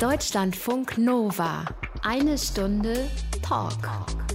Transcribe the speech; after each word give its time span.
Deutschlandfunk 0.00 0.96
Nova. 0.96 1.64
Eine 2.02 2.38
Stunde 2.38 3.10
Talk 3.42 3.72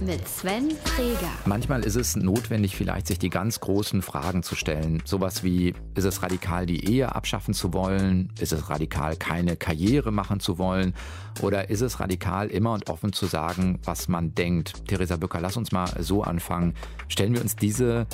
mit 0.04 0.28
Sven 0.28 0.72
Freger. 0.72 1.30
Manchmal 1.46 1.84
ist 1.84 1.96
es 1.96 2.16
notwendig, 2.16 2.76
vielleicht 2.76 3.06
sich 3.06 3.18
die 3.18 3.30
ganz 3.30 3.60
großen 3.60 4.02
Fragen 4.02 4.42
zu 4.42 4.56
stellen. 4.56 5.02
Sowas 5.06 5.42
wie, 5.42 5.72
ist 5.94 6.04
es 6.04 6.22
radikal, 6.22 6.66
die 6.66 6.84
Ehe 6.84 7.14
abschaffen 7.14 7.54
zu 7.54 7.72
wollen? 7.72 8.30
Ist 8.38 8.52
es 8.52 8.68
radikal, 8.68 9.16
keine 9.16 9.56
Karriere 9.56 10.12
machen 10.12 10.38
zu 10.38 10.58
wollen? 10.58 10.92
Oder 11.40 11.70
ist 11.70 11.80
es 11.80 11.98
radikal, 11.98 12.48
immer 12.48 12.74
und 12.74 12.90
offen 12.90 13.14
zu 13.14 13.24
sagen, 13.24 13.78
was 13.84 14.06
man 14.06 14.34
denkt? 14.34 14.86
Theresa 14.86 15.16
Bücker, 15.16 15.40
lass 15.40 15.56
uns 15.56 15.72
mal 15.72 15.88
so 16.00 16.22
anfangen. 16.22 16.74
Stellen 17.08 17.32
wir 17.32 17.40
uns 17.40 17.56
diese 17.56 18.06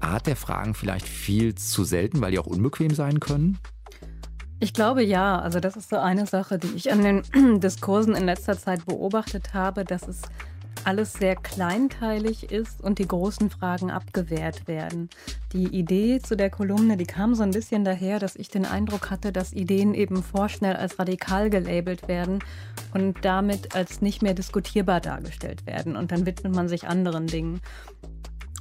Art 0.00 0.26
der 0.26 0.36
Fragen 0.36 0.72
vielleicht 0.72 1.06
viel 1.06 1.54
zu 1.54 1.84
selten, 1.84 2.22
weil 2.22 2.30
die 2.30 2.38
auch 2.38 2.46
unbequem 2.46 2.94
sein 2.94 3.20
können? 3.20 3.58
Ich 4.64 4.72
glaube 4.72 5.02
ja. 5.02 5.38
Also 5.40 5.60
das 5.60 5.76
ist 5.76 5.90
so 5.90 5.98
eine 5.98 6.26
Sache, 6.26 6.58
die 6.58 6.74
ich 6.74 6.90
an 6.90 7.02
den 7.02 7.60
Diskursen 7.60 8.14
in 8.14 8.24
letzter 8.24 8.58
Zeit 8.58 8.86
beobachtet 8.86 9.52
habe, 9.52 9.84
dass 9.84 10.08
es 10.08 10.22
alles 10.84 11.12
sehr 11.12 11.36
kleinteilig 11.36 12.50
ist 12.50 12.80
und 12.82 12.98
die 12.98 13.06
großen 13.06 13.50
Fragen 13.50 13.90
abgewehrt 13.90 14.66
werden. 14.66 15.10
Die 15.52 15.66
Idee 15.66 16.18
zu 16.18 16.34
der 16.34 16.48
Kolumne, 16.48 16.96
die 16.96 17.04
kam 17.04 17.34
so 17.34 17.42
ein 17.42 17.50
bisschen 17.50 17.84
daher, 17.84 18.18
dass 18.18 18.36
ich 18.36 18.48
den 18.48 18.64
Eindruck 18.64 19.10
hatte, 19.10 19.32
dass 19.32 19.52
Ideen 19.52 19.92
eben 19.92 20.22
vorschnell 20.22 20.76
als 20.76 20.98
radikal 20.98 21.50
gelabelt 21.50 22.08
werden 22.08 22.38
und 22.94 23.22
damit 23.22 23.76
als 23.76 24.00
nicht 24.00 24.22
mehr 24.22 24.32
diskutierbar 24.32 25.02
dargestellt 25.02 25.66
werden. 25.66 25.94
Und 25.94 26.10
dann 26.10 26.24
widmet 26.24 26.54
man 26.54 26.70
sich 26.70 26.88
anderen 26.88 27.26
Dingen. 27.26 27.60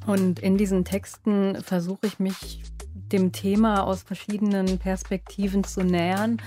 Und 0.06 0.40
in 0.40 0.58
diesen 0.58 0.84
Texten 0.84 1.62
versuche 1.62 2.08
ich 2.08 2.20
mich 2.20 2.62
dem 2.94 3.32
Thema 3.32 3.84
aus 3.84 4.04
verschiedenen 4.04 4.80
Perspektiven 4.80 5.64
zu 5.64 5.82
nähern 5.82 6.38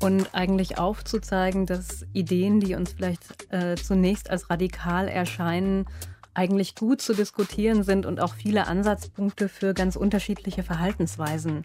und 0.00 0.34
eigentlich 0.34 0.78
aufzuzeigen, 0.78 1.66
dass 1.66 2.04
Ideen, 2.12 2.60
die 2.60 2.74
uns 2.74 2.92
vielleicht 2.92 3.52
äh, 3.52 3.76
zunächst 3.76 4.30
als 4.30 4.50
radikal 4.50 5.08
erscheinen, 5.08 5.86
eigentlich 6.34 6.74
gut 6.74 7.00
zu 7.00 7.14
diskutieren 7.14 7.82
sind 7.82 8.06
und 8.06 8.20
auch 8.20 8.34
viele 8.34 8.66
Ansatzpunkte 8.66 9.48
für 9.48 9.74
ganz 9.74 9.96
unterschiedliche 9.96 10.62
Verhaltensweisen 10.62 11.64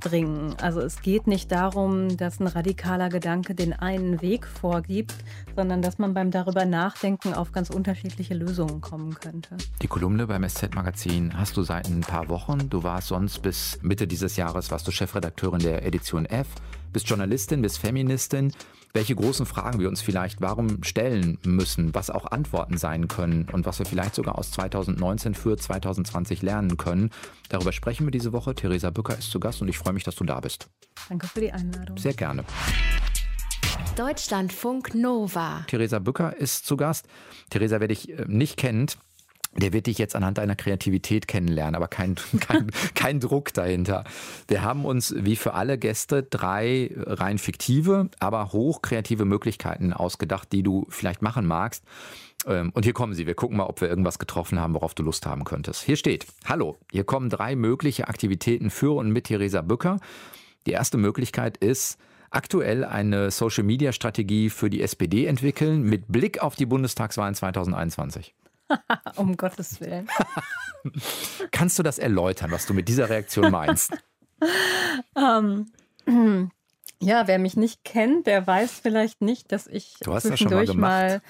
bringen. 0.00 0.54
Also 0.60 0.80
es 0.80 1.02
geht 1.02 1.26
nicht 1.26 1.50
darum, 1.50 2.16
dass 2.16 2.38
ein 2.40 2.46
radikaler 2.46 3.08
Gedanke 3.08 3.54
den 3.54 3.72
einen 3.72 4.22
Weg 4.22 4.46
vorgibt, 4.46 5.14
sondern 5.56 5.82
dass 5.82 5.98
man 5.98 6.14
beim 6.14 6.30
darüber 6.30 6.64
nachdenken 6.64 7.34
auf 7.34 7.52
ganz 7.52 7.70
unterschiedliche 7.70 8.34
Lösungen 8.34 8.80
kommen 8.80 9.14
könnte. 9.14 9.56
Die 9.82 9.88
Kolumne 9.88 10.26
beim 10.26 10.48
SZ-Magazin 10.48 11.36
hast 11.36 11.56
du 11.56 11.62
seit 11.62 11.88
ein 11.88 12.02
paar 12.02 12.28
Wochen. 12.28 12.70
Du 12.70 12.82
warst 12.82 13.08
sonst 13.08 13.42
bis 13.42 13.78
Mitte 13.82 14.06
dieses 14.06 14.36
Jahres 14.36 14.70
warst 14.70 14.86
du 14.86 14.92
Chefredakteurin 14.92 15.60
der 15.60 15.84
Edition 15.84 16.26
F, 16.26 16.48
bist 16.92 17.08
Journalistin, 17.08 17.62
bist 17.62 17.78
Feministin 17.78 18.52
welche 18.94 19.16
großen 19.16 19.44
Fragen 19.44 19.80
wir 19.80 19.88
uns 19.88 20.00
vielleicht 20.00 20.40
warum 20.40 20.84
stellen 20.84 21.38
müssen, 21.44 21.94
was 21.94 22.10
auch 22.10 22.30
Antworten 22.30 22.78
sein 22.78 23.08
können 23.08 23.48
und 23.52 23.66
was 23.66 23.80
wir 23.80 23.86
vielleicht 23.86 24.14
sogar 24.14 24.38
aus 24.38 24.52
2019 24.52 25.34
für 25.34 25.56
2020 25.56 26.42
lernen 26.42 26.76
können. 26.76 27.10
Darüber 27.48 27.72
sprechen 27.72 28.06
wir 28.06 28.12
diese 28.12 28.32
Woche. 28.32 28.54
Theresa 28.54 28.90
Bücker 28.90 29.18
ist 29.18 29.32
zu 29.32 29.40
Gast 29.40 29.60
und 29.60 29.68
ich 29.68 29.78
freue 29.78 29.92
mich, 29.92 30.04
dass 30.04 30.14
du 30.14 30.24
da 30.24 30.38
bist. 30.38 30.68
Danke 31.08 31.26
für 31.26 31.40
die 31.40 31.50
Einladung. 31.50 31.98
Sehr 31.98 32.14
gerne. 32.14 32.44
Deutschlandfunk 33.96 34.94
Nova. 34.94 35.64
Theresa 35.66 35.98
Bücker 35.98 36.36
ist 36.36 36.64
zu 36.64 36.76
Gast. 36.76 37.08
Theresa, 37.50 37.80
wer 37.80 37.88
dich 37.88 38.08
äh, 38.10 38.24
nicht 38.28 38.56
kennt, 38.56 38.96
der 39.56 39.72
wird 39.72 39.86
dich 39.86 39.98
jetzt 39.98 40.16
anhand 40.16 40.38
deiner 40.38 40.56
Kreativität 40.56 41.28
kennenlernen, 41.28 41.74
aber 41.74 41.88
kein, 41.88 42.16
kein, 42.40 42.70
kein 42.94 43.20
Druck 43.20 43.52
dahinter. 43.52 44.04
Wir 44.48 44.62
haben 44.62 44.84
uns 44.84 45.14
wie 45.16 45.36
für 45.36 45.54
alle 45.54 45.78
Gäste 45.78 46.22
drei 46.22 46.90
rein 46.96 47.38
fiktive, 47.38 48.10
aber 48.18 48.52
hochkreative 48.52 49.24
Möglichkeiten 49.24 49.92
ausgedacht, 49.92 50.52
die 50.52 50.62
du 50.62 50.86
vielleicht 50.88 51.22
machen 51.22 51.46
magst. 51.46 51.84
Ähm, 52.46 52.70
und 52.74 52.84
hier 52.84 52.92
kommen 52.92 53.14
sie. 53.14 53.26
Wir 53.26 53.34
gucken 53.34 53.56
mal, 53.56 53.66
ob 53.66 53.80
wir 53.80 53.88
irgendwas 53.88 54.18
getroffen 54.18 54.58
haben, 54.58 54.74
worauf 54.74 54.94
du 54.94 55.02
Lust 55.02 55.26
haben 55.26 55.44
könntest. 55.44 55.82
Hier 55.82 55.96
steht, 55.96 56.26
hallo, 56.46 56.76
hier 56.90 57.04
kommen 57.04 57.30
drei 57.30 57.56
mögliche 57.56 58.08
Aktivitäten 58.08 58.70
für 58.70 58.96
und 58.96 59.10
mit 59.10 59.24
Theresa 59.24 59.62
Bücker. 59.62 59.98
Die 60.66 60.72
erste 60.72 60.98
Möglichkeit 60.98 61.56
ist, 61.58 61.98
aktuell 62.30 62.84
eine 62.84 63.30
Social-Media-Strategie 63.30 64.50
für 64.50 64.68
die 64.68 64.82
SPD 64.82 65.26
entwickeln 65.26 65.82
mit 65.82 66.08
Blick 66.08 66.42
auf 66.42 66.56
die 66.56 66.66
Bundestagswahlen 66.66 67.34
2021. 67.34 68.34
um 69.16 69.36
Gottes 69.36 69.80
Willen. 69.80 70.08
Kannst 71.50 71.78
du 71.78 71.82
das 71.82 71.98
erläutern, 71.98 72.50
was 72.50 72.66
du 72.66 72.74
mit 72.74 72.88
dieser 72.88 73.08
Reaktion 73.08 73.50
meinst? 73.50 73.92
ähm, 75.16 75.70
ja, 77.00 77.26
wer 77.26 77.38
mich 77.38 77.56
nicht 77.56 77.84
kennt, 77.84 78.26
der 78.26 78.46
weiß 78.46 78.80
vielleicht 78.80 79.22
nicht, 79.22 79.52
dass 79.52 79.66
ich 79.66 79.96
zwischendurch 80.00 80.68
ja 80.68 80.74
mal, 80.74 81.08
mal, 81.08 81.22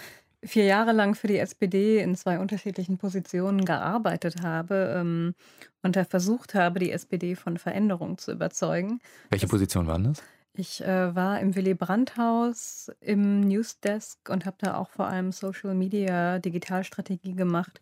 vier 0.43 0.65
Jahre 0.65 0.93
lang 0.93 1.15
für 1.15 1.27
die 1.27 1.39
SPD 1.39 1.99
in 1.99 2.17
zwei 2.17 2.39
unterschiedlichen 2.39 2.99
Positionen 2.99 3.65
gearbeitet 3.65 4.43
habe 4.43 4.94
ähm, 4.99 5.34
und 5.83 5.97
da 5.97 6.05
versucht 6.05 6.55
habe, 6.55 6.78
die 6.78 6.91
SPD 6.91 7.34
von 7.34 7.59
Veränderung 7.59 8.19
zu 8.19 8.33
überzeugen. 8.33 9.00
Welche 9.31 9.49
Position 9.49 9.87
waren 9.87 10.05
das? 10.05 10.23
Ich 10.57 10.81
äh, 10.85 11.15
war 11.17 11.41
im 11.41 11.57
Willy 11.57 11.75
Brandt-Haus 11.75 12.91
im 13.01 13.41
Newsdesk 13.41 14.29
und 14.29 14.47
habe 14.47 14.57
da 14.61 14.77
auch 14.77 14.89
vor 14.89 15.07
allem 15.09 15.33
Social 15.33 15.75
Media 15.75 16.39
Digitalstrategie 16.39 17.35
gemacht. 17.35 17.81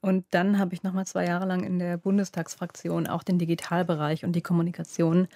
Und 0.00 0.24
dann 0.30 0.58
habe 0.58 0.74
ich 0.74 0.82
nochmal 0.82 1.06
zwei 1.06 1.26
Jahre 1.26 1.46
lang 1.46 1.62
in 1.62 1.78
der 1.78 1.96
Bundestagsfraktion 1.98 3.06
auch 3.06 3.22
den 3.22 3.38
Digitalbereich 3.38 4.24
und 4.24 4.32
die 4.32 4.42
Kommunikation 4.42 5.28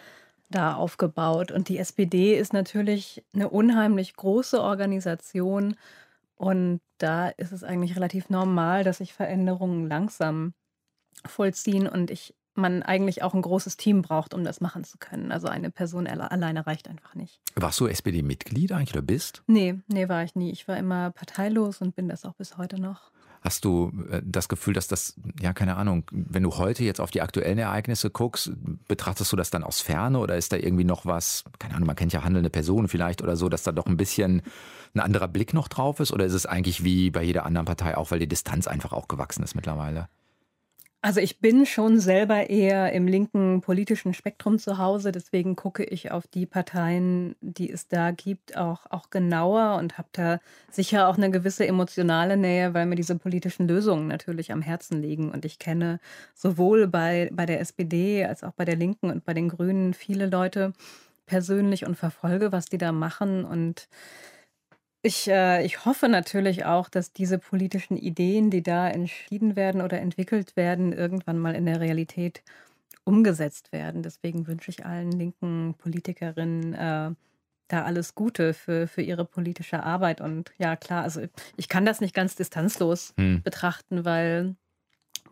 da 0.51 0.75
aufgebaut. 0.75 1.53
Und 1.53 1.69
die 1.69 1.79
SPD 1.79 2.37
ist 2.37 2.53
natürlich 2.53 3.25
eine 3.35 3.51
unheimlich 3.51 4.17
große 4.17 4.61
Organisation. 4.61 5.77
Und 6.37 6.81
da 6.99 7.29
ist 7.29 7.53
es 7.53 7.62
eigentlich 7.62 7.95
relativ 7.95 8.31
normal, 8.31 8.83
dass 8.83 8.99
sich 8.99 9.12
Veränderungen 9.12 9.87
langsam 9.87 10.55
vollziehen. 11.25 11.89
Und 11.89 12.11
ich 12.11 12.35
man 12.56 12.82
eigentlich 12.82 13.22
auch 13.22 13.34
ein 13.34 13.42
großes 13.42 13.76
Team 13.76 14.03
braucht, 14.03 14.34
um 14.34 14.44
das 14.44 14.60
machen 14.60 14.84
zu 14.84 14.98
können. 14.98 15.32
Also 15.32 15.48
eine 15.48 15.70
Person 15.70 16.06
alleine 16.06 16.66
reicht 16.66 16.88
einfach 16.88 17.15
nicht. 17.15 17.41
Warst 17.54 17.81
du 17.81 17.87
SPD-Mitglied 17.87 18.72
eigentlich 18.72 18.92
oder 18.92 19.03
bist? 19.03 19.42
Nee, 19.47 19.81
nee, 19.88 20.09
war 20.09 20.25
ich 20.25 20.34
nie. 20.34 20.50
Ich 20.50 20.69
war 20.69 20.76
immer 20.76 21.10
parteilos 21.10 21.81
und 21.81 21.97
bin 21.97 22.09
das 22.09 22.25
auch 22.25 22.34
bis 22.34 22.56
heute 22.56 22.81
noch. 22.81 23.10
Hast 23.44 23.66
du 23.66 23.93
äh, 24.10 24.22
das 24.25 24.48
Gefühl, 24.48 24.72
dass 24.72 24.88
das, 24.88 25.14
ja, 25.38 25.53
keine 25.53 25.76
Ahnung, 25.76 26.04
wenn 26.10 26.43
du 26.43 26.56
heute 26.56 26.82
jetzt 26.82 27.00
auf 27.00 27.10
die 27.10 27.20
aktuellen 27.20 27.59
Ereignisse 27.59 28.09
guckst, 28.09 28.53
betrachtest 28.88 29.31
du 29.31 29.37
das 29.37 29.50
dann 29.50 29.62
aus 29.62 29.82
Ferne 29.82 30.19
oder 30.19 30.37
ist 30.37 30.53
da 30.53 30.56
irgendwie 30.56 30.84
noch 30.84 31.04
was, 31.04 31.44
keine 31.59 31.75
Ahnung, 31.75 31.87
man 31.87 31.97
kennt 31.97 32.14
ja 32.14 32.25
handelnde 32.25 32.48
Personen 32.48 32.88
vielleicht 32.88 33.22
oder 33.22 33.37
so, 33.37 33.50
dass 33.50 33.62
da 33.62 33.72
doch 33.72 33.87
ein 33.87 33.98
bisschen 33.98 34.41
ein 34.94 35.00
anderer 35.00 35.28
Blick 35.28 35.53
noch 35.53 35.69
drauf 35.69 36.00
ist? 36.00 36.12
Oder 36.12 36.25
ist 36.25 36.32
es 36.32 36.47
eigentlich 36.47 36.84
wie 36.84 37.10
bei 37.10 37.22
jeder 37.22 37.44
anderen 37.44 37.66
Partei 37.66 37.98
auch, 37.98 38.10
weil 38.10 38.19
die 38.19 38.28
Distanz 38.28 38.66
einfach 38.66 38.94
auch 38.94 39.09
gewachsen 39.09 39.43
ist 39.43 39.54
mittlerweile? 39.54 40.09
Also 41.04 41.20
ich 41.20 41.38
bin 41.38 41.66
schon 41.66 42.00
selber 42.00 42.48
eher 42.48 42.94
im 42.94 43.06
linken 43.06 43.60
politischen 43.60 44.15
Spektrum 44.15 44.59
zu 44.59 44.78
Hause, 44.78 45.12
deswegen 45.12 45.54
gucke 45.54 45.84
ich 45.84 46.10
auf 46.12 46.26
die 46.26 46.47
Parteien, 46.47 47.37
die 47.42 47.70
es 47.70 47.88
da 47.88 48.10
gibt, 48.10 48.56
auch, 48.56 48.87
auch 48.88 49.10
genauer 49.10 49.76
und 49.76 49.98
habe 49.98 50.09
da 50.12 50.41
sicher 50.70 51.06
auch 51.06 51.19
eine 51.19 51.31
gewisse 51.31 51.66
emotionale 51.66 52.38
Nähe, 52.38 52.72
weil 52.72 52.87
mir 52.87 52.94
diese 52.94 53.16
politischen 53.16 53.69
Lösungen 53.69 54.09
natürlich 54.09 54.50
am 54.50 54.62
Herzen 54.62 55.03
liegen. 55.03 55.31
Und 55.31 55.44
ich 55.44 55.59
kenne 55.59 56.00
sowohl 56.34 56.87
bei, 56.88 57.28
bei 57.34 57.44
der 57.44 57.60
SPD 57.60 58.25
als 58.25 58.43
auch 58.43 58.53
bei 58.53 58.64
der 58.64 58.76
Linken 58.76 59.10
und 59.10 59.26
bei 59.26 59.34
den 59.34 59.50
Grünen 59.50 59.93
viele 59.93 60.25
Leute 60.25 60.72
persönlich 61.26 61.84
und 61.84 61.97
verfolge, 61.97 62.50
was 62.50 62.64
die 62.64 62.78
da 62.78 62.93
machen 62.93 63.44
und 63.44 63.88
ich, 65.04 65.28
äh, 65.28 65.65
ich 65.65 65.84
hoffe 65.84 66.09
natürlich 66.09 66.65
auch, 66.65 66.88
dass 66.88 67.12
diese 67.12 67.38
politischen 67.38 67.98
Ideen, 67.98 68.50
die 68.50 68.62
da 68.62 68.88
entschieden 68.88 69.54
werden 69.54 69.82
oder 69.82 70.00
entwickelt 70.00 70.56
werden, 70.56 70.94
irgendwann 70.94 71.38
mal 71.38 71.54
in 71.54 71.66
der 71.66 71.81
Realität 71.81 72.42
umgesetzt 73.04 73.70
werden. 73.70 74.03
Deswegen 74.03 74.47
wünsche 74.47 74.70
ich 74.70 74.87
allen 74.87 75.12
linken 75.12 75.75
Politikerinnen 75.76 76.72
äh, 76.72 77.10
da 77.69 77.84
alles 77.84 78.14
Gute 78.14 78.54
für, 78.54 78.88
für 78.88 79.02
ihre 79.02 79.26
politische 79.26 79.82
Arbeit. 79.82 80.23
Und 80.23 80.52
ja, 80.56 80.75
klar, 80.75 81.02
also 81.02 81.20
ich 81.56 81.69
kann 81.69 81.84
das 81.84 82.00
nicht 82.00 82.14
ganz 82.14 82.34
distanzlos 82.34 83.12
hm. 83.19 83.43
betrachten, 83.43 84.06
weil 84.06 84.56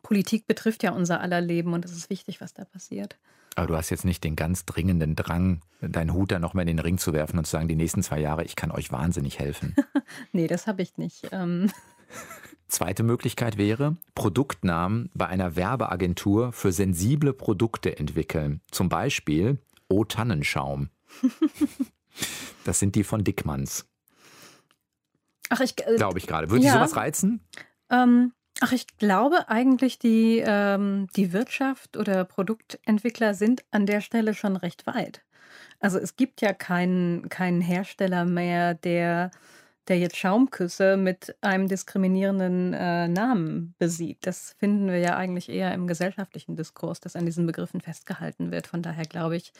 Politik 0.03 0.47
betrifft 0.47 0.83
ja 0.83 0.93
unser 0.93 1.23
aller 1.23 1.41
Leben 1.41 1.73
und 1.73 1.87
es 1.87 1.93
ist 1.93 2.11
wichtig, 2.11 2.43
was 2.43 2.53
da 2.53 2.67
passiert. 2.67 3.19
Aber 3.55 3.67
du 3.67 3.77
hast 3.77 3.91
jetzt 3.91 4.05
nicht 4.05 4.25
den 4.25 4.37
ganz 4.37 4.65
dringenden 4.65 5.15
Drang, 5.15 5.61
deinen 5.81 6.15
Hut 6.15 6.33
da 6.33 6.39
nochmal 6.39 6.63
in 6.63 6.77
den 6.77 6.79
Ring 6.79 6.99
zu 6.99 7.13
werfen 7.13 7.39
und 7.39 7.45
zu 7.45 7.53
sagen, 7.53 7.69
die 7.69 7.77
nächsten 7.77 8.03
zwei 8.03 8.21
Jahre, 8.21 8.45
ich 8.45 8.57
kann 8.57 8.71
euch 8.71 8.91
wahnsinnig 8.93 9.39
helfen. 9.39 9.77
nee, 10.33 10.47
das 10.47 10.67
habe 10.67 10.83
ich 10.83 10.97
nicht. 10.97 11.29
Ähm. 11.33 11.71
Zweite 12.69 13.03
Möglichkeit 13.03 13.59
wäre, 13.59 13.97
Produktnamen 14.15 15.11
bei 15.13 15.27
einer 15.27 15.57
Werbeagentur 15.57 16.53
für 16.53 16.73
sensible 16.73 17.35
Produkte 17.35 17.99
entwickeln. 17.99 18.63
Zum 18.71 18.89
Beispiel 18.89 19.59
O 19.89 20.05
Tannenschaum. 20.05 20.89
das 22.65 22.79
sind 22.79 22.95
die 22.95 23.05
von 23.05 23.25
Dickmanns. 23.25 23.85
Ach, 25.51 25.61
ich. 25.61 25.75
Äh, 25.87 25.97
Glaube 25.97 26.19
ich 26.19 26.27
gerade. 26.27 26.51
Würde 26.51 26.65
ja. 26.65 26.71
dich 26.71 26.79
sowas 26.79 26.97
reizen? 26.97 27.41
Ähm, 27.91 28.33
Ach, 28.65 28.71
ich 28.71 28.87
glaube 28.97 29.49
eigentlich, 29.49 29.99
die, 29.99 30.41
ähm, 30.47 31.09
die 31.17 31.33
Wirtschaft 31.33 31.97
oder 31.97 32.25
Produktentwickler 32.25 33.35
sind 33.35 33.65
an 33.73 33.87
der 33.87 34.01
Stelle 34.01 34.35
schon 34.35 34.55
recht 34.57 34.87
weit. 34.87 35.23
Also 35.81 35.99
es 35.99 36.15
gibt 36.15 36.41
ja 36.43 36.53
keinen, 36.53 37.29
keinen 37.29 37.61
Hersteller 37.61 38.25
mehr, 38.25 38.75
der, 38.75 39.33
der 39.89 39.99
jetzt 39.99 40.17
Schaumküsse 40.17 40.97
mit 40.97 41.35
einem 41.41 41.67
diskriminierenden 41.67 42.73
äh, 42.73 43.09
Namen 43.09 43.75
besieht. 43.81 44.19
Das 44.21 44.55
finden 44.61 44.87
wir 44.87 44.99
ja 44.99 45.17
eigentlich 45.17 45.49
eher 45.49 45.75
im 45.75 45.89
gesellschaftlichen 45.89 46.55
Diskurs, 46.55 47.01
dass 47.01 47.17
an 47.17 47.27
diesen 47.27 47.47
Begriffen 47.47 47.81
festgehalten 47.81 48.53
wird. 48.53 48.69
Von 48.69 48.81
daher 48.81 49.07
glaube 49.07 49.35
ich, 49.35 49.53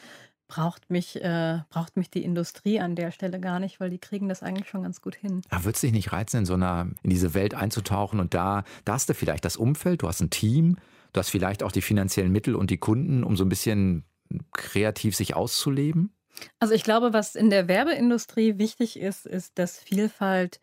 braucht 0.47 0.89
mich, 0.89 1.21
äh, 1.21 1.59
braucht 1.69 1.97
mich 1.97 2.09
die 2.09 2.23
Industrie 2.23 2.79
an 2.79 2.95
der 2.95 3.11
Stelle 3.11 3.39
gar 3.39 3.59
nicht, 3.59 3.79
weil 3.79 3.89
die 3.89 3.97
kriegen 3.97 4.29
das 4.29 4.43
eigentlich 4.43 4.69
schon 4.69 4.83
ganz 4.83 5.01
gut 5.01 5.15
hin. 5.15 5.41
Aber 5.49 5.65
wird 5.65 5.75
es 5.75 5.81
dich 5.81 5.91
nicht 5.91 6.11
reizen, 6.11 6.39
in 6.39 6.45
so 6.45 6.53
einer, 6.53 6.87
in 7.01 7.09
diese 7.09 7.33
Welt 7.33 7.53
einzutauchen 7.53 8.19
und 8.19 8.33
da, 8.33 8.63
da 8.85 8.93
hast 8.93 9.09
du 9.09 9.13
vielleicht 9.13 9.45
das 9.45 9.57
Umfeld, 9.57 10.01
du 10.01 10.07
hast 10.07 10.21
ein 10.21 10.29
Team, 10.29 10.77
du 11.13 11.19
hast 11.19 11.29
vielleicht 11.29 11.63
auch 11.63 11.71
die 11.71 11.81
finanziellen 11.81 12.31
Mittel 12.31 12.55
und 12.55 12.69
die 12.69 12.77
Kunden, 12.77 13.23
um 13.23 13.35
so 13.35 13.45
ein 13.45 13.49
bisschen 13.49 14.03
kreativ 14.51 15.15
sich 15.15 15.35
auszuleben? 15.35 16.13
Also 16.59 16.73
ich 16.73 16.83
glaube, 16.83 17.13
was 17.13 17.35
in 17.35 17.49
der 17.49 17.67
Werbeindustrie 17.67 18.57
wichtig 18.57 18.99
ist, 18.99 19.25
ist, 19.25 19.57
dass 19.59 19.79
Vielfalt 19.79 20.59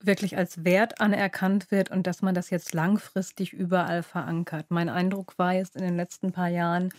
wirklich 0.00 0.36
als 0.36 0.64
Wert 0.64 1.00
anerkannt 1.00 1.70
wird 1.70 1.90
und 1.90 2.06
dass 2.06 2.22
man 2.22 2.34
das 2.34 2.50
jetzt 2.50 2.72
langfristig 2.72 3.52
überall 3.52 4.02
verankert. 4.02 4.66
Mein 4.68 4.88
Eindruck 4.88 5.38
war 5.38 5.54
jetzt 5.54 5.76
in 5.76 5.82
den 5.82 5.96
letzten 5.96 6.30
paar 6.30 6.48
Jahren, 6.48 6.90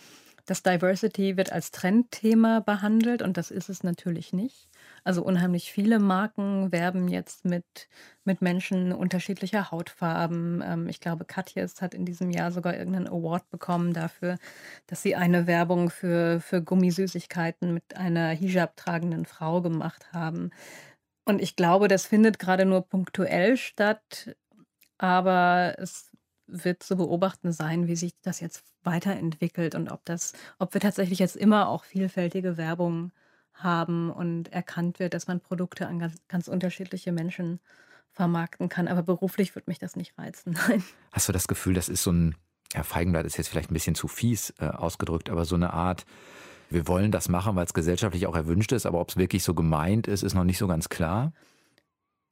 dass 0.49 0.63
Diversity 0.63 1.37
wird 1.37 1.51
als 1.51 1.69
Trendthema 1.69 2.59
behandelt 2.59 3.21
und 3.21 3.37
das 3.37 3.51
ist 3.51 3.69
es 3.69 3.83
natürlich 3.83 4.33
nicht. 4.33 4.67
Also 5.03 5.23
unheimlich 5.23 5.71
viele 5.71 5.99
Marken 5.99 6.71
werben 6.71 7.07
jetzt 7.07 7.45
mit, 7.45 7.65
mit 8.23 8.41
Menschen 8.41 8.91
unterschiedlicher 8.91 9.69
Hautfarben. 9.69 10.63
Ähm, 10.65 10.89
ich 10.89 10.99
glaube, 10.99 11.25
Katjes 11.25 11.81
hat 11.81 11.93
in 11.93 12.03
diesem 12.03 12.31
Jahr 12.31 12.51
sogar 12.51 12.75
irgendeinen 12.75 13.07
Award 13.07 13.47
bekommen 13.51 13.93
dafür, 13.93 14.37
dass 14.87 15.03
sie 15.03 15.15
eine 15.15 15.45
Werbung 15.45 15.91
für, 15.91 16.41
für 16.41 16.63
Gummisüßigkeiten 16.63 17.71
mit 17.73 17.95
einer 17.95 18.29
Hijab 18.29 18.75
tragenden 18.75 19.25
Frau 19.25 19.61
gemacht 19.61 20.13
haben. 20.13 20.49
Und 21.25 21.43
ich 21.43 21.55
glaube, 21.55 21.87
das 21.87 22.07
findet 22.07 22.39
gerade 22.39 22.65
nur 22.65 22.81
punktuell 22.81 23.55
statt, 23.55 24.35
aber 24.97 25.75
es 25.77 26.08
wird 26.51 26.83
zu 26.83 26.97
beobachten 26.97 27.51
sein, 27.51 27.87
wie 27.87 27.95
sich 27.95 28.13
das 28.21 28.39
jetzt 28.39 28.63
weiterentwickelt 28.83 29.75
und 29.75 29.89
ob 29.91 30.03
das, 30.05 30.33
ob 30.57 30.73
wir 30.73 30.81
tatsächlich 30.81 31.19
jetzt 31.19 31.35
immer 31.35 31.67
auch 31.67 31.83
vielfältige 31.83 32.57
Werbung 32.57 33.11
haben 33.53 34.09
und 34.09 34.51
erkannt 34.51 34.99
wird, 34.99 35.13
dass 35.13 35.27
man 35.27 35.39
Produkte 35.39 35.87
an 35.87 35.99
ganz, 35.99 36.15
ganz 36.27 36.47
unterschiedliche 36.47 37.11
Menschen 37.11 37.59
vermarkten 38.11 38.69
kann. 38.69 38.87
Aber 38.87 39.03
beruflich 39.03 39.55
wird 39.55 39.67
mich 39.67 39.79
das 39.79 39.95
nicht 39.95 40.17
reizen. 40.17 40.57
Nein. 40.67 40.83
Hast 41.11 41.27
du 41.27 41.33
das 41.33 41.47
Gefühl, 41.47 41.73
das 41.73 41.89
ist 41.89 42.03
so 42.03 42.11
ein, 42.11 42.35
ja, 42.73 42.83
Feigenblatt 42.83 43.25
ist 43.25 43.37
jetzt 43.37 43.49
vielleicht 43.49 43.71
ein 43.71 43.73
bisschen 43.73 43.95
zu 43.95 44.07
fies 44.07 44.53
äh, 44.59 44.65
ausgedrückt, 44.65 45.29
aber 45.29 45.45
so 45.45 45.55
eine 45.55 45.73
Art, 45.73 46.05
wir 46.69 46.87
wollen 46.87 47.11
das 47.11 47.29
machen, 47.29 47.55
weil 47.55 47.65
es 47.65 47.73
gesellschaftlich 47.73 48.27
auch 48.27 48.35
erwünscht 48.35 48.71
ist, 48.71 48.85
aber 48.85 48.99
ob 48.99 49.09
es 49.09 49.17
wirklich 49.17 49.43
so 49.43 49.53
gemeint 49.53 50.07
ist, 50.07 50.23
ist 50.23 50.35
noch 50.35 50.43
nicht 50.43 50.59
so 50.59 50.67
ganz 50.67 50.89
klar? 50.89 51.33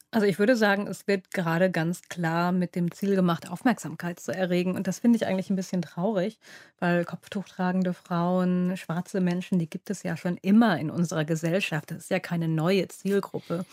Also 0.10 0.26
ich 0.26 0.40
würde 0.40 0.56
sagen, 0.56 0.88
es 0.88 1.06
wird 1.06 1.32
gerade 1.32 1.70
ganz 1.70 2.04
klar 2.04 2.54
mit 2.54 2.76
dem 2.76 2.92
Ziel 2.92 3.16
gemacht, 3.16 3.50
Aufmerksamkeit 3.50 4.22
zu 4.22 4.34
erregen. 4.34 4.76
Und 4.76 4.88
das 4.88 5.00
finde 5.00 5.18
ich 5.18 5.28
eigentlich 5.28 5.50
ein 5.50 5.58
bisschen 5.58 5.82
traurig, 5.82 6.40
weil 6.80 7.04
kopftuchtragende 7.04 7.94
Frauen, 7.94 8.78
schwarze 8.78 9.20
Menschen, 9.20 9.60
die 9.60 9.70
gibt 9.70 9.90
es 9.90 10.04
ja 10.04 10.16
schon 10.16 10.38
immer 10.38 10.80
in 10.80 10.90
unserer 10.90 11.26
Gesellschaft. 11.26 11.92
Das 11.92 11.98
ist 12.04 12.10
ja 12.10 12.20
keine 12.20 12.48
neue 12.48 12.88
Zielgruppe. 12.88 13.66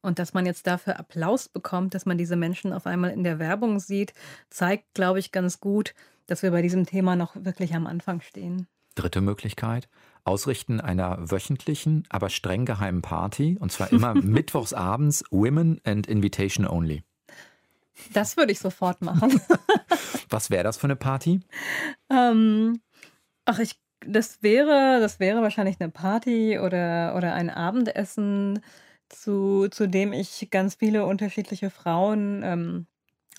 Und 0.00 0.20
dass 0.20 0.32
man 0.32 0.46
jetzt 0.46 0.68
dafür 0.68 0.96
Applaus 0.98 1.48
bekommt, 1.48 1.94
dass 1.94 2.06
man 2.06 2.16
diese 2.16 2.36
Menschen 2.36 2.72
auf 2.72 2.86
einmal 2.86 3.10
in 3.10 3.24
der 3.24 3.40
Werbung 3.40 3.80
sieht, 3.80 4.14
zeigt, 4.48 4.94
glaube 4.94 5.18
ich, 5.18 5.32
ganz 5.32 5.58
gut, 5.58 5.94
dass 6.28 6.44
wir 6.44 6.52
bei 6.52 6.62
diesem 6.62 6.86
Thema 6.86 7.16
noch 7.16 7.34
wirklich 7.34 7.74
am 7.74 7.88
Anfang 7.88 8.20
stehen. 8.20 8.68
Dritte 8.94 9.20
Möglichkeit, 9.20 9.88
Ausrichten 10.24 10.80
einer 10.80 11.30
wöchentlichen, 11.30 12.04
aber 12.08 12.28
streng 12.28 12.64
geheimen 12.64 13.02
Party, 13.02 13.56
und 13.58 13.72
zwar 13.72 13.92
immer 13.92 14.14
mittwochs 14.22 14.72
abends, 14.72 15.24
Women 15.30 15.80
and 15.84 16.06
Invitation 16.06 16.66
Only. 16.66 17.02
Das 18.12 18.36
würde 18.36 18.52
ich 18.52 18.58
sofort 18.58 19.02
machen. 19.02 19.40
Was 20.30 20.50
wäre 20.50 20.64
das 20.64 20.76
für 20.76 20.84
eine 20.84 20.96
Party? 20.96 21.40
Ähm, 22.08 22.80
ach, 23.44 23.58
ich, 23.58 23.80
das 24.06 24.42
wäre, 24.42 25.00
das 25.00 25.20
wäre 25.20 25.42
wahrscheinlich 25.42 25.76
eine 25.80 25.90
Party 25.90 26.58
oder, 26.58 27.14
oder 27.16 27.34
ein 27.34 27.50
Abendessen, 27.50 28.60
zu, 29.10 29.68
zu 29.68 29.88
dem 29.88 30.12
ich 30.12 30.48
ganz 30.50 30.76
viele 30.76 31.04
unterschiedliche 31.04 31.68
Frauen 31.68 32.42
ähm, 32.44 32.86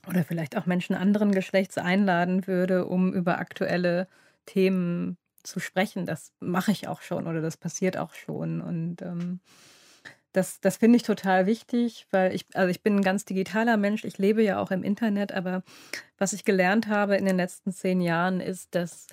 oder 0.07 0.23
vielleicht 0.23 0.57
auch 0.57 0.65
Menschen 0.65 0.95
anderen 0.95 1.31
Geschlechts 1.31 1.77
einladen 1.77 2.45
würde, 2.45 2.85
um 2.85 3.13
über 3.13 3.39
aktuelle 3.39 4.07
Themen 4.45 5.17
zu 5.43 5.59
sprechen. 5.59 6.05
Das 6.05 6.33
mache 6.39 6.71
ich 6.71 6.88
auch 6.88 7.01
schon 7.01 7.27
oder 7.27 7.41
das 7.41 7.57
passiert 7.57 7.97
auch 7.97 8.13
schon. 8.13 8.61
Und 8.61 9.01
ähm, 9.01 9.39
das, 10.33 10.61
das 10.61 10.77
finde 10.77 10.97
ich 10.97 11.03
total 11.03 11.45
wichtig, 11.45 12.07
weil 12.11 12.33
ich, 12.33 12.45
also 12.53 12.69
ich 12.69 12.81
bin 12.81 12.97
ein 12.97 13.03
ganz 13.03 13.25
digitaler 13.25 13.77
Mensch, 13.77 14.05
ich 14.05 14.17
lebe 14.17 14.41
ja 14.43 14.59
auch 14.59 14.71
im 14.71 14.83
Internet, 14.83 15.31
aber 15.33 15.63
was 16.17 16.33
ich 16.33 16.45
gelernt 16.45 16.88
habe 16.88 17.17
in 17.17 17.25
den 17.25 17.38
letzten 17.38 17.71
zehn 17.71 18.01
Jahren 18.01 18.39
ist, 18.39 18.73
dass 18.75 19.07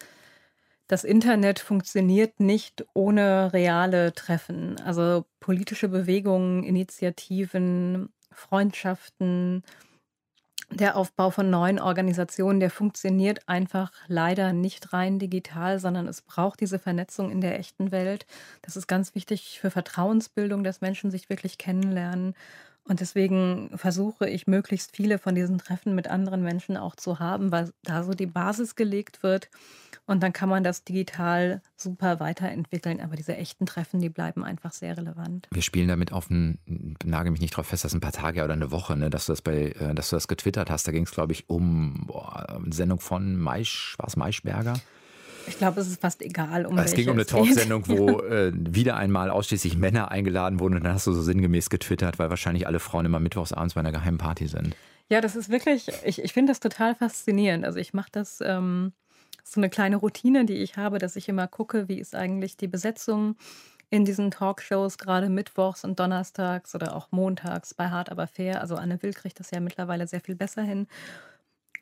das 0.87 1.05
Internet 1.05 1.59
funktioniert 1.59 2.41
nicht 2.41 2.87
ohne 2.95 3.53
reale 3.53 4.15
Treffen. 4.15 4.81
Also 4.81 5.27
politische 5.39 5.89
Bewegungen, 5.89 6.63
Initiativen, 6.63 8.09
Freundschaften, 8.33 9.65
der 10.71 10.97
Aufbau 10.97 11.31
von 11.31 11.51
neuen 11.51 11.81
Organisationen, 11.81 12.61
der 12.61 12.71
funktioniert 12.71 13.49
einfach 13.49 13.91
leider 14.07 14.53
nicht 14.53 14.93
rein 14.93 15.19
digital, 15.19 15.79
sondern 15.79 16.07
es 16.07 16.23
braucht 16.23 16.61
diese 16.61 16.79
Vernetzung 16.79 17.31
in 17.31 17.41
der 17.41 17.59
echten 17.59 17.91
Welt. 17.91 18.27
Das 18.63 18.77
ist 18.77 18.87
ganz 18.87 19.15
wichtig 19.15 19.59
für 19.61 19.71
Vertrauensbildung, 19.71 20.65
dass 20.65 20.81
Menschen 20.81 21.11
sich 21.11 21.31
wirklich 21.31 21.59
kennenlernen. 21.59 22.35
Und 22.85 23.01
deswegen 23.01 23.71
versuche 23.77 24.29
ich, 24.29 24.47
möglichst 24.47 24.97
viele 24.97 25.19
von 25.19 25.35
diesen 25.35 25.59
Treffen 25.59 25.95
mit 25.95 26.09
anderen 26.09 26.43
Menschen 26.43 26.77
auch 26.77 26.97
zu 26.97 27.19
haben, 27.19 27.53
weil 27.53 27.71
da 27.83 28.03
so 28.03 28.13
die 28.13 28.27
Basis 28.27 28.77
gelegt 28.77 29.23
wird. 29.23 29.51
Und 30.09 30.23
dann 30.23 30.33
kann 30.33 30.49
man 30.49 30.65
das 30.65 30.85
digital 30.85 31.61
super 31.77 32.19
weiterentwickeln. 32.19 32.99
Aber 33.03 33.15
diese 33.15 33.37
echten 33.37 33.67
Treffen, 33.67 34.01
die 34.01 34.09
bleiben 34.09 34.43
einfach 34.43 34.73
sehr 34.73 34.97
relevant. 34.97 35.49
Wir 35.53 35.61
spielen 35.61 35.87
damit 35.87 36.15
auf 36.15 36.31
ein, 36.31 36.59
nagel 37.05 37.31
mich 37.31 37.43
nicht 37.43 37.55
drauf 37.55 37.67
fest, 37.67 37.85
das 37.85 37.93
ein 37.93 38.01
paar 38.01 38.13
Tage 38.13 38.43
oder 38.43 38.55
eine 38.55 38.71
Woche, 38.71 38.97
ne, 38.97 39.11
dass 39.11 39.27
du 39.27 39.33
das 39.33 39.43
bei, 39.43 39.73
äh, 39.79 39.95
dass 39.95 40.09
du 40.09 40.17
das 40.17 40.27
getwittert 40.27 40.71
hast. 40.71 40.89
Da 40.89 40.93
ging 40.93 41.03
es, 41.03 41.11
glaube 41.11 41.35
ich, 41.35 41.51
um 41.51 42.07
boah, 42.07 42.49
eine 42.49 42.73
Sendung 42.73 43.01
von 43.01 43.37
Maisch, 43.37 43.97
war 43.99 44.09
es 44.09 44.17
Maischberger? 44.17 44.81
Ich 45.47 45.59
glaube, 45.59 45.79
es 45.83 45.89
ist 45.89 46.01
fast 46.01 46.23
egal, 46.23 46.65
um 46.65 46.79
Es 46.79 46.95
ging 46.95 47.09
um 47.11 47.15
eine 47.15 47.27
Talksendung, 47.27 47.87
wo 47.87 48.21
äh, 48.23 48.51
wieder 48.55 48.97
einmal 48.97 49.29
ausschließlich 49.29 49.77
Männer 49.77 50.11
eingeladen 50.11 50.59
wurden 50.59 50.77
und 50.77 50.85
dann 50.85 50.95
hast 50.95 51.07
du 51.07 51.13
so 51.13 51.21
sinngemäß 51.21 51.69
getwittert, 51.69 52.19
weil 52.19 52.31
wahrscheinlich 52.31 52.67
alle 52.67 52.81
Frauen 52.81 53.05
immer 53.05 53.21
mittwochs 53.21 53.53
abends 53.53 53.75
bei 53.75 53.81
einer 53.81 53.93
geheimen 53.93 54.17
Party 54.17 54.47
sind. 54.47 54.75
Ja, 55.11 55.21
das 55.21 55.37
ist 55.37 55.51
wirklich, 55.51 55.89
ich, 56.03 56.23
ich 56.23 56.33
finde 56.33 56.53
das 56.53 56.61
total 56.61 56.95
faszinierend. 56.95 57.67
Also 57.67 57.79
ich 57.79 57.93
mache 57.93 58.09
das 58.11 58.41
ähm, 58.43 58.93
so 59.53 59.61
eine 59.61 59.71
kleine 59.71 59.97
Routine, 59.97 60.45
die 60.45 60.57
ich 60.57 60.77
habe, 60.77 60.99
dass 60.99 61.17
ich 61.17 61.29
immer 61.29 61.47
gucke, 61.47 61.89
wie 61.89 61.99
ist 61.99 62.15
eigentlich 62.15 62.57
die 62.57 62.69
Besetzung 62.69 63.37
in 63.91 64.05
diesen 64.05 64.31
Talkshows, 64.31 64.99
gerade 64.99 65.29
mittwochs 65.31 65.85
und 65.85 65.99
donnerstags 65.99 66.75
oder 66.75 66.95
auch 66.95 67.11
montags 67.11 67.75
bei 67.75 67.89
Hart 67.89 68.11
aber 68.11 68.27
fair. 68.27 68.61
Also 68.61 68.77
Anne 68.77 69.03
Will 69.03 69.15
kriegt 69.15 69.41
das 69.41 69.51
ja 69.51 69.61
mittlerweile 69.61 70.07
sehr 70.07 70.21
viel 70.21 70.35
besser 70.35 70.63
hin. 70.63 70.87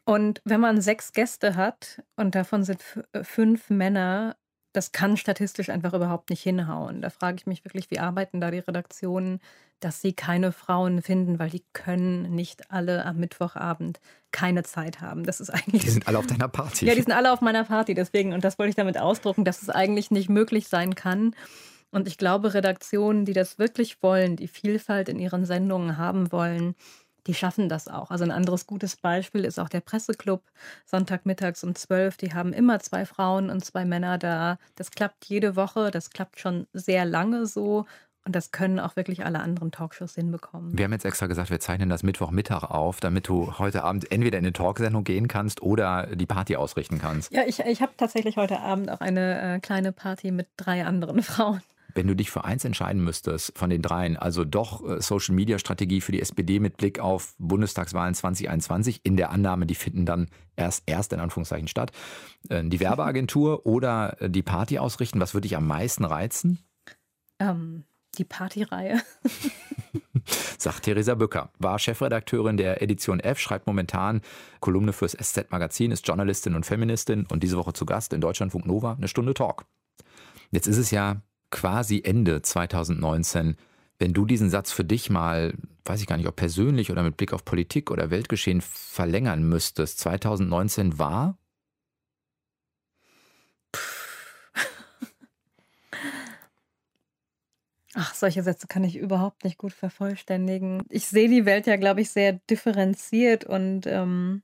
Und 0.05 0.41
wenn 0.45 0.61
man 0.61 0.81
sechs 0.81 1.13
Gäste 1.13 1.57
hat 1.57 2.03
und 2.15 2.37
davon 2.37 2.63
sind 2.63 2.83
fünf 3.23 3.71
Männer, 3.71 4.37
das 4.76 4.92
kann 4.92 5.16
statistisch 5.16 5.71
einfach 5.71 5.95
überhaupt 5.95 6.28
nicht 6.28 6.42
hinhauen. 6.42 7.00
Da 7.00 7.09
frage 7.09 7.38
ich 7.38 7.47
mich 7.47 7.64
wirklich, 7.64 7.90
wie 7.90 7.99
arbeiten 7.99 8.40
da 8.40 8.50
die 8.50 8.59
Redaktionen, 8.59 9.40
dass 9.80 10.02
sie 10.02 10.12
keine 10.12 10.52
Frauen 10.52 11.00
finden, 11.00 11.38
weil 11.38 11.49
die 11.49 11.64
können 11.73 12.35
nicht 12.35 12.71
alle 12.71 13.04
am 13.06 13.16
Mittwochabend 13.16 14.00
keine 14.33 14.64
Zeit 14.64 15.00
haben. 15.00 15.25
Das 15.25 15.40
ist 15.40 15.50
eigentlich. 15.50 15.83
Die 15.83 15.90
sind 15.90 16.06
alle 16.06 16.18
auf 16.18 16.26
deiner 16.26 16.49
Party. 16.49 16.87
Ja, 16.87 16.95
die 16.95 17.00
sind 17.00 17.12
alle 17.12 17.33
auf 17.33 17.40
meiner 17.40 17.64
Party, 17.64 17.95
deswegen, 17.95 18.35
und 18.35 18.45
das 18.45 18.59
wollte 18.59 18.71
ich 18.71 18.76
damit 18.76 18.99
ausdrucken, 18.99 19.45
dass 19.45 19.62
es 19.62 19.71
eigentlich 19.71 20.11
nicht 20.11 20.28
möglich 20.28 20.68
sein 20.68 20.95
kann. 20.95 21.35
Und 21.90 22.06
ich 22.06 22.18
glaube, 22.18 22.52
Redaktionen, 22.52 23.25
die 23.25 23.33
das 23.33 23.59
wirklich 23.59 24.02
wollen, 24.02 24.37
die 24.37 24.49
Vielfalt 24.49 25.09
in 25.09 25.18
ihren 25.18 25.47
Sendungen 25.47 25.97
haben 25.97 26.33
wollen, 26.33 26.75
die 27.26 27.35
schaffen 27.35 27.68
das 27.68 27.88
auch. 27.88 28.11
Also 28.11 28.25
ein 28.25 28.30
anderes 28.30 28.66
gutes 28.66 28.97
Beispiel 28.97 29.45
ist 29.45 29.59
auch 29.59 29.68
der 29.68 29.80
Presseclub, 29.80 30.42
Sonntagmittags 30.85 31.64
um 31.64 31.75
12. 31.75 32.16
Die 32.16 32.35
haben 32.35 32.52
immer 32.52 32.80
zwei 32.80 33.06
Frauen 33.06 33.50
und 33.50 33.64
zwei 33.64 33.85
Männer 33.85 34.18
da. 34.18 34.59
Das 34.76 34.90
klappt 34.90 35.25
jede 35.26 35.56
Woche, 35.56 35.90
das 35.90 36.11
klappt 36.11 36.40
schon 36.40 36.66
sehr 36.73 37.04
lange 37.04 37.47
so. 37.47 37.87
Und 38.25 38.35
das 38.35 38.50
können 38.50 38.80
auch 38.80 38.97
wirklich 38.97 39.25
alle 39.25 39.38
anderen 39.38 39.71
Talkshows 39.71 40.16
hinbekommen. 40.16 40.76
Wir 40.76 40.85
haben 40.85 40.92
jetzt 40.92 41.04
extra 41.04 41.28
gesagt, 41.28 41.49
wir 41.49 41.61
zeichnen 41.61 41.88
das 41.88 42.02
Mittwochmittag 42.02 42.64
auf, 42.64 42.99
damit 42.99 43.28
du 43.28 43.56
heute 43.61 43.85
Abend 43.85 44.11
entweder 44.11 44.37
in 44.38 44.45
eine 44.45 44.52
Talksendung 44.52 45.04
gehen 45.04 45.28
kannst 45.28 45.62
oder 45.62 46.09
die 46.09 46.26
Party 46.26 46.56
ausrichten 46.56 46.99
kannst. 46.99 47.33
Ja, 47.33 47.42
ich, 47.47 47.61
ich 47.61 47.83
habe 47.83 47.92
tatsächlich 47.97 48.37
heute 48.37 48.59
Abend 48.59 48.90
auch 48.90 49.00
eine 49.00 49.54
äh, 49.54 49.61
kleine 49.61 49.92
Party 49.92 50.33
mit 50.33 50.49
drei 50.56 50.85
anderen 50.85 51.23
Frauen. 51.23 51.61
Wenn 51.97 52.07
du 52.07 52.15
dich 52.15 52.31
für 52.31 52.45
eins 52.45 52.65
entscheiden 52.67 53.03
müsstest 53.03 53.57
von 53.57 53.71
den 53.71 53.81
dreien, 53.81 54.19
also 54.19 54.45
doch 54.45 54.87
äh, 54.87 55.00
Social 55.00 55.35
Media 55.35 55.59
Strategie 55.59 56.03
für 56.03 56.12
die 56.12 56.21
SPD 56.21 56.61
mit 56.61 56.76
Blick 56.76 57.00
auf 57.00 57.35
Bundestagswahlen 57.38 58.15
2021, 58.15 59.00
in 59.03 59.17
der 59.17 59.31
Annahme, 59.31 59.65
die 59.65 59.75
finden 59.75 60.05
dann 60.05 60.29
erst, 60.57 60.83
erst 60.85 61.15
in 61.15 61.21
Anführungszeichen 61.21 61.69
statt, 61.69 61.93
äh, 62.50 62.62
die 62.62 62.81
Werbeagentur 62.81 63.65
oder 63.67 64.21
äh, 64.21 64.29
die 64.29 64.43
Party 64.43 64.79
ausrichten, 64.79 65.21
was 65.21 65.33
würde 65.33 65.49
dich 65.49 65.57
am 65.57 65.67
meisten 65.67 66.05
reizen? 66.05 66.59
Ähm, 67.38 67.85
die 68.19 68.25
Partyreihe. 68.25 69.00
Sagt 70.59 70.83
Theresa 70.83 71.15
Bücker, 71.15 71.50
war 71.59 71.79
Chefredakteurin 71.79 72.59
der 72.59 72.83
Edition 72.83 73.21
F, 73.21 73.38
schreibt 73.38 73.67
momentan 73.67 74.21
Kolumne 74.61 74.93
fürs 74.93 75.12
SZ-Magazin, 75.12 75.93
ist 75.93 76.07
Journalistin 76.07 76.55
und 76.55 76.67
Feministin 76.67 77.25
und 77.31 77.43
diese 77.43 77.57
Woche 77.57 77.73
zu 77.73 77.87
Gast 77.87 78.12
in 78.12 78.21
Deutschlandfunk 78.21 78.67
Nova, 78.67 78.93
eine 78.93 79.09
Stunde 79.09 79.33
Talk. 79.33 79.65
Jetzt 80.50 80.67
ist 80.67 80.79
es 80.79 80.91
ja 80.91 81.23
quasi 81.50 82.03
Ende 82.05 82.43
2019. 82.43 83.57
Wenn 83.99 84.12
du 84.12 84.26
diesen 84.26 84.50
Satz 84.50 84.71
für 84.73 84.85
dich 84.85 85.11
mal, 85.11 85.55
weiß 85.85 86.00
ich 86.00 86.07
gar 86.07 86.17
nicht, 86.17 86.29
ob 86.29 86.37
persönlich 86.37 86.91
oder 86.91 87.03
mit 87.03 87.17
Blick 87.17 87.33
auf 87.33 87.45
Politik 87.45 87.91
oder 87.91 88.11
Weltgeschehen 88.11 88.61
verlängern 88.61 89.43
müsstest, 89.49 89.99
2019 90.00 90.99
war? 90.99 91.38
Ach, 97.95 98.15
solche 98.15 98.43
Sätze 98.43 98.67
kann 98.67 98.85
ich 98.85 98.97
überhaupt 98.97 99.45
nicht 99.45 99.57
gut 99.57 99.73
vervollständigen. 99.73 100.83
Ich 100.91 101.07
sehe 101.07 101.29
die 101.31 101.47
Welt 101.47 101.67
ja, 101.67 101.76
glaube 101.76 102.03
ich, 102.03 102.11
sehr 102.11 102.35
differenziert 102.50 103.45
und 103.45 103.87
ähm, 103.87 104.43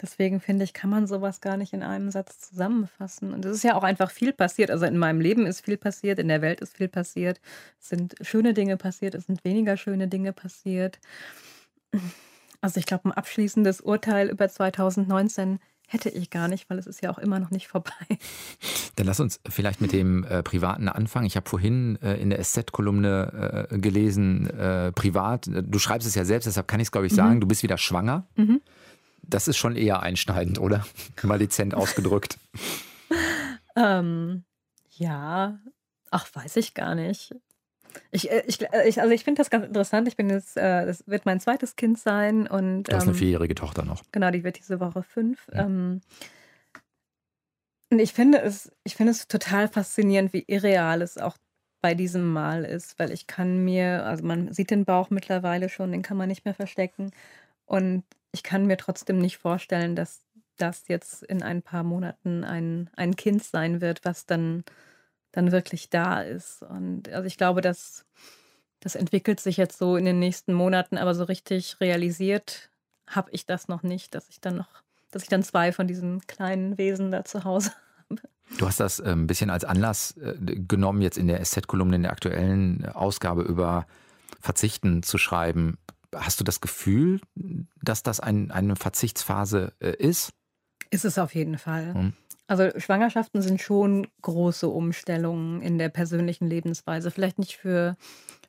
deswegen 0.00 0.40
finde 0.40 0.64
ich, 0.64 0.72
kann 0.72 0.90
man 0.90 1.06
sowas 1.06 1.40
gar 1.40 1.56
nicht 1.56 1.72
in 1.72 1.82
einem 1.82 2.10
Satz 2.10 2.40
zusammenfassen. 2.40 3.32
Und 3.32 3.44
es 3.44 3.56
ist 3.56 3.64
ja 3.64 3.74
auch 3.74 3.82
einfach 3.82 4.10
viel 4.10 4.32
passiert. 4.32 4.70
Also 4.70 4.86
in 4.86 4.98
meinem 4.98 5.20
Leben 5.20 5.46
ist 5.46 5.64
viel 5.64 5.76
passiert, 5.76 6.18
in 6.18 6.28
der 6.28 6.42
Welt 6.42 6.60
ist 6.60 6.76
viel 6.76 6.88
passiert. 6.88 7.40
Es 7.80 7.88
sind 7.88 8.14
schöne 8.20 8.54
Dinge 8.54 8.76
passiert, 8.76 9.14
es 9.14 9.26
sind 9.26 9.44
weniger 9.44 9.76
schöne 9.76 10.08
Dinge 10.08 10.32
passiert. 10.32 10.98
Also 12.60 12.80
ich 12.80 12.86
glaube, 12.86 13.08
ein 13.08 13.12
abschließendes 13.12 13.80
Urteil 13.80 14.28
über 14.28 14.48
2019 14.48 15.58
hätte 15.88 16.10
ich 16.10 16.28
gar 16.28 16.48
nicht, 16.48 16.68
weil 16.68 16.78
es 16.78 16.86
ist 16.86 17.02
ja 17.02 17.10
auch 17.10 17.18
immer 17.18 17.40
noch 17.40 17.50
nicht 17.50 17.66
vorbei. 17.66 17.92
Dann 18.96 19.06
lass 19.06 19.20
uns 19.20 19.40
vielleicht 19.48 19.80
mit 19.80 19.92
dem 19.92 20.22
äh, 20.24 20.42
Privaten 20.42 20.88
anfangen. 20.88 21.26
Ich 21.26 21.36
habe 21.36 21.48
vorhin 21.48 21.98
äh, 22.02 22.16
in 22.16 22.28
der 22.30 22.42
SZ-Kolumne 22.42 23.68
äh, 23.70 23.78
gelesen, 23.78 24.50
äh, 24.50 24.92
privat, 24.92 25.48
du 25.48 25.78
schreibst 25.78 26.06
es 26.06 26.14
ja 26.14 26.26
selbst, 26.26 26.46
deshalb 26.46 26.68
kann 26.68 26.80
ich 26.80 26.88
es, 26.88 26.92
glaube 26.92 27.06
ich, 27.06 27.14
sagen, 27.14 27.36
mhm. 27.36 27.40
du 27.40 27.46
bist 27.46 27.62
wieder 27.62 27.78
schwanger. 27.78 28.26
Mhm. 28.36 28.60
Das 29.28 29.46
ist 29.46 29.58
schon 29.58 29.76
eher 29.76 30.02
einschneidend, 30.02 30.58
oder? 30.58 30.86
Mal 31.22 31.38
dezent 31.38 31.74
ausgedrückt. 31.74 32.38
ähm, 33.76 34.44
ja, 34.90 35.58
ach, 36.10 36.28
weiß 36.34 36.56
ich 36.56 36.74
gar 36.74 36.94
nicht. 36.94 37.34
Ich, 38.10 38.30
äh, 38.30 38.42
ich, 38.46 38.60
äh, 38.62 38.88
ich, 38.88 39.00
also 39.00 39.12
ich 39.12 39.24
finde 39.24 39.40
das 39.40 39.50
ganz 39.50 39.66
interessant. 39.66 40.08
Ich 40.08 40.16
bin 40.16 40.30
jetzt, 40.30 40.56
äh, 40.56 40.86
das 40.86 41.06
wird 41.06 41.26
mein 41.26 41.40
zweites 41.40 41.76
Kind 41.76 41.98
sein 41.98 42.46
und. 42.46 42.84
Du 42.84 42.94
hast 42.94 43.02
eine 43.02 43.12
ähm, 43.12 43.18
vierjährige 43.18 43.54
Tochter 43.54 43.84
noch. 43.84 44.02
Genau, 44.12 44.30
die 44.30 44.44
wird 44.44 44.58
diese 44.58 44.80
Woche 44.80 45.02
fünf. 45.02 45.46
Ja. 45.52 45.66
Ähm, 45.66 46.00
und 47.90 47.98
ich 47.98 48.12
finde 48.12 48.40
es, 48.40 48.70
ich 48.84 48.96
finde 48.96 49.12
es 49.12 49.28
total 49.28 49.68
faszinierend, 49.68 50.32
wie 50.32 50.44
irreal 50.46 51.02
es 51.02 51.16
auch 51.18 51.36
bei 51.80 51.94
diesem 51.94 52.32
Mal 52.32 52.64
ist, 52.64 52.98
weil 52.98 53.12
ich 53.12 53.26
kann 53.26 53.64
mir, 53.64 54.04
also 54.04 54.24
man 54.24 54.52
sieht 54.52 54.70
den 54.70 54.84
Bauch 54.84 55.10
mittlerweile 55.10 55.68
schon, 55.68 55.92
den 55.92 56.02
kann 56.02 56.16
man 56.16 56.28
nicht 56.28 56.44
mehr 56.44 56.54
verstecken. 56.54 57.12
Und 57.64 58.04
ich 58.32 58.42
kann 58.42 58.66
mir 58.66 58.76
trotzdem 58.76 59.18
nicht 59.18 59.38
vorstellen, 59.38 59.96
dass 59.96 60.20
das 60.56 60.88
jetzt 60.88 61.22
in 61.22 61.42
ein 61.42 61.62
paar 61.62 61.82
Monaten 61.82 62.44
ein, 62.44 62.90
ein 62.96 63.16
Kind 63.16 63.42
sein 63.42 63.80
wird, 63.80 64.04
was 64.04 64.26
dann 64.26 64.64
dann 65.32 65.52
wirklich 65.52 65.90
da 65.90 66.20
ist. 66.20 66.62
Und 66.62 67.08
also 67.08 67.26
ich 67.26 67.36
glaube, 67.36 67.60
dass 67.60 68.04
das 68.80 68.94
entwickelt 68.94 69.40
sich 69.40 69.56
jetzt 69.56 69.78
so 69.78 69.96
in 69.96 70.04
den 70.04 70.18
nächsten 70.18 70.52
Monaten, 70.52 70.98
aber 70.98 71.14
so 71.14 71.24
richtig 71.24 71.80
realisiert 71.80 72.70
habe 73.08 73.30
ich 73.32 73.46
das 73.46 73.68
noch 73.68 73.82
nicht, 73.82 74.14
dass 74.14 74.28
ich 74.28 74.40
dann 74.40 74.56
noch, 74.56 74.68
dass 75.10 75.22
ich 75.22 75.28
dann 75.28 75.42
zwei 75.42 75.72
von 75.72 75.86
diesen 75.86 76.26
kleinen 76.26 76.78
Wesen 76.78 77.10
da 77.10 77.24
zu 77.24 77.44
Hause 77.44 77.72
habe. 78.10 78.20
Du 78.58 78.66
hast 78.66 78.80
das 78.80 79.00
ein 79.00 79.26
bisschen 79.26 79.50
als 79.50 79.64
Anlass 79.64 80.16
äh, 80.16 80.34
genommen, 80.38 81.02
jetzt 81.02 81.18
in 81.18 81.26
der 81.26 81.42
SZ-Kolumne, 81.44 81.96
in 81.96 82.02
der 82.02 82.12
aktuellen 82.12 82.86
Ausgabe 82.86 83.42
über 83.42 83.86
Verzichten 84.40 85.02
zu 85.02 85.18
schreiben. 85.18 85.78
Hast 86.14 86.40
du 86.40 86.44
das 86.44 86.60
Gefühl, 86.60 87.20
dass 87.82 88.02
das 88.02 88.20
ein, 88.20 88.50
eine 88.50 88.76
Verzichtsphase 88.76 89.72
äh, 89.80 89.90
ist? 89.96 90.32
Ist 90.90 91.04
es 91.04 91.18
auf 91.18 91.34
jeden 91.34 91.58
Fall. 91.58 91.94
Hm. 91.94 92.12
Also 92.46 92.70
Schwangerschaften 92.78 93.42
sind 93.42 93.60
schon 93.60 94.08
große 94.22 94.68
Umstellungen 94.68 95.60
in 95.60 95.76
der 95.76 95.90
persönlichen 95.90 96.46
Lebensweise. 96.46 97.10
Vielleicht 97.10 97.38
nicht 97.38 97.56
für, 97.56 97.94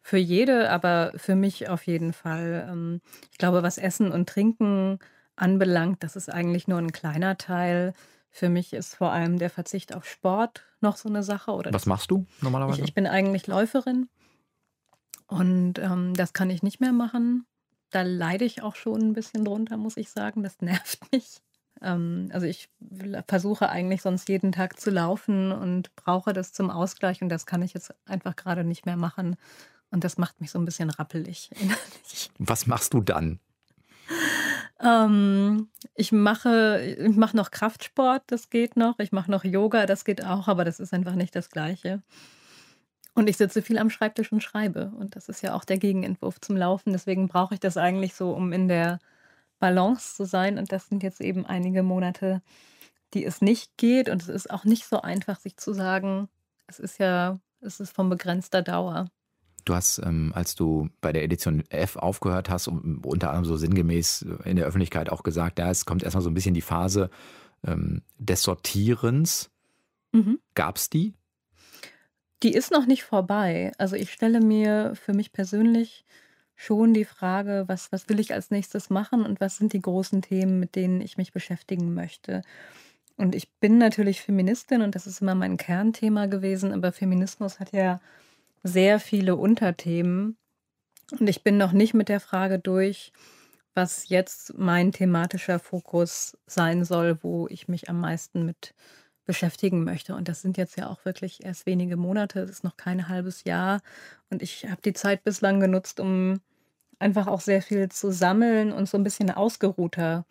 für 0.01 0.18
jede, 0.18 0.70
aber 0.70 1.12
für 1.18 1.36
mich 1.36 1.68
auf 1.68 1.86
jeden 1.86 2.13
Fall. 2.13 2.68
Ähm, 2.70 3.01
ich 3.32 3.38
glaube, 3.38 3.62
was 3.62 3.78
Essen 3.78 4.12
und 4.12 4.30
Trinken 4.30 5.00
anbelangt, 5.36 6.01
das 6.01 6.16
ist 6.16 6.30
eigentlich 6.30 6.68
nur 6.68 6.78
ein 6.78 6.94
kleiner 6.94 7.38
Teil. 7.38 7.94
Für 8.32 8.48
mich 8.48 8.72
ist 8.72 8.96
vor 8.96 9.12
allem 9.12 9.38
der 9.38 9.50
Verzicht 9.50 9.94
auf 9.94 10.06
Sport 10.06 10.63
noch 10.80 10.96
so 10.96 11.10
eine 11.10 11.24
Sache. 11.24 11.51
Oder 11.51 11.74
was 11.74 11.86
machst 11.86 12.10
du 12.10 12.25
normalerweise? 12.42 12.80
Ich, 12.80 12.89
ich 12.89 12.94
bin 12.94 13.06
eigentlich 13.06 13.48
Läuferin 13.48 14.08
und 15.29 15.77
ähm, 15.77 16.15
das 16.15 16.33
kann 16.33 16.50
ich 16.50 16.63
nicht 16.63 16.81
mehr 16.81 16.91
machen. 16.91 17.45
Da 17.91 18.01
leide 18.01 18.45
ich 18.45 18.63
auch 18.63 18.75
schon 18.75 19.00
ein 19.01 19.13
bisschen 19.13 19.45
drunter, 19.45 19.77
muss 19.77 19.95
ich 19.95 20.09
sagen. 20.09 20.43
Das 20.43 20.59
nervt 20.62 21.12
mich. 21.12 21.41
Ähm, 21.81 22.29
also 22.33 22.48
ich 22.48 22.67
versuche 23.27 23.69
eigentlich 23.69 24.01
sonst 24.01 24.27
jeden 24.27 24.51
Tag 24.51 24.79
zu 24.79 24.89
laufen 24.89 25.51
und 25.51 25.95
brauche 25.95 26.33
das 26.33 26.51
zum 26.51 26.71
Ausgleich 26.71 27.21
und 27.21 27.29
das 27.29 27.45
kann 27.45 27.62
ich 27.62 27.74
jetzt 27.74 27.93
einfach 28.05 28.36
gerade 28.36 28.63
nicht 28.63 28.88
mehr 28.88 28.98
machen. 28.98 29.36
Und 29.91 30.03
das 30.03 30.17
macht 30.17 30.41
mich 30.41 30.50
so 30.50 30.59
ein 30.59 30.65
bisschen 30.65 30.89
rappelig 30.89 31.51
innerlich. 31.59 32.31
Was 32.39 32.65
machst 32.65 32.93
du 32.95 33.01
dann? 33.01 33.39
Ähm, 34.81 35.69
ich 35.93 36.12
mache, 36.12 36.98
ich 36.98 37.15
mache 37.15 37.38
noch 37.38 37.51
Kraftsport, 37.51 38.24
das 38.27 38.50
geht 38.50 38.77
noch. 38.77 38.98
Ich 38.98 39.12
mache 39.12 39.29
noch 39.29 39.43
Yoga, 39.43 39.86
das 39.86 40.05
geht 40.05 40.25
auch, 40.25 40.48
aber 40.48 40.65
das 40.65 40.79
ist 40.79 40.91
einfach 40.91 41.13
nicht 41.13 41.36
das 41.36 41.50
Gleiche. 41.51 42.01
Und 43.19 43.27
ich 43.27 43.35
sitze 43.35 43.61
viel 43.61 43.77
am 43.77 43.89
Schreibtisch 43.89 44.31
und 44.31 44.41
schreibe. 44.41 44.93
Und 44.97 45.17
das 45.17 45.27
ist 45.27 45.41
ja 45.41 45.53
auch 45.53 45.65
der 45.65 45.77
Gegenentwurf 45.77 46.39
zum 46.39 46.55
Laufen. 46.55 46.93
Deswegen 46.93 47.27
brauche 47.27 47.53
ich 47.53 47.59
das 47.59 47.75
eigentlich 47.75 48.13
so, 48.13 48.31
um 48.31 48.53
in 48.53 48.69
der 48.69 48.99
Balance 49.59 50.15
zu 50.15 50.23
sein. 50.23 50.57
Und 50.57 50.71
das 50.71 50.88
sind 50.88 51.03
jetzt 51.03 51.19
eben 51.19 51.45
einige 51.45 51.83
Monate, 51.83 52.41
die 53.13 53.25
es 53.25 53.41
nicht 53.41 53.75
geht. 53.75 54.07
Und 54.07 54.21
es 54.21 54.29
ist 54.29 54.49
auch 54.49 54.63
nicht 54.63 54.85
so 54.85 55.01
einfach, 55.01 55.38
sich 55.38 55.57
zu 55.57 55.73
sagen, 55.73 56.29
es 56.67 56.79
ist 56.79 56.97
ja, 56.97 57.41
es 57.59 57.81
ist 57.81 57.93
von 57.93 58.09
begrenzter 58.09 58.61
Dauer. 58.61 59.09
Du 59.65 59.75
hast, 59.75 59.99
ähm, 59.99 60.31
als 60.33 60.55
du 60.55 60.88
bei 61.01 61.11
der 61.11 61.25
Edition 61.25 61.65
F 61.69 61.97
aufgehört 61.97 62.49
hast, 62.49 62.69
unter 62.69 63.31
anderem 63.31 63.43
so 63.43 63.57
sinngemäß 63.57 64.25
in 64.45 64.55
der 64.55 64.65
Öffentlichkeit 64.65 65.09
auch 65.09 65.23
gesagt, 65.23 65.59
ja, 65.59 65.69
es 65.69 65.85
kommt 65.85 66.03
erstmal 66.03 66.23
so 66.23 66.29
ein 66.29 66.35
bisschen 66.35 66.53
die 66.53 66.61
Phase 66.61 67.09
ähm, 67.67 68.01
des 68.17 68.43
Sortierens. 68.43 69.49
Mhm. 70.13 70.39
Gab 70.55 70.77
es 70.77 70.89
die? 70.89 71.15
Die 72.43 72.53
ist 72.53 72.72
noch 72.72 72.86
nicht 72.86 73.03
vorbei. 73.03 73.72
Also 73.77 73.96
ich 73.96 74.12
stelle 74.12 74.39
mir 74.39 74.93
für 74.96 75.13
mich 75.13 75.34
persönlich 75.34 76.05
schon 76.55 76.93
die 76.93 77.05
Frage, 77.05 77.63
was, 77.67 77.91
was 77.91 78.10
will 78.10 78.19
ich 78.19 78.34
als 78.34 78.51
nächstes 78.51 78.89
machen 78.89 79.25
und 79.25 79.39
was 79.39 79.58
sind 79.58 79.74
die 79.74 79.81
großen 79.81 80.22
Themen, 80.22 80.60
mit 80.60 80.75
denen 80.75 81.01
ich 81.01 81.17
mich 81.17 81.31
beschäftigen 81.31 81.93
möchte. 81.93 82.41
Und 83.17 83.36
ich 83.36 83.50
bin 83.60 83.77
natürlich 83.77 84.22
Feministin 84.22 84.81
und 84.81 84.96
das 84.96 85.08
ist 85.08 85.22
immer 85.22 85.36
mein 85.36 85.58
Kernthema 85.58 86.27
gewesen, 86.27 86.74
aber 86.74 86.91
Feminismus 86.91 87.60
hat 87.60 87.74
ja 87.74 88.00
sehr 88.63 89.00
viele 89.00 89.36
Unterthemen. 89.36 90.38
Und 91.19 91.29
ich 91.29 91.43
bin 91.43 91.58
noch 91.58 91.72
nicht 91.72 91.93
mit 91.93 92.10
der 92.10 92.19
Frage 92.19 92.60
durch, 92.60 93.12
was 93.74 94.10
jetzt 94.10 94.58
mein 94.58 94.91
thematischer 94.91 95.60
Fokus 95.60 96.38
sein 96.46 96.84
soll, 96.84 97.24
wo 97.24 97.48
ich 97.48 97.67
mich 97.67 97.89
am 97.89 98.00
meisten 98.01 98.46
mit 98.46 98.74
beschäftigen 99.29 99.83
möchte. 99.83 100.15
Und 100.15 100.27
das 100.27 100.41
sind 100.41 100.57
jetzt 100.57 100.75
ja 100.75 100.88
auch 100.88 101.05
wirklich 101.05 101.45
erst 101.45 101.67
wenige 101.67 101.98
Monate, 101.98 102.39
es 102.39 102.50
ist 102.50 102.63
noch 102.63 102.77
kein 102.77 103.09
halbes 103.09 103.43
Jahr. 103.43 103.79
Und 104.31 104.41
ich 104.41 104.65
habe 104.67 104.81
die 104.81 104.93
Zeit 104.93 105.24
bislang 105.24 105.59
genutzt, 105.59 106.00
um 106.00 106.41
einfach 106.98 107.27
auch 107.27 107.39
sehr 107.39 107.62
viel 107.62 107.89
zu 107.89 108.12
sammeln 108.12 108.71
und 108.71 108.89
so 108.89 108.98
ein 108.98 109.03
bisschen 109.03 109.29
ausgeruhter 109.29 110.25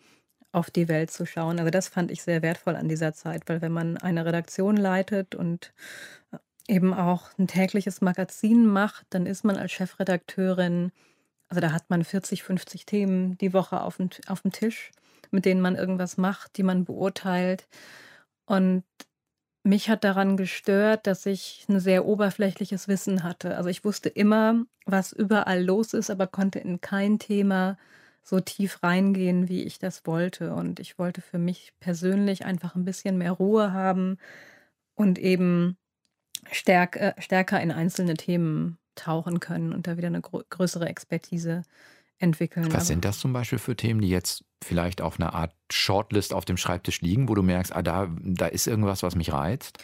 auf 0.51 0.69
die 0.69 0.89
Welt 0.89 1.11
zu 1.11 1.25
schauen. 1.25 1.59
Also 1.59 1.71
das 1.71 1.87
fand 1.87 2.11
ich 2.11 2.21
sehr 2.21 2.41
wertvoll 2.41 2.75
an 2.75 2.89
dieser 2.89 3.13
Zeit, 3.13 3.43
weil 3.47 3.61
wenn 3.61 3.71
man 3.71 3.95
eine 3.95 4.25
Redaktion 4.25 4.75
leitet 4.75 5.33
und 5.33 5.71
eben 6.67 6.93
auch 6.93 7.29
ein 7.39 7.47
tägliches 7.47 8.01
Magazin 8.01 8.65
macht, 8.65 9.05
dann 9.11 9.25
ist 9.25 9.45
man 9.45 9.55
als 9.55 9.71
Chefredakteurin, 9.71 10.91
also 11.47 11.61
da 11.61 11.71
hat 11.71 11.89
man 11.89 12.03
40, 12.03 12.43
50 12.43 12.85
Themen 12.85 13.37
die 13.37 13.53
Woche 13.53 13.79
auf 13.79 13.95
dem, 13.95 14.09
auf 14.27 14.41
dem 14.41 14.51
Tisch, 14.51 14.91
mit 15.31 15.45
denen 15.45 15.61
man 15.61 15.75
irgendwas 15.77 16.17
macht, 16.17 16.57
die 16.57 16.63
man 16.63 16.83
beurteilt. 16.83 17.65
Und 18.49 18.83
mich 19.63 19.91
hat 19.91 20.03
daran 20.03 20.35
gestört, 20.35 21.05
dass 21.05 21.27
ich 21.27 21.67
ein 21.69 21.79
sehr 21.79 22.05
oberflächliches 22.05 22.87
Wissen 22.87 23.21
hatte. 23.21 23.55
Also 23.55 23.69
ich 23.69 23.85
wusste 23.85 24.09
immer, 24.09 24.65
was 24.85 25.13
überall 25.13 25.63
los 25.63 25.93
ist, 25.93 26.09
aber 26.09 26.25
konnte 26.25 26.57
in 26.57 26.81
kein 26.81 27.19
Thema 27.19 27.77
so 28.23 28.39
tief 28.39 28.81
reingehen, 28.81 29.49
wie 29.49 29.63
ich 29.63 29.77
das 29.77 30.07
wollte. 30.07 30.55
Und 30.55 30.79
ich 30.79 30.97
wollte 30.97 31.21
für 31.21 31.37
mich 31.37 31.73
persönlich 31.79 32.43
einfach 32.43 32.73
ein 32.73 32.85
bisschen 32.85 33.19
mehr 33.19 33.33
Ruhe 33.33 33.71
haben 33.71 34.17
und 34.95 35.19
eben 35.19 35.77
stärk, 36.51 36.95
äh, 36.95 37.13
stärker 37.19 37.61
in 37.61 37.71
einzelne 37.71 38.15
Themen 38.15 38.79
tauchen 38.95 39.39
können 39.39 39.73
und 39.73 39.85
da 39.85 39.95
wieder 39.97 40.07
eine 40.07 40.21
größere 40.21 40.87
Expertise 40.87 41.61
entwickeln. 42.19 42.71
Was 42.71 42.87
sind 42.87 43.05
das 43.05 43.19
zum 43.19 43.33
Beispiel 43.33 43.59
für 43.59 43.75
Themen, 43.75 44.01
die 44.01 44.09
jetzt 44.09 44.43
vielleicht 44.63 45.01
auf 45.01 45.19
einer 45.19 45.33
Art 45.33 45.53
Shortlist 45.71 46.33
auf 46.33 46.45
dem 46.45 46.57
Schreibtisch 46.57 47.01
liegen, 47.01 47.29
wo 47.29 47.35
du 47.35 47.41
merkst, 47.41 47.75
ah, 47.75 47.81
da, 47.81 48.09
da 48.19 48.47
ist 48.47 48.67
irgendwas, 48.67 49.03
was 49.03 49.15
mich 49.15 49.31
reizt? 49.31 49.79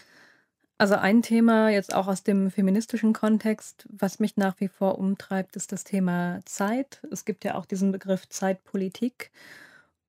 Also 0.77 0.95
ein 0.95 1.21
Thema 1.21 1.69
jetzt 1.69 1.95
auch 1.95 2.07
aus 2.07 2.23
dem 2.23 2.51
feministischen 2.51 3.13
Kontext, 3.13 3.87
was 3.89 4.19
mich 4.19 4.35
nach 4.35 4.59
wie 4.59 4.67
vor 4.67 4.99
umtreibt, 4.99 5.55
ist 5.55 5.71
das 5.71 5.85
Thema 5.85 6.41
Zeit. 6.43 7.01
Es 7.11 7.23
gibt 7.23 7.45
ja 7.45 7.55
auch 7.55 7.65
diesen 7.65 7.93
Begriff 7.93 8.27
Zeitpolitik. 8.27 9.31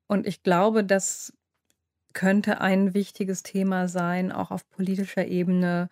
Und 0.08 0.26
ich 0.26 0.42
glaube, 0.42 0.82
das 0.82 1.32
könnte 2.14 2.60
ein 2.60 2.94
wichtiges 2.94 3.44
Thema 3.44 3.88
sein, 3.88 4.32
auch 4.32 4.50
auf 4.50 4.68
politischer 4.70 5.26
Ebene, 5.26 5.88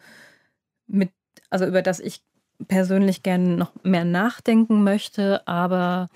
mit, 0.86 1.12
also 1.50 1.66
über 1.66 1.82
das 1.82 2.00
ich 2.00 2.24
persönlich 2.68 3.22
gerne 3.22 3.56
noch 3.56 3.72
mehr 3.82 4.04
nachdenken 4.04 4.84
möchte, 4.84 5.46
aber 5.46 6.08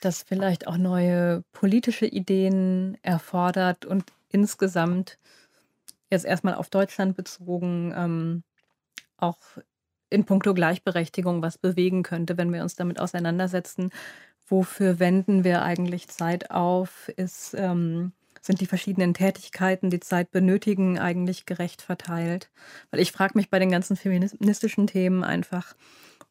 das 0.00 0.22
vielleicht 0.22 0.66
auch 0.66 0.76
neue 0.76 1.42
politische 1.52 2.06
Ideen 2.06 2.96
erfordert 3.02 3.84
und 3.84 4.04
insgesamt 4.30 5.18
jetzt 6.10 6.24
erstmal 6.24 6.54
auf 6.54 6.70
Deutschland 6.70 7.16
bezogen 7.16 7.92
ähm, 7.96 8.42
auch 9.16 9.38
in 10.08 10.24
puncto 10.24 10.54
Gleichberechtigung 10.54 11.42
was 11.42 11.58
bewegen 11.58 12.02
könnte, 12.02 12.36
wenn 12.36 12.52
wir 12.52 12.62
uns 12.62 12.74
damit 12.74 12.98
auseinandersetzen. 12.98 13.90
Wofür 14.48 14.98
wenden 14.98 15.44
wir 15.44 15.62
eigentlich 15.62 16.08
Zeit 16.08 16.50
auf? 16.50 17.08
Ist, 17.10 17.54
ähm, 17.54 18.12
sind 18.40 18.60
die 18.60 18.66
verschiedenen 18.66 19.14
Tätigkeiten, 19.14 19.90
die 19.90 20.00
Zeit 20.00 20.30
benötigen, 20.30 20.98
eigentlich 20.98 21.46
gerecht 21.46 21.82
verteilt? 21.82 22.50
Weil 22.90 23.00
ich 23.00 23.12
frage 23.12 23.36
mich 23.36 23.50
bei 23.50 23.58
den 23.58 23.70
ganzen 23.70 23.96
feministischen 23.96 24.86
Themen 24.86 25.24
einfach, 25.24 25.74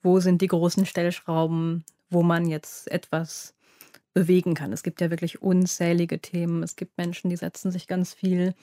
wo 0.02 0.20
sind 0.20 0.42
die 0.42 0.48
großen 0.48 0.86
Stellschrauben, 0.86 1.84
wo 2.10 2.24
man 2.24 2.48
jetzt 2.48 2.90
etwas 2.92 3.54
bewegen 4.14 4.56
kann. 4.56 4.74
Es 4.74 4.84
gibt 4.84 5.02
ja 5.02 5.10
wirklich 5.10 5.42
unzählige 5.42 6.20
Themen. 6.20 6.64
Es 6.64 6.76
gibt 6.76 6.98
Menschen, 6.98 7.30
die 7.30 7.38
setzen 7.38 7.72
sich 7.72 7.88
ganz 7.88 8.14
viel 8.14 8.54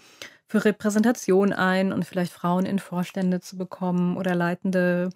für 0.48 0.64
Repräsentation 0.64 1.52
ein 1.52 1.92
und 1.92 2.04
vielleicht 2.04 2.32
Frauen 2.32 2.66
in 2.66 2.78
Vorstände 2.78 3.40
zu 3.40 3.56
bekommen 3.56 4.16
oder 4.16 4.34
leitende 4.34 5.10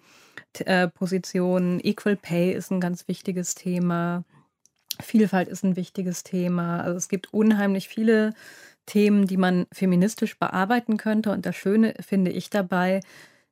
äh, 0.59 0.87
Positionen. 0.87 1.79
Equal 1.83 2.15
Pay 2.15 2.53
ist 2.53 2.71
ein 2.71 2.79
ganz 2.79 3.07
wichtiges 3.07 3.55
Thema. 3.55 4.23
Vielfalt 5.01 5.47
ist 5.47 5.63
ein 5.63 5.75
wichtiges 5.75 6.23
Thema. 6.23 6.81
Also 6.81 6.97
es 6.97 7.09
gibt 7.09 7.33
unheimlich 7.33 7.87
viele 7.87 8.33
Themen, 8.85 9.27
die 9.27 9.37
man 9.37 9.67
feministisch 9.71 10.37
bearbeiten 10.37 10.97
könnte. 10.97 11.31
Und 11.31 11.45
das 11.45 11.55
Schöne 11.55 11.93
finde 11.99 12.31
ich 12.31 12.49
dabei, 12.49 13.01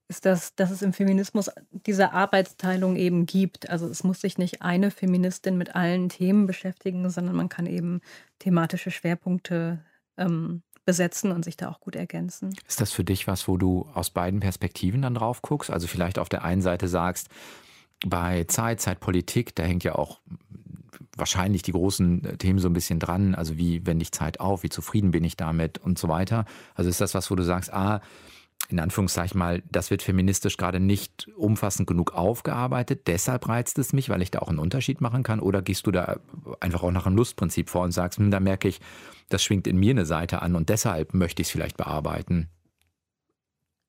ist, 0.08 0.25
dass, 0.25 0.56
dass 0.56 0.72
es 0.72 0.82
im 0.82 0.91
Feminismus 0.91 1.51
diese 1.72 2.13
Arbeitsteilung 2.13 2.96
eben 2.96 3.25
gibt. 3.25 3.70
Also 3.70 3.88
es 3.88 4.03
muss 4.03 4.22
sich 4.22 4.38
nicht 4.38 4.62
eine 4.63 4.89
Feministin 4.91 5.58
mit 5.58 5.75
allen 5.75 6.10
Themen 6.10 6.48
beschäftigen, 6.48 7.10
sondern 7.10 7.36
man 7.36 7.48
kann 7.48 7.68
eben 7.68 8.01
thematische 8.39 8.89
Schwerpunkte 8.89 9.79
ähm, 10.18 10.63
besetzen 10.84 11.32
und 11.32 11.46
sich 11.46 11.56
da 11.56 11.70
auch 11.70 11.79
gut 11.79 11.96
ergänzen. 11.96 12.56
Ist 12.68 12.82
das 12.82 12.91
für 12.91 13.03
dich 13.03 13.27
was, 13.27 13.48
wo 13.48 13.58
du 13.58 13.88
aus 13.94 14.10
beiden 14.10 14.39
Perspektiven 14.39 15.03
dann 15.03 15.13
drauf 15.13 15.44
guckst? 15.44 15.70
Also 15.70 15.86
vielleicht 15.86 16.18
auf 16.18 16.29
der 16.29 16.44
einen 16.44 16.63
Seite 16.63 16.88
sagst, 16.88 17.29
bei 18.06 18.46
Zeit, 18.46 18.82
Zeitpolitik, 18.82 19.53
da 19.56 19.63
hängt 19.63 19.84
ja 19.84 19.94
auch 19.94 20.20
wahrscheinlich 21.15 21.62
die 21.62 21.72
großen 21.72 22.38
Themen 22.38 22.60
so 22.60 22.69
ein 22.69 22.74
bisschen 22.74 23.00
dran. 23.00 23.36
Also 23.36 23.58
wie 23.58 23.86
wende 23.86 24.03
ich 24.03 24.12
Zeit 24.12 24.39
auf, 24.39 24.63
wie 24.63 24.69
zufrieden 24.69 25.12
bin 25.12 25.24
ich 25.24 25.38
damit 25.38 25.77
und 25.77 26.00
so 26.00 26.08
weiter. 26.08 26.46
Also 26.75 26.89
ist 26.89 27.01
das 27.01 27.13
was, 27.13 27.29
wo 27.31 27.36
du 27.36 27.43
sagst, 27.43 27.74
ah, 27.74 28.01
in 28.67 28.79
Anführungszeichen 28.79 29.39
mal, 29.39 29.63
das 29.72 29.89
wird 29.89 30.03
feministisch 30.03 30.58
gerade 30.58 30.79
nicht 30.79 31.27
umfassend 31.36 31.88
genug 31.88 32.13
aufgearbeitet. 32.13 33.08
Deshalb 33.08 33.48
reizt 33.48 33.79
es 33.79 33.93
mich, 33.93 34.10
weil 34.10 34.22
ich 34.22 34.29
da 34.31 34.39
auch 34.39 34.50
einen 34.50 34.60
Unterschied 34.60 35.01
machen 35.01 35.24
kann. 35.24 35.39
Oder 35.39 35.62
gehst 35.62 35.88
du 35.88 35.91
da 35.91 36.19
einfach 36.60 36.84
auch 36.84 36.91
nach 36.91 37.08
einem 37.08 37.15
Lustprinzip 37.15 37.69
vor 37.69 37.84
und 37.84 37.91
sagst, 37.91 38.19
hm, 38.19 38.29
da 38.29 38.39
merke 38.39 38.67
ich, 38.67 38.79
das 39.29 39.43
schwingt 39.43 39.65
in 39.65 39.77
mir 39.77 39.91
eine 39.91 40.05
Seite 40.05 40.41
an 40.41 40.55
und 40.55 40.69
deshalb 40.69 41.13
möchte 41.13 41.41
ich 41.41 41.48
es 41.48 41.51
vielleicht 41.51 41.77
bearbeiten? 41.77 42.50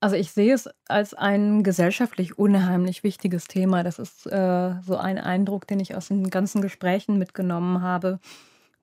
Also 0.00 0.16
ich 0.16 0.32
sehe 0.32 0.54
es 0.54 0.68
als 0.88 1.12
ein 1.12 1.62
gesellschaftlich 1.62 2.38
unheimlich 2.38 3.04
wichtiges 3.04 3.46
Thema. 3.46 3.82
Das 3.82 3.98
ist 3.98 4.26
äh, 4.26 4.74
so 4.82 4.96
ein 4.96 5.18
Eindruck, 5.18 5.66
den 5.66 5.78
ich 5.78 5.94
aus 5.94 6.08
den 6.08 6.30
ganzen 6.30 6.62
Gesprächen 6.62 7.18
mitgenommen 7.18 7.82
habe, 7.82 8.18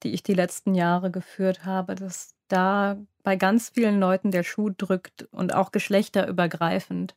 die 0.04 0.14
ich 0.14 0.22
die 0.22 0.36
letzten 0.36 0.76
Jahre 0.76 1.10
geführt 1.10 1.66
habe, 1.66 1.96
dass 1.96 2.36
da 2.50 2.98
bei 3.24 3.36
ganz 3.36 3.70
vielen 3.70 4.00
Leuten 4.00 4.30
der 4.30 4.44
Schuh 4.44 4.70
drückt 4.70 5.24
und 5.32 5.56
auch 5.56 5.72
geschlechterübergreifend, 5.72 7.16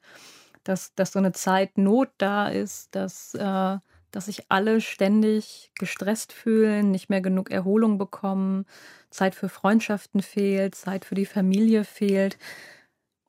dass, 0.65 0.95
dass 0.95 1.13
so 1.13 1.19
eine 1.19 1.33
Zeit 1.33 1.77
Not 1.77 2.09
da 2.17 2.49
ist, 2.49 2.95
dass, 2.95 3.35
äh, 3.35 3.79
dass 4.13 4.25
sich 4.27 4.47
alle 4.49 4.81
ständig 4.81 5.73
gestresst 5.79 6.33
fühlen, 6.33 6.91
nicht 6.91 7.11
mehr 7.11 7.21
genug 7.21 7.51
Erholung 7.51 7.99
bekommen, 7.99 8.65
Zeit 9.11 9.35
für 9.35 9.51
Freundschaften 9.51 10.23
fehlt, 10.23 10.75
Zeit 10.75 11.05
für 11.05 11.15
die 11.15 11.27
Familie 11.27 11.85
fehlt 11.85 12.39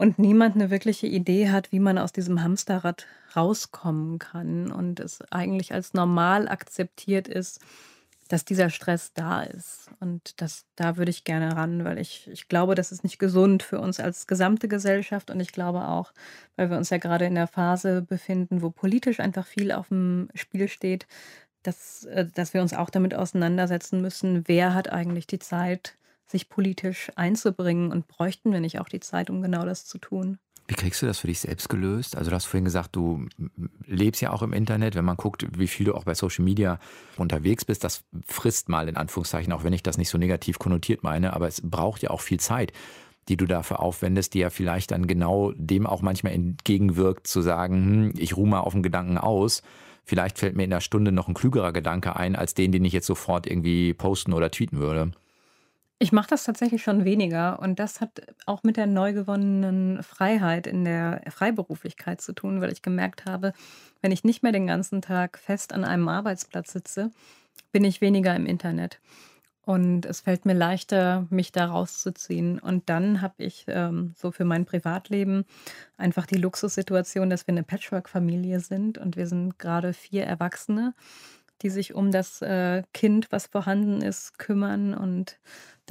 und 0.02 0.18
niemand 0.18 0.56
eine 0.56 0.72
wirkliche 0.72 1.06
Idee 1.06 1.52
hat, 1.52 1.72
wie 1.72 1.80
man 1.80 2.00
aus 2.00 2.12
diesem 2.12 2.42
Hamsterrad 2.42 3.06
rauskommen 3.36 4.18
kann 4.18 4.72
und 4.72 5.00
es 5.00 5.22
eigentlich 5.30 5.76
als 5.76 5.94
normal 5.94 6.48
akzeptiert 6.48 7.28
ist, 7.28 7.60
dass 8.28 8.44
dieser 8.44 8.72
Stress 8.72 9.14
da 9.14 9.44
ist. 9.44 9.92
Und 10.00 10.42
das, 10.42 10.66
da 10.76 10.98
würde 10.98 11.12
ich 11.12 11.24
gerne 11.24 11.56
ran, 11.56 11.86
weil 11.86 12.00
ich, 12.00 12.28
ich 12.32 12.48
glaube, 12.48 12.74
das 12.74 12.92
ist 12.92 13.04
nicht 13.04 13.20
gesund 13.20 13.62
für 13.62 13.80
uns 13.80 14.00
als 14.00 14.26
gesamte 14.26 14.68
Gesellschaft. 14.68 15.30
Und 15.30 15.40
ich 15.40 15.52
glaube 15.52 15.88
auch, 15.88 16.14
weil 16.56 16.72
wir 16.72 16.78
uns 16.78 16.90
ja 16.90 16.98
gerade 16.98 17.26
in 17.26 17.36
der 17.36 17.46
Phase 17.46 18.02
befinden, 18.02 18.64
wo 18.64 18.72
politisch 18.72 19.20
einfach 19.20 19.46
viel 19.46 19.72
auf 19.72 19.90
dem 19.90 20.30
Spiel 20.34 20.68
steht, 20.68 21.06
dass, 21.62 22.06
äh, 22.06 22.26
dass 22.26 22.56
wir 22.56 22.64
uns 22.64 22.74
auch 22.74 22.90
damit 22.90 23.14
auseinandersetzen 23.14 24.02
müssen, 24.02 24.48
wer 24.48 24.74
hat 24.74 24.92
eigentlich 24.92 25.28
die 25.28 25.38
Zeit, 25.38 25.96
sich 26.32 26.50
politisch 26.50 27.12
einzubringen 27.15 27.91
und 27.91 28.08
bräuchten 28.08 28.52
wir 28.52 28.60
nicht 28.60 28.80
auch 28.80 28.89
die 28.89 29.00
Zeit, 29.00 29.30
um 29.30 29.41
genau 29.41 29.65
das 29.65 29.86
zu 29.86 29.98
tun. 29.98 30.39
Wie 30.67 30.76
kriegst 30.76 31.02
du 31.02 31.06
das 31.06 31.20
für 31.20 31.28
dich 31.28 31.41
selbst 31.41 31.67
gelöst? 31.67 32.15
Also 32.15 32.30
du 32.30 32.36
hast 32.36 32.46
vorhin 32.46 32.63
gesagt, 32.63 32.96
du 32.96 33.28
lebst 33.86 34.22
ja 34.22 34.32
auch 34.32 34.41
im 34.41 34.54
Internet. 34.54 34.96
Wenn 34.96 35.04
man 35.04 35.17
guckt, 35.17 35.46
wie 35.58 35.67
viel 35.67 35.86
du 35.86 35.96
auch 35.96 36.06
bei 36.06 36.13
Social 36.13 36.46
Media 36.46 36.80
unterwegs 37.17 37.65
bist, 37.65 37.84
das 37.84 38.04
frisst 38.26 38.70
mal 38.70 38.88
in 38.88 38.96
Anführungszeichen, 38.96 39.52
auch 39.52 39.63
wenn 39.63 39.74
ich 39.74 39.84
das 39.84 39.98
nicht 39.98 40.10
so 40.10 40.17
negativ 40.17 40.60
konnotiert 40.60 41.04
meine, 41.04 41.34
aber 41.34 41.48
es 41.48 41.62
braucht 41.62 42.04
ja 42.04 42.12
auch 42.12 42.22
viel 42.22 42.39
Zeit 42.39 42.72
die 43.28 43.38
du 43.38 43.46
dafür 43.46 43.80
aufwendest, 43.80 44.34
die 44.34 44.39
ja 44.39 44.50
vielleicht 44.50 44.91
dann 44.91 45.08
genau 45.08 45.52
dem 45.56 45.86
auch 45.86 46.02
manchmal 46.02 46.34
entgegenwirkt, 46.34 47.28
zu 47.28 47.41
sagen, 47.41 47.76
hm, 47.76 48.13
ich 48.17 48.36
ruhe 48.36 48.48
mal 48.48 48.62
auf 48.62 48.74
den 48.74 48.84
Gedanken 48.84 49.17
aus. 49.17 49.62
Vielleicht 50.04 50.39
fällt 50.39 50.56
mir 50.56 50.63
in 50.63 50.72
der 50.72 50.82
Stunde 50.82 51.12
noch 51.12 51.28
ein 51.28 51.34
klügerer 51.34 51.72
Gedanke 51.72 52.15
ein, 52.15 52.36
als 52.36 52.56
den, 52.56 52.72
den 52.72 52.84
ich 52.84 52.94
jetzt 52.94 53.06
sofort 53.06 53.46
irgendwie 53.46 53.94
posten 53.94 54.34
oder 54.34 54.50
tweeten 54.50 54.80
würde. 54.80 55.12
Ich 56.02 56.12
mache 56.12 56.30
das 56.32 56.46
tatsächlich 56.46 56.82
schon 56.82 57.06
weniger 57.06 57.60
und 57.60 57.78
das 57.78 58.02
hat 58.02 58.24
auch 58.48 58.64
mit 58.64 58.76
der 58.76 58.88
neu 58.88 59.14
gewonnenen 59.14 60.02
Freiheit 60.02 60.66
in 60.66 60.84
der 60.84 61.22
Freiberuflichkeit 61.30 62.22
zu 62.22 62.34
tun, 62.34 62.60
weil 62.60 62.72
ich 62.72 62.82
gemerkt 62.82 63.26
habe, 63.26 63.54
wenn 64.02 64.12
ich 64.12 64.24
nicht 64.24 64.42
mehr 64.42 64.52
den 64.52 64.66
ganzen 64.66 65.04
Tag 65.04 65.38
fest 65.38 65.74
an 65.74 65.84
einem 65.86 66.08
Arbeitsplatz 66.08 66.74
sitze, 66.74 67.12
bin 67.72 67.84
ich 67.84 68.02
weniger 68.02 68.36
im 68.36 68.48
Internet. 68.48 69.00
Und 69.64 70.08
es 70.08 70.22
fällt 70.22 70.44
mir 70.46 70.56
leichter, 70.56 71.28
mich 71.30 71.52
da 71.52 71.66
rauszuziehen. 71.68 72.58
Und 72.58 72.90
dann 72.90 73.22
habe 73.22 73.36
ich 73.38 73.66
ähm, 73.68 74.16
so 74.18 74.32
für 74.32 74.44
mein 74.44 74.66
Privatleben 74.66 75.46
einfach 75.98 76.26
die 76.26 76.38
Luxussituation, 76.38 77.30
dass 77.30 77.46
wir 77.46 77.54
eine 77.54 77.62
Patchwork-Familie 77.62 78.60
sind 78.60 78.98
und 78.98 79.18
wir 79.18 79.28
sind 79.28 79.60
gerade 79.60 79.94
vier 79.94 80.24
Erwachsene, 80.24 80.96
die 81.62 81.69
sich 81.69 81.93
um 81.93 82.12
das 82.12 82.41
äh, 82.41 82.84
Kind, 82.93 83.32
was 83.32 83.47
vorhanden 83.47 84.02
ist, 84.02 84.38
kümmern 84.38 84.93
und 84.93 85.39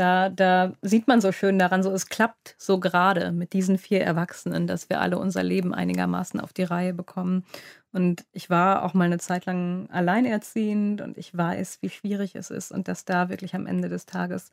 da, 0.01 0.31
da 0.31 0.73
sieht 0.81 1.09
man 1.09 1.21
so 1.21 1.31
schön 1.31 1.59
daran, 1.59 1.83
so 1.83 1.91
es 1.91 2.07
klappt 2.07 2.55
so 2.59 2.81
gerade 2.81 3.33
mit 3.33 3.53
diesen 3.53 3.77
vier 3.77 4.03
Erwachsenen, 4.03 4.67
dass 4.67 4.89
wir 4.89 5.01
alle 5.01 5.19
unser 5.19 5.43
Leben 5.43 5.75
einigermaßen 5.75 6.41
auf 6.41 6.53
die 6.55 6.63
Reihe 6.63 6.95
bekommen. 6.95 7.45
Und 7.93 8.25
ich 8.33 8.49
war 8.49 8.85
auch 8.85 8.95
mal 8.95 9.05
eine 9.05 9.19
Zeit 9.19 9.47
lang 9.47 9.91
alleinerziehend 9.91 11.03
und 11.03 11.19
ich 11.19 11.37
weiß, 11.37 11.83
wie 11.83 11.91
schwierig 11.91 12.35
es 12.35 12.51
ist 12.51 12.73
und 12.73 12.89
dass 12.89 13.05
da 13.05 13.29
wirklich 13.29 13.55
am 13.55 13.67
Ende 13.67 13.89
des 13.89 14.07
Tages 14.07 14.53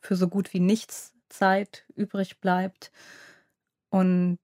für 0.00 0.14
so 0.14 0.28
gut 0.28 0.52
wie 0.52 0.60
nichts 0.60 1.14
Zeit 1.30 1.84
übrig 1.96 2.40
bleibt. 2.40 2.92
Und 3.90 4.38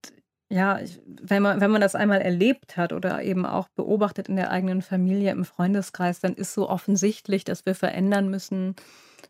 ja, 0.52 0.80
wenn 1.06 1.42
man, 1.42 1.62
wenn 1.62 1.70
man 1.70 1.80
das 1.80 1.94
einmal 1.94 2.20
erlebt 2.20 2.76
hat 2.76 2.92
oder 2.92 3.22
eben 3.22 3.46
auch 3.46 3.68
beobachtet 3.68 4.28
in 4.28 4.36
der 4.36 4.50
eigenen 4.50 4.82
Familie, 4.82 5.30
im 5.30 5.46
Freundeskreis, 5.46 6.20
dann 6.20 6.34
ist 6.34 6.52
so 6.52 6.68
offensichtlich, 6.68 7.44
dass 7.44 7.64
wir 7.64 7.74
verändern 7.74 8.28
müssen, 8.28 8.76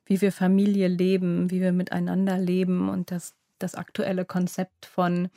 wie 0.05 0.21
wir 0.21 0.33
Familie 0.33 0.89
leben, 0.89 1.49
wie 1.51 1.61
wir 1.61 1.71
miteinander 1.71 2.39
leben 2.39 2.89
und 2.89 3.13
das, 3.13 3.35
das 3.61 3.77
aktuelle 3.77 4.25
Konzept 4.25 4.85
von 4.85 5.29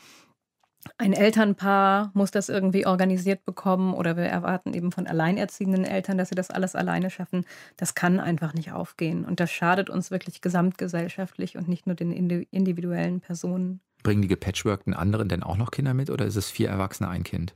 ein 0.98 1.13
Elternpaar 1.13 2.12
muss 2.13 2.32
das 2.32 2.50
irgendwie 2.50 2.86
organisiert 2.88 3.45
bekommen 3.45 3.93
oder 3.93 4.17
wir 4.17 4.26
erwarten 4.26 4.74
eben 4.74 4.91
von 4.91 5.08
alleinerziehenden 5.08 5.84
Eltern, 5.84 6.17
dass 6.17 6.30
sie 6.30 6.36
das 6.36 6.52
alles 6.52 6.76
alleine 6.76 7.10
schaffen. 7.10 7.45
Das 7.78 7.95
kann 7.95 8.19
einfach 8.19 8.54
nicht 8.54 8.71
aufgehen 8.71 9.24
und 9.26 9.39
das 9.39 9.52
schadet 9.52 9.89
uns 9.89 10.10
wirklich 10.10 10.41
gesamtgesellschaftlich 10.41 11.58
und 11.58 11.67
nicht 11.67 11.86
nur 11.86 11.95
den 11.95 12.12
individuellen 12.12 13.19
Personen. 13.19 13.82
Bringen 14.06 14.22
die 14.22 14.28
gepatchworkten 14.28 14.94
anderen 14.94 15.28
denn 15.30 15.41
auch 15.41 15.58
noch 15.58 15.72
Kinder 15.72 15.96
mit 15.96 16.12
oder 16.12 16.26
ist 16.26 16.36
es 16.36 16.52
vier 16.52 16.70
Erwachsene, 16.70 17.10
ein 17.10 17.24
Kind? 17.24 17.56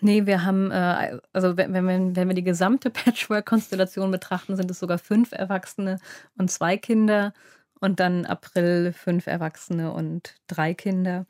Nee, 0.00 0.26
wir 0.26 0.44
haben, 0.44 0.70
äh, 0.70 1.18
also 1.32 1.56
wenn, 1.56 1.72
wenn, 1.74 2.14
wenn 2.14 2.28
wir 2.28 2.34
die 2.34 2.44
gesamte 2.44 2.88
Patchwork-Konstellation 2.90 4.12
betrachten, 4.12 4.54
sind 4.54 4.70
es 4.70 4.78
sogar 4.78 4.98
fünf 4.98 5.32
Erwachsene 5.32 5.98
und 6.38 6.52
zwei 6.52 6.76
Kinder. 6.76 7.34
Und 7.80 7.98
dann 7.98 8.26
April 8.26 8.92
fünf 8.92 9.26
Erwachsene 9.26 9.92
und 9.92 10.36
drei 10.46 10.72
Kinder. 10.72 11.26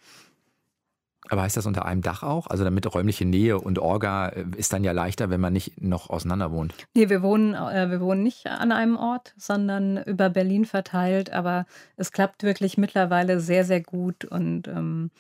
Aber 1.28 1.42
heißt 1.42 1.56
das 1.56 1.66
unter 1.66 1.87
einem 1.87 2.02
Dach 2.02 2.22
auch? 2.22 2.48
Also 2.48 2.64
damit 2.64 2.92
räumliche 2.92 3.24
Nähe 3.24 3.58
und 3.58 3.78
Orga 3.78 4.28
äh, 4.28 4.44
ist 4.56 4.72
dann 4.72 4.85
ja 4.85 4.92
leichter, 4.92 5.30
wenn 5.30 5.40
man 5.40 5.52
nicht 5.52 5.80
noch 5.80 6.11
auseinander 6.11 6.50
wohnt. 6.50 6.74
Nee, 6.94 7.08
wir 7.08 7.22
wohnen, 7.22 7.54
äh, 7.54 7.90
wir 7.90 8.00
wohnen 8.00 8.22
nicht 8.22 8.46
an 8.48 8.72
einem 8.72 8.96
Ort, 8.96 9.35
sondern 9.37 10.02
über 10.02 10.30
Berlin 10.30 10.64
verteilt. 10.64 11.32
Aber 11.32 11.66
es 11.96 12.12
klappt 12.12 12.42
wirklich 12.42 12.76
mittlerweile 12.76 13.40
sehr, 13.40 13.64
sehr 13.64 13.80
gut. 13.80 14.24
Und 14.24 14.66
ähm, 14.66 15.11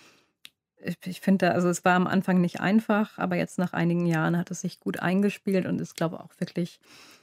ich, 0.82 0.96
ich 1.04 1.20
finde, 1.20 1.52
also 1.52 1.68
es 1.68 1.84
war 1.84 1.94
am 1.94 2.08
Anfang 2.08 2.40
nicht 2.40 2.60
einfach, 2.60 3.18
aber 3.18 3.36
jetzt 3.36 3.58
nach 3.58 3.72
einigen 3.72 4.06
Jahren 4.06 4.36
hat 4.36 4.50
es 4.50 4.62
sich 4.62 4.80
gut 4.80 4.98
eingespielt 4.98 5.66
und 5.66 5.80
ist, 5.80 5.96
glaube 5.96 6.16
ich, 6.16 6.22
auch 6.22 6.40
wirklich 6.40 6.80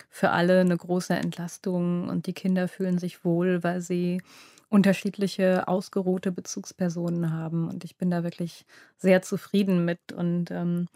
für 0.10 0.32
alle 0.32 0.62
eine 0.62 0.78
große 0.78 1.14
Entlastung. 1.14 2.08
Und 2.08 2.28
die 2.28 2.34
Kinder 2.34 2.70
fühlen 2.70 2.98
sich 2.98 3.26
wohl, 3.26 3.62
weil 3.64 3.82
sie 3.82 4.22
unterschiedliche 4.70 5.68
ausgeruhte 5.68 6.32
Bezugspersonen 6.32 7.34
haben. 7.34 7.68
Und 7.68 7.84
ich 7.84 7.98
bin 7.98 8.12
da 8.12 8.24
wirklich 8.24 8.66
sehr 8.98 9.22
zufrieden 9.22 9.84
mit 9.84 10.12
und 10.14 10.52
ähm, 10.52 10.88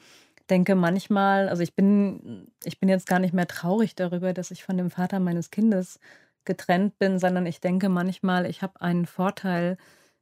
denke 0.49 0.75
manchmal, 0.75 1.49
also 1.49 1.63
ich 1.63 1.75
bin, 1.75 2.47
ich 2.63 2.79
bin 2.79 2.89
jetzt 2.89 3.07
gar 3.07 3.19
nicht 3.19 3.33
mehr 3.33 3.47
traurig 3.47 3.95
darüber, 3.95 4.33
dass 4.33 4.51
ich 4.51 4.63
von 4.63 4.77
dem 4.77 4.89
Vater 4.89 5.19
meines 5.19 5.49
Kindes 5.49 5.99
getrennt 6.45 6.99
bin, 6.99 7.19
sondern 7.19 7.45
ich 7.45 7.61
denke 7.61 7.89
manchmal, 7.89 8.45
ich 8.45 8.61
habe 8.61 8.81
einen 8.81 9.05
Vorteil 9.05 9.77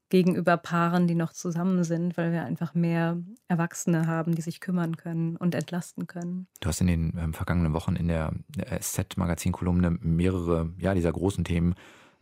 gegenüber 0.09 0.57
Paaren, 0.57 1.07
die 1.07 1.15
noch 1.15 1.31
zusammen 1.31 1.83
sind, 1.83 2.17
weil 2.17 2.31
wir 2.33 2.43
einfach 2.43 2.73
mehr 2.73 3.17
Erwachsene 3.47 4.07
haben, 4.07 4.35
die 4.35 4.41
sich 4.41 4.59
kümmern 4.59 4.97
können 4.97 5.37
und 5.37 5.55
entlasten 5.55 6.05
können. 6.05 6.47
Du 6.59 6.67
hast 6.67 6.81
in 6.81 6.87
den 6.87 7.17
ähm, 7.17 7.33
vergangenen 7.33 7.73
Wochen 7.73 7.95
in 7.95 8.09
der 8.09 8.33
SZ-Magazin-Kolumne 8.79 9.97
mehrere 10.01 10.69
ja, 10.77 10.93
dieser 10.93 11.13
großen 11.13 11.45
Themen 11.45 11.75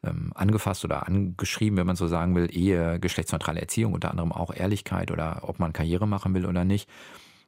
ähm, 0.03 0.31
angefasst 0.35 0.85
oder 0.85 1.07
angeschrieben, 1.07 1.77
wenn 1.77 1.87
man 1.87 1.95
so 1.95 2.07
sagen 2.07 2.35
will, 2.35 2.49
Ehe, 2.51 2.99
geschlechtsneutrale 2.99 3.61
Erziehung, 3.61 3.93
unter 3.93 4.11
anderem 4.11 4.31
auch 4.31 4.53
Ehrlichkeit 4.53 5.11
oder 5.11 5.41
ob 5.43 5.59
man 5.59 5.73
Karriere 5.73 6.07
machen 6.07 6.33
will 6.33 6.45
oder 6.45 6.63
nicht. 6.63 6.89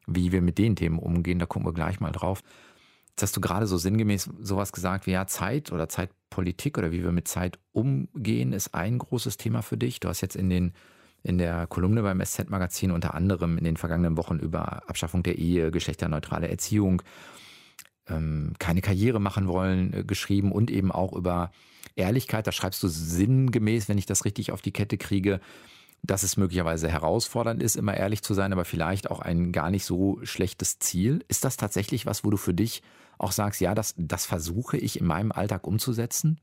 Wie 0.08 0.32
wir 0.32 0.42
mit 0.42 0.58
den 0.58 0.76
Themen 0.76 1.00
umgehen, 1.00 1.40
da 1.40 1.46
gucken 1.46 1.68
wir 1.68 1.74
gleich 1.74 2.00
mal 2.00 2.12
drauf. 2.12 2.42
Jetzt 3.12 3.24
hast 3.24 3.38
du 3.38 3.42
gerade 3.42 3.68
so 3.68 3.78
sinngemäß 3.78 4.30
sowas 4.40 4.72
gesagt 4.72 5.06
wie 5.06 5.12
ja, 5.12 5.28
Zeit 5.28 5.72
oder 5.72 5.90
Zeitpolitik 5.90 6.78
oder 6.78 6.92
wie 6.92 7.04
wir 7.04 7.12
mit 7.12 7.28
Zeit 7.28 7.60
umgehen, 7.72 8.54
ist 8.54 8.74
ein 8.74 8.98
großes 8.98 9.38
Thema 9.38 9.62
für 9.62 9.78
dich. 9.78 10.00
Du 10.00 10.10
hast 10.10 10.22
jetzt 10.22 10.36
in 10.36 10.50
den 10.50 10.74
in 11.24 11.38
der 11.38 11.68
Kolumne 11.68 12.02
beim 12.02 12.20
SZ-Magazin 12.20 12.92
unter 12.92 13.14
anderem 13.14 13.58
in 13.58 13.64
den 13.64 13.78
vergangenen 13.78 14.18
Wochen 14.18 14.40
über 14.40 14.90
Abschaffung 14.90 15.22
der 15.22 15.38
Ehe, 15.38 15.70
geschlechterneutrale 15.70 16.50
Erziehung, 16.50 17.04
ähm, 18.08 18.54
keine 18.58 18.82
Karriere 18.82 19.20
machen 19.20 19.48
wollen, 19.48 19.94
äh, 19.94 20.04
geschrieben 20.04 20.52
und 20.52 20.72
eben 20.72 20.92
auch 20.92 21.14
über 21.14 21.52
Ehrlichkeit. 21.96 22.48
Da 22.48 22.52
schreibst 22.52 22.82
du 22.84 22.88
sinngemäß, 22.88 23.90
wenn 23.90 23.98
ich 23.98 24.06
das 24.06 24.26
richtig 24.26 24.52
auf 24.52 24.62
die 24.62 24.72
Kette 24.72 24.98
kriege, 24.98 25.40
dass 26.04 26.24
es 26.24 26.38
möglicherweise 26.38 26.90
herausfordernd 26.90 27.62
ist, 27.62 27.76
immer 27.76 27.96
ehrlich 27.96 28.24
zu 28.24 28.34
sein, 28.34 28.54
aber 28.54 28.66
vielleicht 28.66 29.12
auch 29.12 29.20
ein 29.20 29.52
gar 29.52 29.70
nicht 29.70 29.86
so 29.86 30.20
schlechtes 30.24 30.80
Ziel. 30.80 31.24
Ist 31.28 31.46
das 31.46 31.58
tatsächlich 31.58 32.06
was, 32.06 32.24
wo 32.24 32.30
du 32.30 32.38
für 32.38 32.54
dich 32.54 32.82
auch 33.18 33.32
sagst, 33.32 33.62
ja, 33.62 33.76
das, 33.76 33.94
das 33.98 34.26
versuche 34.26 34.78
ich 34.78 35.00
in 35.00 35.06
meinem 35.06 35.32
Alltag 35.32 35.68
umzusetzen? 35.68 36.40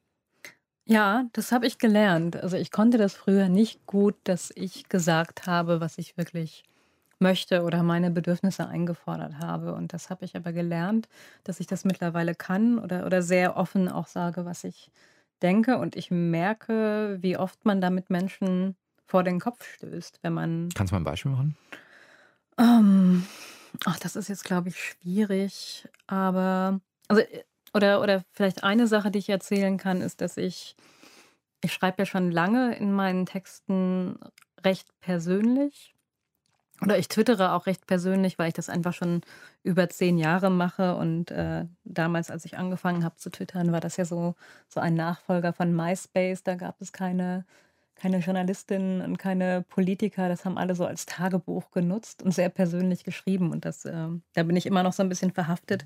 Ja, 0.84 1.26
das 1.32 1.52
habe 1.52 1.66
ich 1.66 1.78
gelernt. 1.78 2.36
Also 2.36 2.56
ich 2.56 2.70
konnte 2.70 2.96
das 2.98 3.14
früher 3.14 3.48
nicht 3.48 3.84
gut, 3.86 4.14
dass 4.24 4.50
ich 4.54 4.88
gesagt 4.88 5.46
habe, 5.46 5.80
was 5.80 5.98
ich 5.98 6.16
wirklich 6.16 6.64
möchte 7.18 7.62
oder 7.62 7.82
meine 7.82 8.10
Bedürfnisse 8.10 8.66
eingefordert 8.68 9.38
habe. 9.38 9.74
Und 9.74 9.92
das 9.92 10.08
habe 10.08 10.24
ich 10.24 10.36
aber 10.36 10.52
gelernt, 10.52 11.08
dass 11.44 11.60
ich 11.60 11.66
das 11.66 11.84
mittlerweile 11.84 12.34
kann 12.34 12.78
oder, 12.78 13.04
oder 13.06 13.22
sehr 13.22 13.56
offen 13.56 13.88
auch 13.88 14.06
sage, 14.06 14.44
was 14.44 14.64
ich 14.64 14.90
denke. 15.38 15.78
Und 15.78 15.96
ich 15.96 16.10
merke, 16.10 17.18
wie 17.20 17.36
oft 17.36 17.64
man 17.64 17.80
damit 17.80 18.10
Menschen 18.10 18.76
vor 19.06 19.22
den 19.22 19.40
Kopf 19.40 19.64
stößt, 19.74 20.20
wenn 20.22 20.34
man. 20.34 20.68
Kannst 20.74 20.92
du 20.92 20.94
mal 20.94 21.00
ein 21.00 21.04
Beispiel 21.04 21.32
machen? 21.32 21.56
Ähm, 22.58 23.24
ach, 23.84 23.98
das 23.98 24.16
ist 24.16 24.28
jetzt, 24.28 24.44
glaube 24.44 24.68
ich, 24.68 24.78
schwierig. 24.78 25.88
Aber, 26.06 26.80
also, 27.08 27.22
oder, 27.74 28.00
oder 28.00 28.24
vielleicht 28.32 28.64
eine 28.64 28.86
Sache, 28.86 29.10
die 29.10 29.18
ich 29.18 29.28
erzählen 29.28 29.78
kann, 29.78 30.00
ist, 30.00 30.20
dass 30.20 30.36
ich, 30.36 30.76
ich 31.62 31.72
schreibe 31.72 32.02
ja 32.02 32.06
schon 32.06 32.30
lange 32.30 32.76
in 32.76 32.92
meinen 32.92 33.26
Texten 33.26 34.18
recht 34.64 34.88
persönlich. 35.00 35.94
Oder 36.80 36.98
ich 36.98 37.08
twittere 37.08 37.52
auch 37.52 37.66
recht 37.66 37.86
persönlich, 37.86 38.38
weil 38.38 38.48
ich 38.48 38.54
das 38.54 38.68
einfach 38.68 38.94
schon 38.94 39.22
über 39.64 39.88
zehn 39.88 40.16
Jahre 40.16 40.50
mache. 40.50 40.94
Und 40.94 41.30
äh, 41.30 41.64
damals, 41.84 42.30
als 42.30 42.44
ich 42.44 42.56
angefangen 42.56 43.04
habe 43.04 43.16
zu 43.16 43.30
twittern, 43.30 43.72
war 43.72 43.80
das 43.80 43.96
ja 43.96 44.04
so, 44.04 44.36
so 44.68 44.80
ein 44.80 44.94
Nachfolger 44.94 45.52
von 45.52 45.74
MySpace. 45.74 46.44
Da 46.44 46.54
gab 46.54 46.80
es 46.80 46.92
keine, 46.92 47.44
keine 47.96 48.18
Journalistinnen 48.18 49.00
und 49.02 49.18
keine 49.18 49.62
Politiker. 49.68 50.28
Das 50.28 50.44
haben 50.44 50.56
alle 50.56 50.76
so 50.76 50.86
als 50.86 51.04
Tagebuch 51.06 51.72
genutzt 51.72 52.22
und 52.22 52.32
sehr 52.32 52.48
persönlich 52.48 53.02
geschrieben. 53.02 53.50
Und 53.50 53.64
das, 53.64 53.84
äh, 53.84 54.08
da 54.34 54.42
bin 54.44 54.54
ich 54.54 54.66
immer 54.66 54.84
noch 54.84 54.92
so 54.92 55.02
ein 55.02 55.08
bisschen 55.08 55.32
verhaftet. 55.32 55.84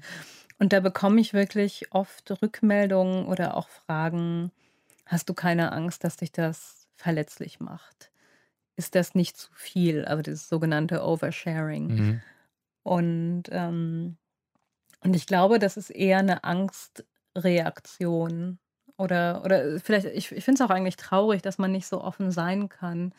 Und 0.59 0.75
da 0.75 0.81
bekomme 0.81 1.21
ich 1.23 1.33
wirklich 1.33 1.87
oft 1.93 2.43
Rückmeldungen 2.43 3.27
oder 3.27 3.57
auch 3.57 3.69
Fragen. 3.69 4.53
Hast 5.07 5.29
du 5.31 5.35
keine 5.35 5.73
Angst, 5.73 6.05
dass 6.05 6.19
dich 6.19 6.33
das 6.33 6.87
verletzlich 6.97 7.61
macht? 7.61 8.12
Ist 8.77 8.95
das 8.95 9.15
nicht 9.15 9.37
zu 9.37 9.51
viel, 9.53 10.05
also 10.05 10.23
das 10.23 10.49
sogenannte 10.49 11.05
Oversharing. 11.05 11.89
Mhm. 11.89 12.23
Und, 12.83 13.45
ähm, 13.51 14.17
und 15.05 15.15
ich 15.15 15.27
glaube, 15.27 15.59
das 15.59 15.77
ist 15.77 15.91
eher 15.91 16.19
eine 16.19 16.45
Angstreaktion. 16.45 18.59
Oder, 18.97 19.43
oder 19.45 19.81
vielleicht, 19.81 20.07
ich, 20.07 20.33
ich 20.33 20.45
finde 20.45 20.63
es 20.63 20.69
auch 20.69 20.75
eigentlich 20.75 20.97
traurig, 20.97 21.43
dass 21.43 21.59
man 21.59 21.73
nicht 21.73 21.87
so 21.87 22.03
offen 22.03 22.31
sein 22.31 22.69
kann. 22.69 23.13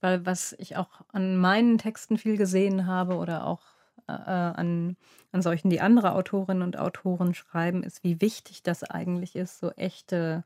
Weil 0.00 0.24
was 0.24 0.54
ich 0.58 0.76
auch 0.76 0.88
an 1.12 1.36
meinen 1.36 1.78
Texten 1.78 2.16
viel 2.16 2.36
gesehen 2.36 2.86
habe 2.86 3.16
oder 3.16 3.46
auch 3.46 3.62
äh, 4.08 4.12
an, 4.12 4.96
an 5.32 5.42
solchen, 5.42 5.70
die 5.70 5.80
andere 5.80 6.14
Autorinnen 6.14 6.62
und 6.62 6.78
Autoren 6.78 7.34
schreiben, 7.34 7.82
ist, 7.82 8.02
wie 8.02 8.20
wichtig 8.20 8.62
das 8.62 8.82
eigentlich 8.82 9.36
ist, 9.36 9.60
so 9.60 9.70
echte, 9.72 10.44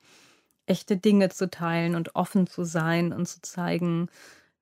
echte 0.66 0.96
Dinge 0.96 1.28
zu 1.28 1.50
teilen 1.50 1.94
und 1.94 2.16
offen 2.16 2.46
zu 2.46 2.64
sein 2.64 3.12
und 3.12 3.26
zu 3.26 3.40
zeigen, 3.42 4.08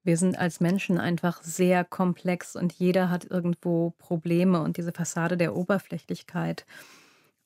wir 0.04 0.16
sind 0.16 0.38
als 0.38 0.60
Menschen 0.60 0.98
einfach 0.98 1.42
sehr 1.42 1.84
komplex 1.84 2.56
und 2.56 2.72
jeder 2.72 3.10
hat 3.10 3.24
irgendwo 3.24 3.90
Probleme 3.98 4.60
und 4.62 4.76
diese 4.76 4.92
Fassade 4.92 5.36
der 5.36 5.54
Oberflächlichkeit 5.54 6.66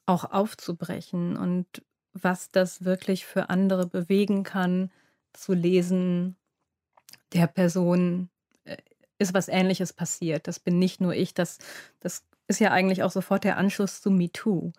auch 0.07 0.25
aufzubrechen 0.25 1.37
und 1.37 1.67
was 2.13 2.51
das 2.51 2.85
wirklich 2.85 3.27
für 3.27 3.51
andere 3.51 3.87
bewegen 3.87 4.43
kann, 4.43 4.91
zu 5.35 5.53
lesen, 5.53 6.37
der 7.33 7.47
Person 7.47 8.31
äh, 8.65 8.77
ist 9.19 9.35
was 9.35 9.49
Ähnliches 9.49 9.93
passiert. 9.93 10.49
Das 10.49 10.59
bin 10.59 10.79
nicht 10.79 11.01
nur 11.01 11.15
ich, 11.15 11.35
das, 11.35 11.59
das 12.01 12.25
ist 12.49 12.61
ja 12.61 12.71
eigentlich 12.71 13.03
auch 13.03 13.11
sofort 13.11 13.45
der 13.45 13.59
Anschluss 13.59 14.01
zu 14.01 14.11
MeToo, 14.11 14.73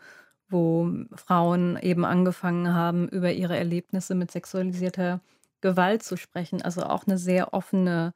wo 0.50 0.90
Frauen 1.14 1.78
eben 1.82 2.06
angefangen 2.06 2.74
haben, 2.74 3.08
über 3.10 3.32
ihre 3.34 3.58
Erlebnisse 3.58 4.16
mit 4.16 4.32
sexualisierter 4.32 5.22
Gewalt 5.62 6.04
zu 6.04 6.18
sprechen. 6.18 6.62
Also 6.62 6.84
auch 6.84 7.08
eine 7.08 7.18
sehr 7.18 7.54
offene 7.54 8.14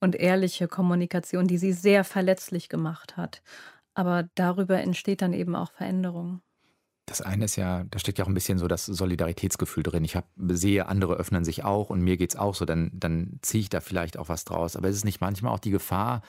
und 0.00 0.16
ehrliche 0.16 0.68
Kommunikation, 0.68 1.46
die 1.46 1.58
sie 1.58 1.72
sehr 1.72 2.04
verletzlich 2.04 2.68
gemacht 2.68 3.16
hat. 3.16 3.42
Aber 3.94 4.28
darüber 4.34 4.80
entsteht 4.80 5.22
dann 5.22 5.32
eben 5.32 5.54
auch 5.54 5.70
Veränderung. 5.72 6.40
Das 7.06 7.20
eine 7.20 7.44
ist 7.44 7.56
ja, 7.56 7.84
da 7.90 7.98
steckt 7.98 8.18
ja 8.18 8.24
auch 8.24 8.28
ein 8.28 8.34
bisschen 8.34 8.58
so 8.58 8.68
das 8.68 8.86
Solidaritätsgefühl 8.86 9.82
drin. 9.82 10.04
Ich 10.04 10.16
hab, 10.16 10.26
sehe, 10.48 10.86
andere 10.86 11.14
öffnen 11.14 11.44
sich 11.44 11.64
auch 11.64 11.90
und 11.90 12.00
mir 12.00 12.16
geht 12.16 12.30
es 12.30 12.36
auch 12.36 12.54
so, 12.54 12.64
dann, 12.64 12.90
dann 12.94 13.38
ziehe 13.42 13.62
ich 13.62 13.68
da 13.68 13.80
vielleicht 13.80 14.16
auch 14.16 14.28
was 14.28 14.44
draus. 14.44 14.76
Aber 14.76 14.88
ist 14.88 14.96
es 14.96 15.04
nicht 15.04 15.20
manchmal 15.20 15.52
auch 15.52 15.58
die 15.58 15.70
Gefahr, 15.70 16.22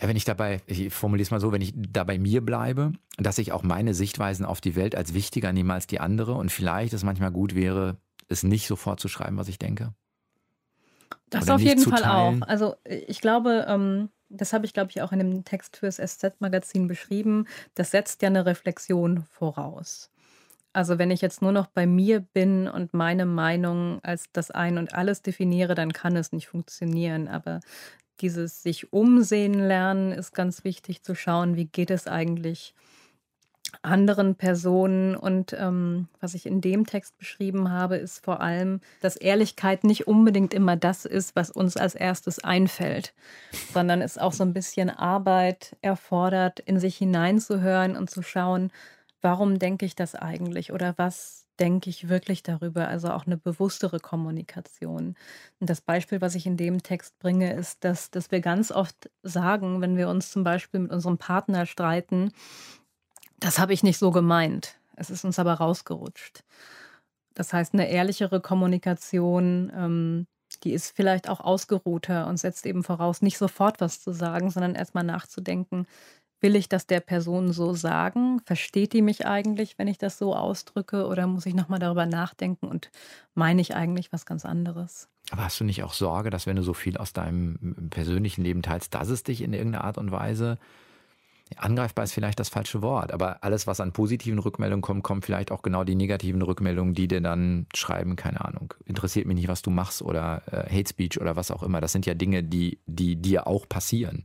ja, 0.00 0.08
wenn 0.08 0.16
ich 0.16 0.24
dabei, 0.24 0.60
ich 0.66 0.92
formuliere 0.92 1.22
es 1.22 1.30
mal 1.30 1.40
so, 1.40 1.52
wenn 1.52 1.62
ich 1.62 1.72
da 1.76 2.02
bei 2.02 2.18
mir 2.18 2.40
bleibe, 2.40 2.92
dass 3.18 3.38
ich 3.38 3.52
auch 3.52 3.62
meine 3.62 3.94
Sichtweisen 3.94 4.44
auf 4.44 4.60
die 4.60 4.74
Welt 4.74 4.96
als 4.96 5.14
wichtiger 5.14 5.52
nehme 5.52 5.74
als 5.74 5.86
die 5.86 6.00
andere 6.00 6.34
und 6.34 6.50
vielleicht 6.50 6.92
es 6.92 7.04
manchmal 7.04 7.30
gut 7.30 7.54
wäre, 7.54 7.98
es 8.32 8.42
nicht 8.42 8.66
sofort 8.66 9.00
zu 9.00 9.08
schreiben, 9.08 9.36
was 9.36 9.48
ich 9.48 9.58
denke? 9.58 9.94
Das 11.30 11.44
Oder 11.44 11.54
auf 11.56 11.60
jeden 11.60 11.82
Fall 11.82 12.04
auch. 12.04 12.46
Also 12.46 12.76
ich 12.84 13.20
glaube, 13.20 13.64
ähm, 13.68 14.10
das 14.28 14.52
habe 14.52 14.66
ich, 14.66 14.72
glaube 14.72 14.90
ich, 14.90 15.02
auch 15.02 15.12
in 15.12 15.18
dem 15.18 15.44
Text 15.44 15.76
fürs 15.76 15.96
SZ-Magazin 15.96 16.88
beschrieben. 16.88 17.46
Das 17.74 17.90
setzt 17.90 18.22
ja 18.22 18.28
eine 18.28 18.46
Reflexion 18.46 19.24
voraus. 19.30 20.10
Also 20.72 20.98
wenn 20.98 21.10
ich 21.10 21.20
jetzt 21.20 21.42
nur 21.42 21.52
noch 21.52 21.66
bei 21.66 21.86
mir 21.86 22.20
bin 22.20 22.66
und 22.66 22.94
meine 22.94 23.26
Meinung 23.26 24.00
als 24.02 24.32
das 24.32 24.50
Ein 24.50 24.78
und 24.78 24.94
alles 24.94 25.20
definiere, 25.20 25.74
dann 25.74 25.92
kann 25.92 26.16
es 26.16 26.32
nicht 26.32 26.48
funktionieren. 26.48 27.28
Aber 27.28 27.60
dieses 28.20 28.62
sich 28.62 28.92
umsehen 28.92 29.54
lernen 29.54 30.12
ist 30.12 30.32
ganz 30.34 30.64
wichtig 30.64 31.02
zu 31.02 31.14
schauen, 31.14 31.56
wie 31.56 31.66
geht 31.66 31.90
es 31.90 32.06
eigentlich 32.06 32.74
anderen 33.82 34.34
Personen. 34.34 35.16
Und 35.16 35.54
ähm, 35.58 36.08
was 36.20 36.34
ich 36.34 36.46
in 36.46 36.60
dem 36.60 36.86
Text 36.86 37.16
beschrieben 37.18 37.70
habe, 37.70 37.96
ist 37.96 38.24
vor 38.24 38.40
allem, 38.40 38.80
dass 39.00 39.16
Ehrlichkeit 39.16 39.84
nicht 39.84 40.06
unbedingt 40.06 40.52
immer 40.52 40.76
das 40.76 41.04
ist, 41.04 41.34
was 41.34 41.50
uns 41.50 41.76
als 41.76 41.94
erstes 41.94 42.38
einfällt, 42.38 43.14
sondern 43.72 44.02
es 44.02 44.18
auch 44.18 44.32
so 44.32 44.44
ein 44.44 44.52
bisschen 44.52 44.90
Arbeit 44.90 45.76
erfordert, 45.80 46.60
in 46.60 46.78
sich 46.78 46.96
hineinzuhören 46.96 47.96
und 47.96 48.10
zu 48.10 48.22
schauen, 48.22 48.70
warum 49.22 49.58
denke 49.58 49.86
ich 49.86 49.94
das 49.94 50.14
eigentlich 50.14 50.72
oder 50.72 50.94
was 50.98 51.42
denke 51.58 51.90
ich 51.90 52.08
wirklich 52.08 52.42
darüber? 52.42 52.88
Also 52.88 53.10
auch 53.10 53.26
eine 53.26 53.36
bewusstere 53.36 54.00
Kommunikation. 54.00 55.14
Und 55.60 55.70
das 55.70 55.80
Beispiel, 55.80 56.20
was 56.20 56.34
ich 56.34 56.46
in 56.46 56.56
dem 56.56 56.82
Text 56.82 57.18
bringe, 57.18 57.52
ist, 57.52 57.84
dass, 57.84 58.10
dass 58.10 58.30
wir 58.30 58.40
ganz 58.40 58.72
oft 58.72 59.10
sagen, 59.22 59.80
wenn 59.80 59.96
wir 59.96 60.08
uns 60.08 60.30
zum 60.30 60.44
Beispiel 60.44 60.80
mit 60.80 60.90
unserem 60.90 61.18
Partner 61.18 61.66
streiten, 61.66 62.32
das 63.42 63.58
habe 63.58 63.72
ich 63.72 63.82
nicht 63.82 63.98
so 63.98 64.10
gemeint. 64.10 64.76
Es 64.96 65.10
ist 65.10 65.24
uns 65.24 65.38
aber 65.38 65.54
rausgerutscht. 65.54 66.44
Das 67.34 67.52
heißt, 67.52 67.74
eine 67.74 67.88
ehrlichere 67.88 68.40
Kommunikation, 68.40 69.72
ähm, 69.74 70.26
die 70.64 70.72
ist 70.72 70.94
vielleicht 70.94 71.28
auch 71.28 71.40
ausgeruhter 71.40 72.26
und 72.26 72.36
setzt 72.38 72.66
eben 72.66 72.84
voraus, 72.84 73.22
nicht 73.22 73.38
sofort 73.38 73.80
was 73.80 74.00
zu 74.00 74.12
sagen, 74.12 74.50
sondern 74.50 74.74
erstmal 74.74 75.04
nachzudenken, 75.04 75.86
will 76.40 76.56
ich 76.56 76.68
das 76.68 76.86
der 76.86 77.00
Person 77.00 77.52
so 77.52 77.72
sagen? 77.72 78.40
Versteht 78.44 78.92
die 78.92 79.02
mich 79.02 79.26
eigentlich, 79.26 79.78
wenn 79.78 79.88
ich 79.88 79.98
das 79.98 80.18
so 80.18 80.34
ausdrücke? 80.34 81.06
Oder 81.06 81.26
muss 81.26 81.46
ich 81.46 81.54
nochmal 81.54 81.78
darüber 81.78 82.04
nachdenken 82.04 82.66
und 82.66 82.90
meine 83.34 83.60
ich 83.62 83.74
eigentlich 83.74 84.12
was 84.12 84.26
ganz 84.26 84.44
anderes? 84.44 85.08
Aber 85.30 85.44
hast 85.44 85.58
du 85.58 85.64
nicht 85.64 85.82
auch 85.82 85.94
Sorge, 85.94 86.30
dass 86.30 86.46
wenn 86.46 86.56
du 86.56 86.62
so 86.62 86.74
viel 86.74 86.96
aus 86.96 87.12
deinem 87.12 87.88
persönlichen 87.90 88.42
Leben 88.42 88.62
teilst, 88.62 88.94
dass 88.94 89.08
es 89.08 89.22
dich 89.22 89.40
in 89.40 89.52
irgendeiner 89.52 89.84
Art 89.84 89.98
und 89.98 90.10
Weise 90.10 90.58
Angreifbar 91.56 92.04
ist 92.04 92.12
vielleicht 92.12 92.40
das 92.40 92.48
falsche 92.48 92.82
Wort, 92.82 93.12
aber 93.12 93.42
alles, 93.42 93.66
was 93.66 93.80
an 93.80 93.92
positiven 93.92 94.38
Rückmeldungen 94.38 94.82
kommt, 94.82 95.02
kommen 95.02 95.22
vielleicht 95.22 95.50
auch 95.50 95.62
genau 95.62 95.84
die 95.84 95.94
negativen 95.94 96.42
Rückmeldungen, 96.42 96.94
die 96.94 97.08
dir 97.08 97.20
dann 97.20 97.66
schreiben, 97.74 98.16
keine 98.16 98.44
Ahnung, 98.44 98.74
interessiert 98.84 99.26
mich 99.26 99.36
nicht, 99.36 99.48
was 99.48 99.62
du 99.62 99.70
machst 99.70 100.02
oder 100.02 100.42
äh, 100.46 100.70
Hate 100.70 100.88
Speech 100.88 101.20
oder 101.20 101.36
was 101.36 101.50
auch 101.50 101.62
immer. 101.62 101.80
Das 101.80 101.92
sind 101.92 102.06
ja 102.06 102.14
Dinge, 102.14 102.42
die, 102.42 102.80
die 102.86 103.16
dir 103.16 103.46
auch 103.46 103.68
passieren. 103.68 104.24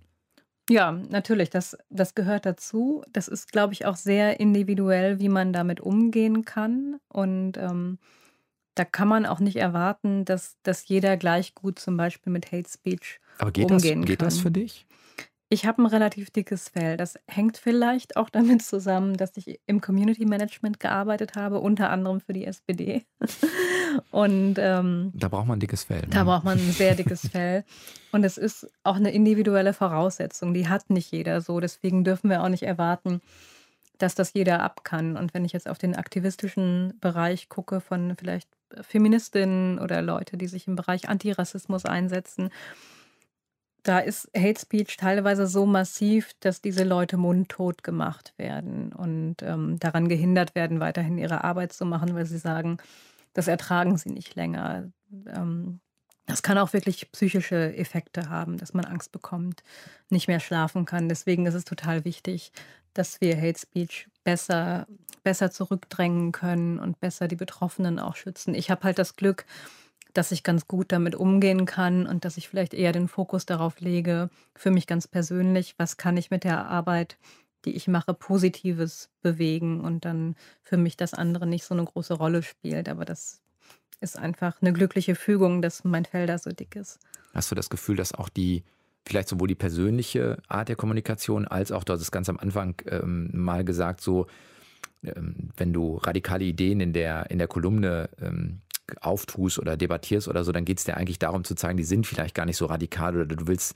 Ja, 0.70 0.92
natürlich, 0.92 1.50
das, 1.50 1.78
das 1.90 2.14
gehört 2.14 2.46
dazu. 2.46 3.04
Das 3.14 3.28
ist, 3.28 3.52
glaube 3.52 3.74
ich, 3.74 3.86
auch 3.86 3.96
sehr 3.96 4.40
individuell, 4.40 5.20
wie 5.20 5.30
man 5.30 5.54
damit 5.54 5.80
umgehen 5.80 6.44
kann. 6.44 6.98
Und 7.08 7.58
ähm, 7.58 8.00
da 8.76 8.84
kann 8.84 9.08
man 9.08 9.26
auch 9.26 9.40
nicht 9.40 9.56
erwarten, 9.56 10.26
dass, 10.26 10.58
dass 10.64 10.88
jeder 10.88 11.16
gleich 11.16 11.56
gut 11.56 11.80
zum 11.80 11.96
Beispiel 11.96 12.34
mit 12.34 12.52
Hate 12.52 12.70
Speech 12.70 13.20
Aber 13.38 13.52
geht 13.52 13.72
umgehen 13.72 14.02
das, 14.02 14.08
geht 14.08 14.20
kann. 14.20 14.28
das 14.28 14.40
für 14.40 14.52
dich? 14.52 14.87
Ich 15.50 15.66
habe 15.66 15.82
ein 15.82 15.86
relativ 15.86 16.30
dickes 16.30 16.68
Fell. 16.68 16.98
Das 16.98 17.18
hängt 17.26 17.58
vielleicht 17.58 18.18
auch 18.18 18.30
damit 18.30 18.62
zusammen, 18.62 19.16
dass 19.16 19.38
ich 19.38 19.62
im 19.66 19.80
Community 19.80 20.26
Management 20.26 20.82
gearbeitet 20.82 21.36
habe, 21.36 21.60
unter 21.60 21.90
anderem 21.90 22.20
für 22.20 22.34
die 22.34 22.46
SPD. 22.46 23.06
Und 24.12 24.56
ähm, 24.58 25.14
da 25.16 25.30
braucht 25.30 25.48
man 25.48 25.58
ein 25.58 25.62
dickes 25.62 25.86
Fell. 25.86 26.02
Ne? 26.02 26.08
Da 26.10 26.26
braucht 26.26 26.44
man 26.44 26.58
ein 26.58 26.72
sehr 26.72 26.96
dickes 26.96 27.28
Fell. 27.32 27.64
Und 28.12 28.26
es 28.26 28.38
ist 28.38 28.70
auch 28.84 28.98
eine 28.98 29.12
individuelle 29.12 29.72
Voraussetzung. 29.72 30.54
Die 30.54 30.68
hat 30.68 30.90
nicht 30.90 31.14
jeder 31.14 31.40
so. 31.40 31.62
Deswegen 31.62 32.04
dürfen 32.04 32.30
wir 32.30 32.44
auch 32.44 32.50
nicht 32.50 32.64
erwarten, 32.64 33.22
dass 34.00 34.16
das 34.16 34.34
jeder 34.34 34.62
ab 34.62 34.84
kann. 34.84 35.16
Und 35.16 35.34
wenn 35.34 35.46
ich 35.46 35.54
jetzt 35.54 35.70
auf 35.70 35.78
den 35.78 35.96
aktivistischen 35.96 36.94
Bereich 37.00 37.48
gucke 37.48 37.80
von 37.80 38.18
vielleicht 38.18 38.50
Feministinnen 38.82 39.80
oder 39.80 40.02
Leute, 40.02 40.36
die 40.36 40.48
sich 40.48 40.68
im 40.68 40.76
Bereich 40.76 41.08
Antirassismus 41.08 41.86
einsetzen, 41.86 42.50
da 43.88 44.00
ist 44.00 44.30
Hate 44.36 44.60
Speech 44.60 44.98
teilweise 44.98 45.48
so 45.48 45.66
massiv, 45.66 46.34
dass 46.42 46.62
diese 46.62 46.84
Leute 46.84 47.16
mundtot 47.18 47.84
gemacht 47.84 48.34
werden 48.38 48.92
und 48.92 49.38
ähm, 49.42 49.80
daran 49.80 50.10
gehindert 50.10 50.56
werden, 50.56 50.80
weiterhin 50.80 51.18
ihre 51.18 51.44
Arbeit 51.44 51.72
zu 51.72 51.86
machen, 51.86 52.14
weil 52.14 52.26
sie 52.26 52.38
sagen, 52.38 52.78
das 53.34 53.48
ertragen 53.48 53.98
sie 53.98 54.10
nicht 54.10 54.36
länger. 54.36 54.92
Ähm, 55.28 55.80
das 56.26 56.44
kann 56.44 56.58
auch 56.58 56.74
wirklich 56.74 57.10
psychische 57.14 57.78
Effekte 57.78 58.30
haben, 58.30 58.58
dass 58.58 58.74
man 58.74 58.84
Angst 58.84 59.14
bekommt, 59.14 59.64
nicht 60.10 60.28
mehr 60.28 60.42
schlafen 60.42 60.84
kann. 60.84 61.08
Deswegen 61.08 61.46
ist 61.46 61.54
es 61.54 61.64
total 61.64 62.04
wichtig, 62.04 62.52
dass 62.94 63.22
wir 63.22 63.38
Hate 63.38 63.60
Speech 63.60 64.10
besser, 64.26 64.88
besser 65.24 65.50
zurückdrängen 65.50 66.34
können 66.34 66.80
und 66.80 67.00
besser 67.00 67.30
die 67.30 67.38
Betroffenen 67.38 68.00
auch 68.00 68.18
schützen. 68.18 68.54
Ich 68.54 68.70
habe 68.70 68.84
halt 68.84 69.00
das 69.00 69.16
Glück, 69.16 69.46
dass 70.14 70.32
ich 70.32 70.44
ganz 70.44 70.68
gut 70.68 70.92
damit 70.92 71.16
umgehen 71.16 71.66
kann 71.66 72.08
und 72.08 72.26
dass 72.26 72.38
ich 72.38 72.48
vielleicht 72.48 72.74
eher 72.74 72.92
den 72.92 73.08
Fokus 73.08 73.46
darauf 73.46 73.80
lege, 73.80 74.30
für 74.56 74.72
mich 74.72 74.88
ganz 74.88 75.08
persönlich, 75.08 75.76
was 75.78 75.98
kann 75.98 76.18
ich 76.18 76.32
mit 76.32 76.44
der 76.44 76.68
Arbeit, 76.68 77.18
die 77.66 77.76
ich 77.76 77.88
mache, 77.88 78.14
Positives 78.14 79.10
bewegen 79.22 79.82
und 79.82 80.06
dann 80.06 80.36
für 80.64 80.78
mich 80.78 80.98
das 80.98 81.14
andere 81.14 81.46
nicht 81.46 81.66
so 81.66 81.74
eine 81.74 81.86
große 81.86 82.14
Rolle 82.14 82.44
spielt. 82.44 82.90
Aber 82.90 83.06
das 83.06 83.42
ist 84.00 84.18
einfach 84.18 84.62
eine 84.62 84.74
glückliche 84.74 85.16
Fügung, 85.16 85.62
dass 85.62 85.84
mein 85.84 86.06
Fell 86.06 86.28
da 86.28 86.38
so 86.38 86.52
dick 86.52 86.76
ist. 86.76 87.00
Hast 87.34 87.52
du 87.52 87.56
das 87.56 87.70
Gefühl, 87.70 87.96
dass 87.96 88.14
auch 88.14 88.30
die 88.30 88.64
vielleicht 89.06 89.30
sowohl 89.30 89.48
die 89.48 89.56
persönliche 89.56 90.38
Art 90.48 90.70
der 90.70 90.76
Kommunikation 90.76 91.48
als 91.48 91.72
auch, 91.72 91.84
du 91.84 91.94
hast 91.94 92.02
es 92.02 92.12
ganz 92.12 92.30
am 92.30 92.38
Anfang 92.38 92.76
ähm, 92.88 93.30
mal 93.34 93.64
gesagt, 93.64 94.02
so 94.02 94.28
ähm, 95.04 95.50
wenn 95.56 95.74
du 95.74 95.98
radikale 95.98 96.44
Ideen 96.44 96.82
in 96.82 96.94
der, 96.94 97.30
in 97.32 97.38
der 97.38 97.48
Kolumne 97.48 98.10
ähm, 98.22 98.60
auftust 99.02 99.60
oder 99.60 99.78
debattierst 99.78 100.28
oder 100.28 100.44
so, 100.44 100.52
dann 100.52 100.66
geht 100.66 100.80
es 100.80 100.86
dir 100.86 100.98
eigentlich 100.98 101.20
darum 101.20 101.44
zu 101.44 101.56
zeigen, 101.56 101.78
die 101.78 101.84
sind 101.84 102.08
vielleicht 102.08 102.36
gar 102.36 102.46
nicht 102.46 102.58
so 102.58 102.66
radikal 102.66 103.16
oder 103.16 103.36
du 103.36 103.48
willst, 103.48 103.76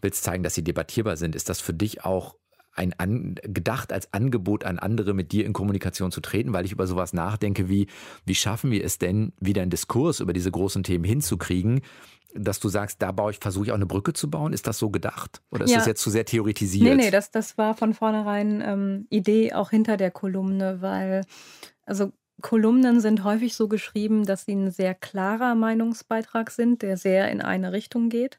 willst 0.00 0.22
zeigen, 0.22 0.42
dass 0.42 0.54
sie 0.54 0.64
debattierbar 0.64 1.16
sind. 1.16 1.34
Ist 1.34 1.48
das 1.48 1.60
für 1.60 1.74
dich 1.74 2.04
auch 2.04 2.36
ein 2.74 2.94
an, 2.98 3.34
gedacht 3.42 3.92
als 3.92 4.12
Angebot 4.12 4.64
an 4.64 4.78
andere, 4.78 5.14
mit 5.14 5.32
dir 5.32 5.44
in 5.44 5.52
Kommunikation 5.52 6.10
zu 6.10 6.20
treten, 6.20 6.52
weil 6.52 6.64
ich 6.64 6.72
über 6.72 6.86
sowas 6.86 7.12
nachdenke, 7.12 7.68
wie, 7.68 7.86
wie 8.24 8.34
schaffen 8.34 8.70
wir 8.70 8.84
es 8.84 8.98
denn, 8.98 9.32
wieder 9.40 9.62
einen 9.62 9.70
Diskurs 9.70 10.20
über 10.20 10.32
diese 10.32 10.50
großen 10.50 10.82
Themen 10.82 11.04
hinzukriegen, 11.04 11.82
dass 12.34 12.60
du 12.60 12.68
sagst, 12.68 13.02
da 13.02 13.12
baue 13.12 13.32
ich, 13.32 13.38
versuche 13.38 13.66
ich 13.66 13.70
auch 13.72 13.76
eine 13.76 13.86
Brücke 13.86 14.14
zu 14.14 14.30
bauen? 14.30 14.54
Ist 14.54 14.66
das 14.66 14.78
so 14.78 14.88
gedacht? 14.88 15.42
Oder 15.50 15.66
ist 15.66 15.72
ja. 15.72 15.78
das 15.78 15.86
jetzt 15.86 16.00
zu 16.00 16.08
sehr 16.08 16.24
theoretisiert? 16.24 16.84
Nee, 16.84 17.04
nee, 17.04 17.10
das, 17.10 17.30
das 17.30 17.58
war 17.58 17.74
von 17.74 17.92
vornherein 17.92 18.62
ähm, 18.64 19.06
Idee 19.10 19.52
auch 19.52 19.70
hinter 19.70 19.98
der 19.98 20.10
Kolumne, 20.10 20.80
weil, 20.80 21.26
also 21.84 22.12
Kolumnen 22.42 23.00
sind 23.00 23.24
häufig 23.24 23.54
so 23.54 23.68
geschrieben, 23.68 24.26
dass 24.26 24.44
sie 24.44 24.54
ein 24.54 24.70
sehr 24.70 24.94
klarer 24.94 25.54
Meinungsbeitrag 25.54 26.50
sind, 26.50 26.82
der 26.82 26.96
sehr 26.96 27.30
in 27.30 27.40
eine 27.40 27.72
Richtung 27.72 28.08
geht. 28.08 28.38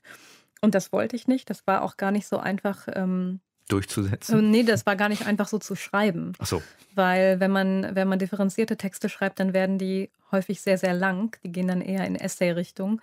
Und 0.61 0.75
das 0.75 0.91
wollte 0.91 1.15
ich 1.15 1.27
nicht. 1.27 1.49
Das 1.49 1.65
war 1.67 1.81
auch 1.81 1.97
gar 1.97 2.11
nicht 2.11 2.27
so 2.27 2.37
einfach. 2.37 2.87
Ähm, 2.93 3.39
Durchzusetzen? 3.69 4.39
Äh, 4.39 4.41
nee, 4.41 4.63
das 4.63 4.85
war 4.85 4.95
gar 4.95 5.09
nicht 5.09 5.25
einfach 5.25 5.47
so 5.47 5.57
zu 5.57 5.75
schreiben. 5.75 6.33
Ach 6.39 6.45
so. 6.45 6.61
Weil, 6.95 7.39
wenn 7.39 7.51
man, 7.51 7.95
wenn 7.95 8.07
man 8.07 8.19
differenzierte 8.19 8.77
Texte 8.77 9.09
schreibt, 9.09 9.39
dann 9.39 9.53
werden 9.53 9.77
die 9.77 10.09
häufig 10.31 10.61
sehr, 10.61 10.77
sehr 10.77 10.93
lang. 10.93 11.37
Die 11.43 11.51
gehen 11.51 11.67
dann 11.67 11.81
eher 11.81 12.05
in 12.05 12.15
Essay-Richtung. 12.15 13.01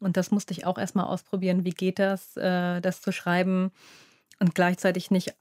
Und 0.00 0.16
das 0.16 0.30
musste 0.30 0.52
ich 0.52 0.66
auch 0.66 0.78
erstmal 0.78 1.06
ausprobieren. 1.06 1.64
Wie 1.64 1.70
geht 1.70 1.98
das, 1.98 2.36
äh, 2.36 2.80
das 2.80 3.00
zu 3.00 3.12
schreiben 3.12 3.70
und 4.40 4.54
gleichzeitig 4.54 5.10
nicht 5.10 5.34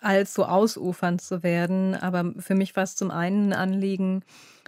allzu 0.00 0.44
ausufernd 0.44 1.20
zu 1.20 1.42
werden. 1.42 1.94
Aber 1.94 2.32
für 2.38 2.54
mich 2.54 2.76
war 2.76 2.84
es 2.84 2.96
zum 2.96 3.10
einen 3.10 3.52
ein 3.52 3.58
Anliegen, 3.58 4.22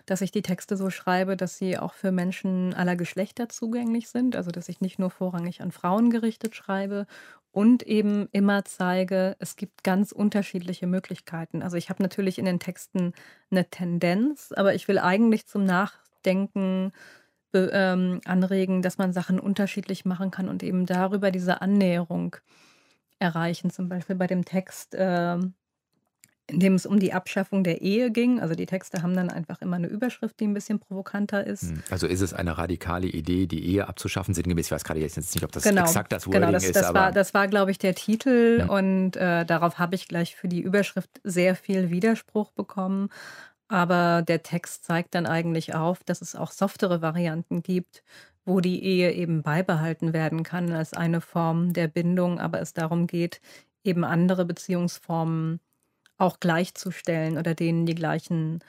dass 0.06 0.22
ich 0.22 0.32
die 0.32 0.42
Texte 0.42 0.76
so 0.76 0.90
schreibe, 0.90 1.36
dass 1.36 1.58
sie 1.58 1.78
auch 1.78 1.94
für 1.94 2.12
Menschen 2.12 2.74
aller 2.74 2.96
Geschlechter 2.96 3.48
zugänglich 3.48 4.08
sind. 4.08 4.36
Also 4.36 4.50
dass 4.50 4.68
ich 4.68 4.80
nicht 4.80 4.98
nur 4.98 5.10
vorrangig 5.10 5.60
an 5.60 5.72
Frauen 5.72 6.10
gerichtet 6.10 6.54
schreibe 6.54 7.06
und 7.52 7.82
eben 7.82 8.28
immer 8.32 8.64
zeige, 8.64 9.36
es 9.40 9.56
gibt 9.56 9.82
ganz 9.82 10.12
unterschiedliche 10.12 10.86
Möglichkeiten. 10.86 11.62
Also 11.62 11.76
ich 11.76 11.90
habe 11.90 12.02
natürlich 12.02 12.38
in 12.38 12.44
den 12.44 12.60
Texten 12.60 13.12
eine 13.50 13.68
Tendenz, 13.68 14.52
aber 14.56 14.74
ich 14.74 14.86
will 14.86 14.98
eigentlich 14.98 15.46
zum 15.46 15.64
Nachdenken 15.64 16.92
ähm, 17.52 18.20
anregen, 18.24 18.82
dass 18.82 18.98
man 18.98 19.12
Sachen 19.12 19.40
unterschiedlich 19.40 20.04
machen 20.04 20.30
kann 20.30 20.48
und 20.48 20.62
eben 20.62 20.86
darüber 20.86 21.32
diese 21.32 21.60
Annäherung 21.60 22.36
erreichen. 23.20 23.70
Zum 23.70 23.88
Beispiel 23.88 24.16
bei 24.16 24.26
dem 24.26 24.44
Text, 24.44 24.94
äh, 24.94 25.34
in 25.34 26.58
dem 26.58 26.74
es 26.74 26.84
um 26.84 26.98
die 26.98 27.12
Abschaffung 27.12 27.62
der 27.62 27.80
Ehe 27.80 28.10
ging. 28.10 28.40
Also 28.40 28.54
die 28.54 28.66
Texte 28.66 29.02
haben 29.02 29.14
dann 29.14 29.30
einfach 29.30 29.60
immer 29.62 29.76
eine 29.76 29.86
Überschrift, 29.86 30.40
die 30.40 30.46
ein 30.46 30.54
bisschen 30.54 30.80
provokanter 30.80 31.46
ist. 31.46 31.62
Hm. 31.62 31.82
Also 31.90 32.06
ist 32.06 32.20
es 32.20 32.34
eine 32.34 32.58
radikale 32.58 33.06
Idee, 33.06 33.46
die 33.46 33.64
Ehe 33.64 33.86
abzuschaffen, 33.86 34.34
sinngemäß? 34.34 34.66
Ich 34.66 34.72
weiß 34.72 34.84
gerade 34.84 35.00
jetzt 35.00 35.16
nicht, 35.16 35.44
ob 35.44 35.52
das 35.52 35.62
genau, 35.62 35.82
exakt 35.82 36.12
das 36.12 36.26
Wording 36.26 36.40
genau, 36.40 36.52
das, 36.52 36.64
ist. 36.64 36.76
Das, 36.76 36.92
war, 36.92 37.12
das 37.12 37.34
war, 37.34 37.46
glaube 37.46 37.70
ich, 37.70 37.78
der 37.78 37.94
Titel 37.94 38.58
ja. 38.60 38.66
und 38.66 39.16
äh, 39.16 39.44
darauf 39.44 39.78
habe 39.78 39.94
ich 39.94 40.08
gleich 40.08 40.34
für 40.34 40.48
die 40.48 40.60
Überschrift 40.60 41.20
sehr 41.22 41.54
viel 41.54 41.90
Widerspruch 41.90 42.50
bekommen. 42.52 43.08
Aber 43.68 44.22
der 44.22 44.42
Text 44.42 44.84
zeigt 44.84 45.14
dann 45.14 45.26
eigentlich 45.26 45.76
auf, 45.76 46.02
dass 46.02 46.22
es 46.22 46.34
auch 46.34 46.50
softere 46.50 47.02
Varianten 47.02 47.62
gibt, 47.62 48.02
wo 48.44 48.60
die 48.60 48.82
Ehe 48.82 49.12
eben 49.12 49.42
beibehalten 49.42 50.12
werden 50.12 50.42
kann 50.42 50.72
als 50.72 50.92
eine 50.92 51.20
Form 51.20 51.72
der 51.72 51.88
Bindung, 51.88 52.40
aber 52.40 52.60
es 52.60 52.72
darum 52.72 53.06
geht, 53.06 53.40
eben 53.84 54.04
andere 54.04 54.44
Beziehungsformen 54.44 55.60
auch 56.18 56.40
gleichzustellen 56.40 57.38
oder 57.38 57.54
denen 57.54 57.86
die 57.86 57.94
gleichen 57.94 58.60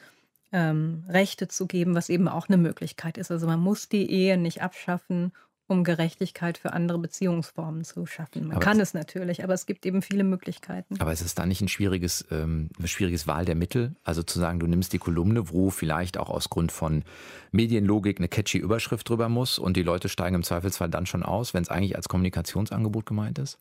ähm, 0.52 1.06
Rechte 1.08 1.48
zu 1.48 1.68
geben, 1.68 1.96
was 1.96 2.10
eben 2.10 2.28
auch 2.28 2.48
eine 2.48 2.58
Möglichkeit 2.58 3.18
ist. 3.18 3.32
Also 3.32 3.48
man 3.48 3.60
muss 3.60 3.90
die 3.90 4.10
Ehe 4.10 4.38
nicht 4.38 4.62
abschaffen, 4.62 5.34
um 5.68 5.84
Gerechtigkeit 5.84 6.58
für 6.58 6.74
andere 6.74 7.00
Beziehungsformen 7.00 7.84
zu 7.84 8.06
schaffen. 8.06 8.48
Man 8.48 8.58
aber 8.58 8.66
kann 8.66 8.80
es 8.80 8.94
natürlich, 8.94 9.44
aber 9.44 9.54
es 9.54 9.66
gibt 9.66 9.86
eben 9.86 10.02
viele 10.02 10.24
Möglichkeiten. 10.24 11.00
Aber 11.00 11.14
ist 11.14 11.22
es 11.22 11.34
da 11.34 11.46
nicht 11.46 11.62
ein 11.62 11.70
schwieriges, 11.70 12.26
ähm, 12.30 12.70
eine 12.78 12.88
schwieriges 12.88 13.26
Wahl 13.28 13.46
der 13.46 13.56
Mittel? 13.56 13.96
Also 14.04 14.22
zu 14.24 14.40
sagen, 14.40 14.60
du 14.60 14.68
nimmst 14.68 14.92
die 14.94 14.98
Kolumne, 14.98 15.50
wo 15.50 15.70
vielleicht 15.70 16.18
auch 16.18 16.30
aus 16.30 16.50
Grund 16.50 16.72
von 16.72 17.04
Medienlogik 17.52 18.20
eine 18.20 18.28
catchy 18.28 18.58
Überschrift 18.58 19.08
drüber 19.08 19.30
muss 19.30 19.60
und 19.60 19.78
die 19.78 19.84
Leute 19.84 20.10
steigen 20.10 20.36
im 20.36 20.44
Zweifelsfall 20.44 20.90
dann 20.90 21.06
schon 21.06 21.24
aus, 21.24 21.54
wenn 21.54 21.64
es 21.64 21.70
eigentlich 21.70 21.96
als 21.96 22.10
Kommunikationsangebot 22.10 23.06
gemeint 23.06 23.40
ist? 23.40 23.58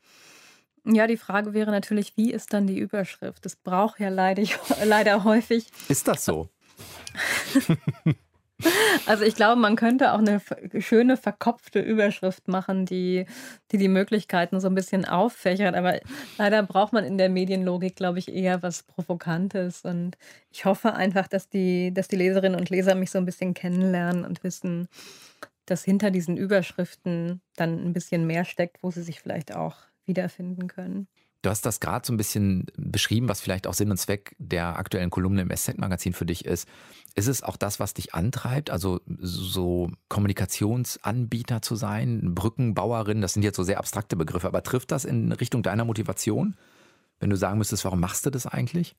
Ja, 0.85 1.07
die 1.07 1.19
Frage 1.19 1.53
wäre 1.53 1.71
natürlich, 1.71 2.17
wie 2.17 2.33
ist 2.33 2.53
dann 2.53 2.67
die 2.67 2.79
Überschrift? 2.79 3.45
Das 3.45 3.57
braucht 3.57 4.01
ja 4.01 4.09
leider, 4.09 4.43
leider 4.85 5.25
häufig. 5.25 5.71
Ist 5.89 6.09
das 6.09 6.25
so? 6.25 6.49
Also 9.07 9.25
ich 9.25 9.35
glaube, 9.35 9.61
man 9.61 9.77
könnte 9.77 10.13
auch 10.13 10.19
eine 10.19 10.41
schöne 10.79 11.17
verkopfte 11.17 11.81
Überschrift 11.81 12.49
machen, 12.49 12.87
die, 12.87 13.27
die 13.73 13.79
die 13.79 13.89
Möglichkeiten 13.89 14.61
so 14.61 14.69
ein 14.69 14.75
bisschen 14.75 15.05
auffächert. 15.05 15.75
Aber 15.75 15.99
leider 16.39 16.63
braucht 16.63 16.93
man 16.93 17.05
in 17.05 17.19
der 17.19 17.29
Medienlogik, 17.29 17.97
glaube 17.97 18.19
ich, 18.19 18.33
eher 18.33 18.63
was 18.63 18.83
Provokantes. 18.83 19.83
Und 19.85 20.17
ich 20.51 20.65
hoffe 20.65 20.95
einfach, 20.95 21.29
dass 21.29 21.49
die, 21.49 21.93
dass 21.93 22.09
die 22.09 22.17
Leserinnen 22.17 22.59
und 22.59 22.71
Leser 22.71 22.95
mich 22.95 23.11
so 23.11 23.19
ein 23.19 23.27
bisschen 23.27 23.55
kennenlernen 23.55 24.25
und 24.25 24.45
wissen, 24.45 24.89
dass 25.67 25.85
hinter 25.85 26.11
diesen 26.11 26.37
Überschriften 26.37 27.41
dann 27.57 27.85
ein 27.85 27.93
bisschen 27.93 28.27
mehr 28.27 28.45
steckt, 28.45 28.83
wo 28.83 28.91
sie 28.91 29.03
sich 29.03 29.21
vielleicht 29.21 29.55
auch 29.55 29.77
wiederfinden 30.05 30.67
können. 30.67 31.09
Du 31.43 31.49
hast 31.49 31.65
das 31.65 31.81
gerade 31.81 32.07
so 32.07 32.13
ein 32.13 32.19
bisschen 32.19 32.67
beschrieben, 32.77 33.29
was 33.29 33.41
vielleicht 33.41 33.67
auch 33.67 33.73
Sinn 33.73 33.91
und 33.91 33.97
Zweck 33.97 34.37
der 34.39 34.79
aktuellen 34.79 35.09
Kolumne 35.09 35.41
im 35.43 35.51
SZ-Magazin 35.51 36.13
für 36.13 36.27
dich 36.27 36.45
ist. 36.45 36.69
Ist 37.15 37.29
es 37.29 37.43
auch 37.43 37.57
das, 37.57 37.81
was 37.81 37.95
dich 37.95 38.15
antreibt, 38.15 38.71
also 38.71 39.01
so 39.07 39.91
Kommunikationsanbieter 40.09 41.63
zu 41.63 41.77
sein, 41.77 42.35
Brückenbauerin, 42.35 43.23
das 43.23 43.33
sind 43.33 43.43
jetzt 43.43 43.57
so 43.57 43.63
sehr 43.63 43.79
abstrakte 43.79 44.17
Begriffe, 44.17 44.49
aber 44.49 44.63
trifft 44.63 44.93
das 44.93 45.07
in 45.07 45.33
Richtung 45.33 45.63
deiner 45.63 45.87
Motivation? 45.87 46.57
Wenn 47.21 47.31
du 47.31 47.37
sagen 47.37 47.59
müsstest, 47.59 47.85
warum 47.85 48.01
machst 48.01 48.27
du 48.27 48.31
das 48.31 48.47
eigentlich? 48.47 48.95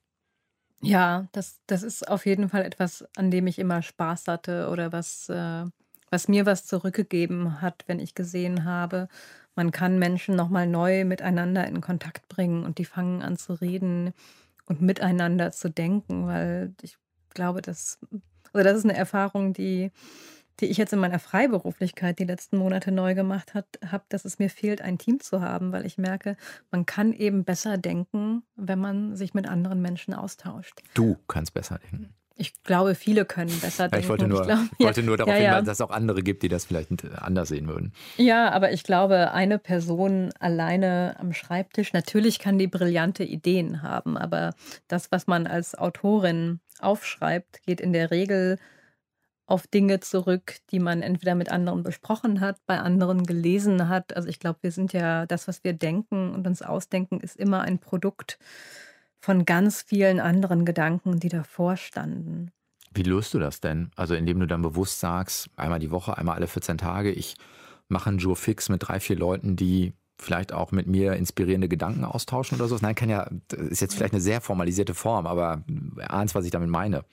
Ja, 0.81 1.27
das, 1.31 1.59
das 1.67 1.83
ist 1.83 2.07
auf 2.07 2.25
jeden 2.25 2.49
Fall 2.49 2.63
etwas, 2.63 3.05
an 3.15 3.29
dem 3.29 3.45
ich 3.45 3.59
immer 3.59 3.83
Spaß 3.83 4.27
hatte 4.27 4.69
oder 4.69 4.91
was, 4.91 5.29
äh, 5.29 5.65
was 6.09 6.27
mir 6.27 6.47
was 6.47 6.65
zurückgegeben 6.65 7.61
hat, 7.61 7.83
wenn 7.87 7.99
ich 7.99 8.15
gesehen 8.15 8.65
habe, 8.65 9.07
man 9.55 9.71
kann 9.71 9.99
Menschen 9.99 10.35
nochmal 10.35 10.67
neu 10.67 11.05
miteinander 11.05 11.67
in 11.67 11.81
Kontakt 11.81 12.27
bringen 12.27 12.63
und 12.63 12.77
die 12.77 12.85
fangen 12.85 13.21
an 13.21 13.37
zu 13.37 13.53
reden 13.53 14.13
und 14.65 14.81
miteinander 14.81 15.51
zu 15.51 15.69
denken, 15.69 16.27
weil 16.27 16.73
ich 16.81 16.97
glaube, 17.33 17.61
dass, 17.61 17.99
also 18.53 18.63
das 18.63 18.77
ist 18.77 18.85
eine 18.85 18.95
Erfahrung, 18.95 19.53
die, 19.53 19.91
die 20.59 20.67
ich 20.67 20.77
jetzt 20.77 20.93
in 20.93 20.99
meiner 20.99 21.19
Freiberuflichkeit 21.19 22.19
die 22.19 22.25
letzten 22.25 22.57
Monate 22.57 22.91
neu 22.91 23.15
gemacht 23.15 23.53
habe, 23.53 24.03
dass 24.09 24.25
es 24.25 24.39
mir 24.39 24.49
fehlt, 24.49 24.81
ein 24.81 24.97
Team 24.97 25.19
zu 25.19 25.41
haben, 25.41 25.71
weil 25.71 25.85
ich 25.85 25.97
merke, 25.97 26.37
man 26.69 26.85
kann 26.85 27.13
eben 27.13 27.43
besser 27.43 27.77
denken, 27.77 28.43
wenn 28.55 28.79
man 28.79 29.15
sich 29.15 29.33
mit 29.33 29.47
anderen 29.47 29.81
Menschen 29.81 30.13
austauscht. 30.13 30.81
Du 30.93 31.17
kannst 31.27 31.53
besser 31.53 31.79
denken. 31.79 32.13
Ich 32.35 32.53
glaube, 32.63 32.95
viele 32.95 33.25
können 33.25 33.57
besser 33.59 33.87
denken. 33.87 34.03
ich 34.03 34.09
wollte 34.09 34.27
nur, 34.27 34.41
ich 34.41 34.47
glaube, 34.47 34.69
wollte 34.79 35.03
nur 35.03 35.17
darauf 35.17 35.33
ja, 35.33 35.39
hinweisen, 35.39 35.65
dass 35.65 35.77
es 35.77 35.81
auch 35.81 35.91
andere 35.91 36.23
gibt, 36.23 36.43
die 36.43 36.47
das 36.47 36.65
vielleicht 36.65 36.89
anders 37.21 37.49
sehen 37.49 37.67
würden. 37.67 37.93
Ja, 38.17 38.51
aber 38.51 38.71
ich 38.71 38.83
glaube, 38.83 39.31
eine 39.31 39.59
Person 39.59 40.31
alleine 40.39 41.15
am 41.19 41.33
Schreibtisch, 41.33 41.93
natürlich 41.93 42.39
kann 42.39 42.57
die 42.57 42.67
brillante 42.67 43.23
Ideen 43.23 43.81
haben, 43.83 44.17
aber 44.17 44.53
das, 44.87 45.11
was 45.11 45.27
man 45.27 45.45
als 45.45 45.77
Autorin 45.77 46.59
aufschreibt, 46.79 47.61
geht 47.63 47.81
in 47.81 47.93
der 47.93 48.11
Regel 48.11 48.57
auf 49.51 49.67
Dinge 49.67 49.99
zurück, 49.99 50.55
die 50.71 50.79
man 50.79 51.01
entweder 51.01 51.35
mit 51.35 51.51
anderen 51.51 51.83
besprochen 51.83 52.39
hat, 52.39 52.57
bei 52.65 52.79
anderen 52.79 53.25
gelesen 53.25 53.89
hat. 53.89 54.15
Also 54.15 54.29
ich 54.29 54.39
glaube, 54.39 54.59
wir 54.61 54.71
sind 54.71 54.93
ja, 54.93 55.25
das, 55.25 55.47
was 55.47 55.63
wir 55.63 55.73
denken 55.73 56.33
und 56.33 56.47
uns 56.47 56.61
ausdenken, 56.61 57.19
ist 57.19 57.35
immer 57.35 57.61
ein 57.61 57.77
Produkt 57.77 58.39
von 59.21 59.45
ganz 59.45 59.83
vielen 59.83 60.19
anderen 60.19 60.65
Gedanken, 60.65 61.19
die 61.19 61.29
davor 61.29 61.77
standen. 61.77 62.51
Wie 62.93 63.03
löst 63.03 63.33
du 63.33 63.39
das 63.39 63.61
denn? 63.61 63.91
Also 63.95 64.15
indem 64.15 64.39
du 64.39 64.47
dann 64.47 64.61
bewusst 64.61 64.99
sagst, 64.99 65.49
einmal 65.55 65.79
die 65.79 65.91
Woche, 65.91 66.17
einmal 66.17 66.35
alle 66.35 66.47
14 66.47 66.77
Tage, 66.77 67.11
ich 67.11 67.35
mache 67.87 68.09
einen 68.09 68.17
Jour 68.17 68.35
fix 68.35 68.67
mit 68.69 68.87
drei, 68.87 68.99
vier 68.99 69.15
Leuten, 69.15 69.55
die 69.55 69.93
vielleicht 70.21 70.53
auch 70.53 70.71
mit 70.71 70.87
mir 70.87 71.13
inspirierende 71.13 71.67
Gedanken 71.67 72.05
austauschen 72.05 72.57
oder 72.57 72.67
so. 72.67 72.77
Nein, 72.81 72.95
kann 72.95 73.09
ja, 73.09 73.29
ist 73.69 73.81
jetzt 73.81 73.95
vielleicht 73.95 74.13
eine 74.13 74.21
sehr 74.21 74.41
formalisierte 74.41 74.93
Form, 74.93 75.27
aber 75.27 75.63
ahnst, 76.07 76.35
was 76.35 76.45
ich 76.45 76.51
damit 76.51 76.69
meine. 76.69 77.03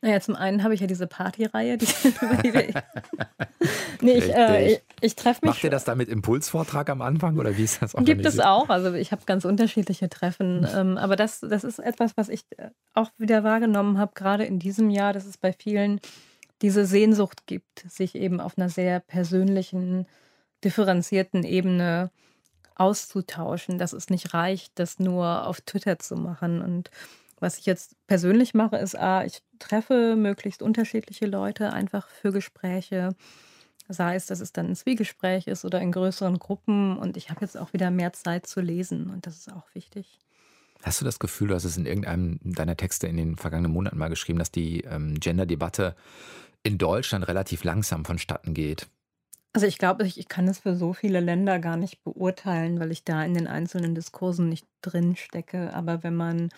Naja, 0.00 0.20
zum 0.20 0.36
einen 0.36 0.62
habe 0.62 0.74
ich 0.74 0.80
ja 0.80 0.86
diese 0.86 1.06
Partyreihe, 1.06 1.76
die, 1.76 1.86
die 2.42 2.50
nee, 4.00 4.12
ich, 4.12 4.34
äh, 4.34 4.72
ich, 4.72 4.82
ich 5.00 5.16
treffe 5.16 5.40
mich. 5.42 5.50
Macht 5.50 5.64
ihr 5.64 5.70
das 5.70 5.84
da 5.84 5.94
mit 5.94 6.08
Impulsvortrag 6.08 6.88
am 6.88 7.02
Anfang 7.02 7.38
oder 7.38 7.56
wie 7.56 7.64
ist 7.64 7.82
das 7.82 7.94
Gibt 8.00 8.24
es 8.24 8.40
auch. 8.40 8.68
Also 8.68 8.94
ich 8.94 9.12
habe 9.12 9.22
ganz 9.26 9.44
unterschiedliche 9.44 10.08
Treffen. 10.08 10.66
Ähm, 10.74 10.96
aber 10.96 11.16
das, 11.16 11.40
das 11.40 11.64
ist 11.64 11.78
etwas, 11.78 12.16
was 12.16 12.28
ich 12.28 12.44
äh, 12.56 12.70
auch 12.94 13.10
wieder 13.18 13.44
wahrgenommen 13.44 13.98
habe, 13.98 14.12
gerade 14.14 14.44
in 14.44 14.58
diesem 14.58 14.90
Jahr, 14.90 15.12
dass 15.12 15.26
es 15.26 15.36
bei 15.36 15.52
vielen 15.52 16.00
diese 16.62 16.86
Sehnsucht 16.86 17.46
gibt, 17.46 17.84
sich 17.86 18.14
eben 18.14 18.40
auf 18.40 18.56
einer 18.56 18.70
sehr 18.70 19.00
persönlichen, 19.00 20.06
differenzierten 20.64 21.44
Ebene 21.44 22.10
auszutauschen, 22.76 23.78
dass 23.78 23.92
es 23.92 24.10
nicht 24.10 24.34
reicht, 24.34 24.78
das 24.78 24.98
nur 24.98 25.46
auf 25.46 25.60
Twitter 25.60 25.98
zu 25.98 26.16
machen. 26.16 26.60
Und 26.60 26.90
was 27.40 27.58
ich 27.58 27.66
jetzt 27.66 27.96
persönlich 28.06 28.54
mache, 28.54 28.76
ist, 28.76 28.96
A, 28.96 29.24
ich 29.24 29.42
treffe 29.58 30.16
möglichst 30.16 30.62
unterschiedliche 30.62 31.26
Leute 31.26 31.72
einfach 31.72 32.08
für 32.08 32.32
Gespräche. 32.32 33.10
Sei 33.88 34.14
es, 34.16 34.26
dass 34.26 34.40
es 34.40 34.52
dann 34.52 34.66
ein 34.66 34.76
Zwiegespräch 34.76 35.46
ist 35.46 35.64
oder 35.64 35.80
in 35.80 35.92
größeren 35.92 36.38
Gruppen. 36.38 36.96
Und 36.98 37.16
ich 37.16 37.30
habe 37.30 37.40
jetzt 37.42 37.56
auch 37.56 37.72
wieder 37.72 37.90
mehr 37.90 38.12
Zeit 38.12 38.46
zu 38.46 38.60
lesen. 38.60 39.10
Und 39.10 39.26
das 39.26 39.36
ist 39.36 39.52
auch 39.52 39.66
wichtig. 39.74 40.18
Hast 40.82 41.00
du 41.00 41.04
das 41.04 41.18
Gefühl, 41.18 41.48
du 41.48 41.54
hast 41.54 41.64
es 41.64 41.76
in 41.76 41.86
irgendeinem 41.86 42.38
deiner 42.42 42.76
Texte 42.76 43.06
in 43.06 43.16
den 43.16 43.36
vergangenen 43.36 43.72
Monaten 43.72 43.98
mal 43.98 44.08
geschrieben, 44.08 44.38
dass 44.38 44.50
die 44.50 44.82
ähm, 44.82 45.18
Gender-Debatte 45.18 45.96
in 46.62 46.78
Deutschland 46.78 47.26
relativ 47.28 47.64
langsam 47.64 48.04
vonstatten 48.04 48.54
geht? 48.54 48.86
Also 49.56 49.66
ich 49.66 49.78
glaube, 49.78 50.04
ich, 50.04 50.18
ich 50.18 50.28
kann 50.28 50.46
es 50.48 50.58
für 50.58 50.76
so 50.76 50.92
viele 50.92 51.18
Länder 51.18 51.58
gar 51.58 51.78
nicht 51.78 52.04
beurteilen, 52.04 52.78
weil 52.78 52.92
ich 52.92 53.04
da 53.04 53.24
in 53.24 53.32
den 53.32 53.46
einzelnen 53.46 53.94
Diskursen 53.94 54.50
nicht 54.50 54.66
drin 54.82 55.16
stecke. 55.16 55.72
Aber 55.72 56.02
wenn 56.02 56.14
man 56.14 56.50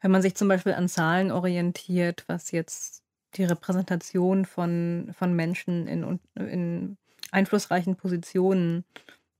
wenn 0.00 0.12
man 0.12 0.22
sich 0.22 0.36
zum 0.36 0.46
Beispiel 0.46 0.74
an 0.74 0.88
Zahlen 0.88 1.32
orientiert, 1.32 2.22
was 2.28 2.52
jetzt 2.52 3.02
die 3.34 3.42
Repräsentation 3.42 4.44
von, 4.44 5.12
von 5.18 5.34
Menschen 5.34 5.88
in, 5.88 6.20
in 6.36 6.96
einflussreichen 7.32 7.96
Positionen 7.96 8.84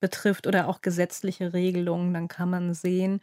betrifft 0.01 0.49
oder 0.49 0.67
auch 0.67 0.81
gesetzliche 0.81 1.53
Regelungen, 1.53 2.13
dann 2.13 2.27
kann 2.27 2.51
man 2.51 2.75
sehen, 2.75 3.21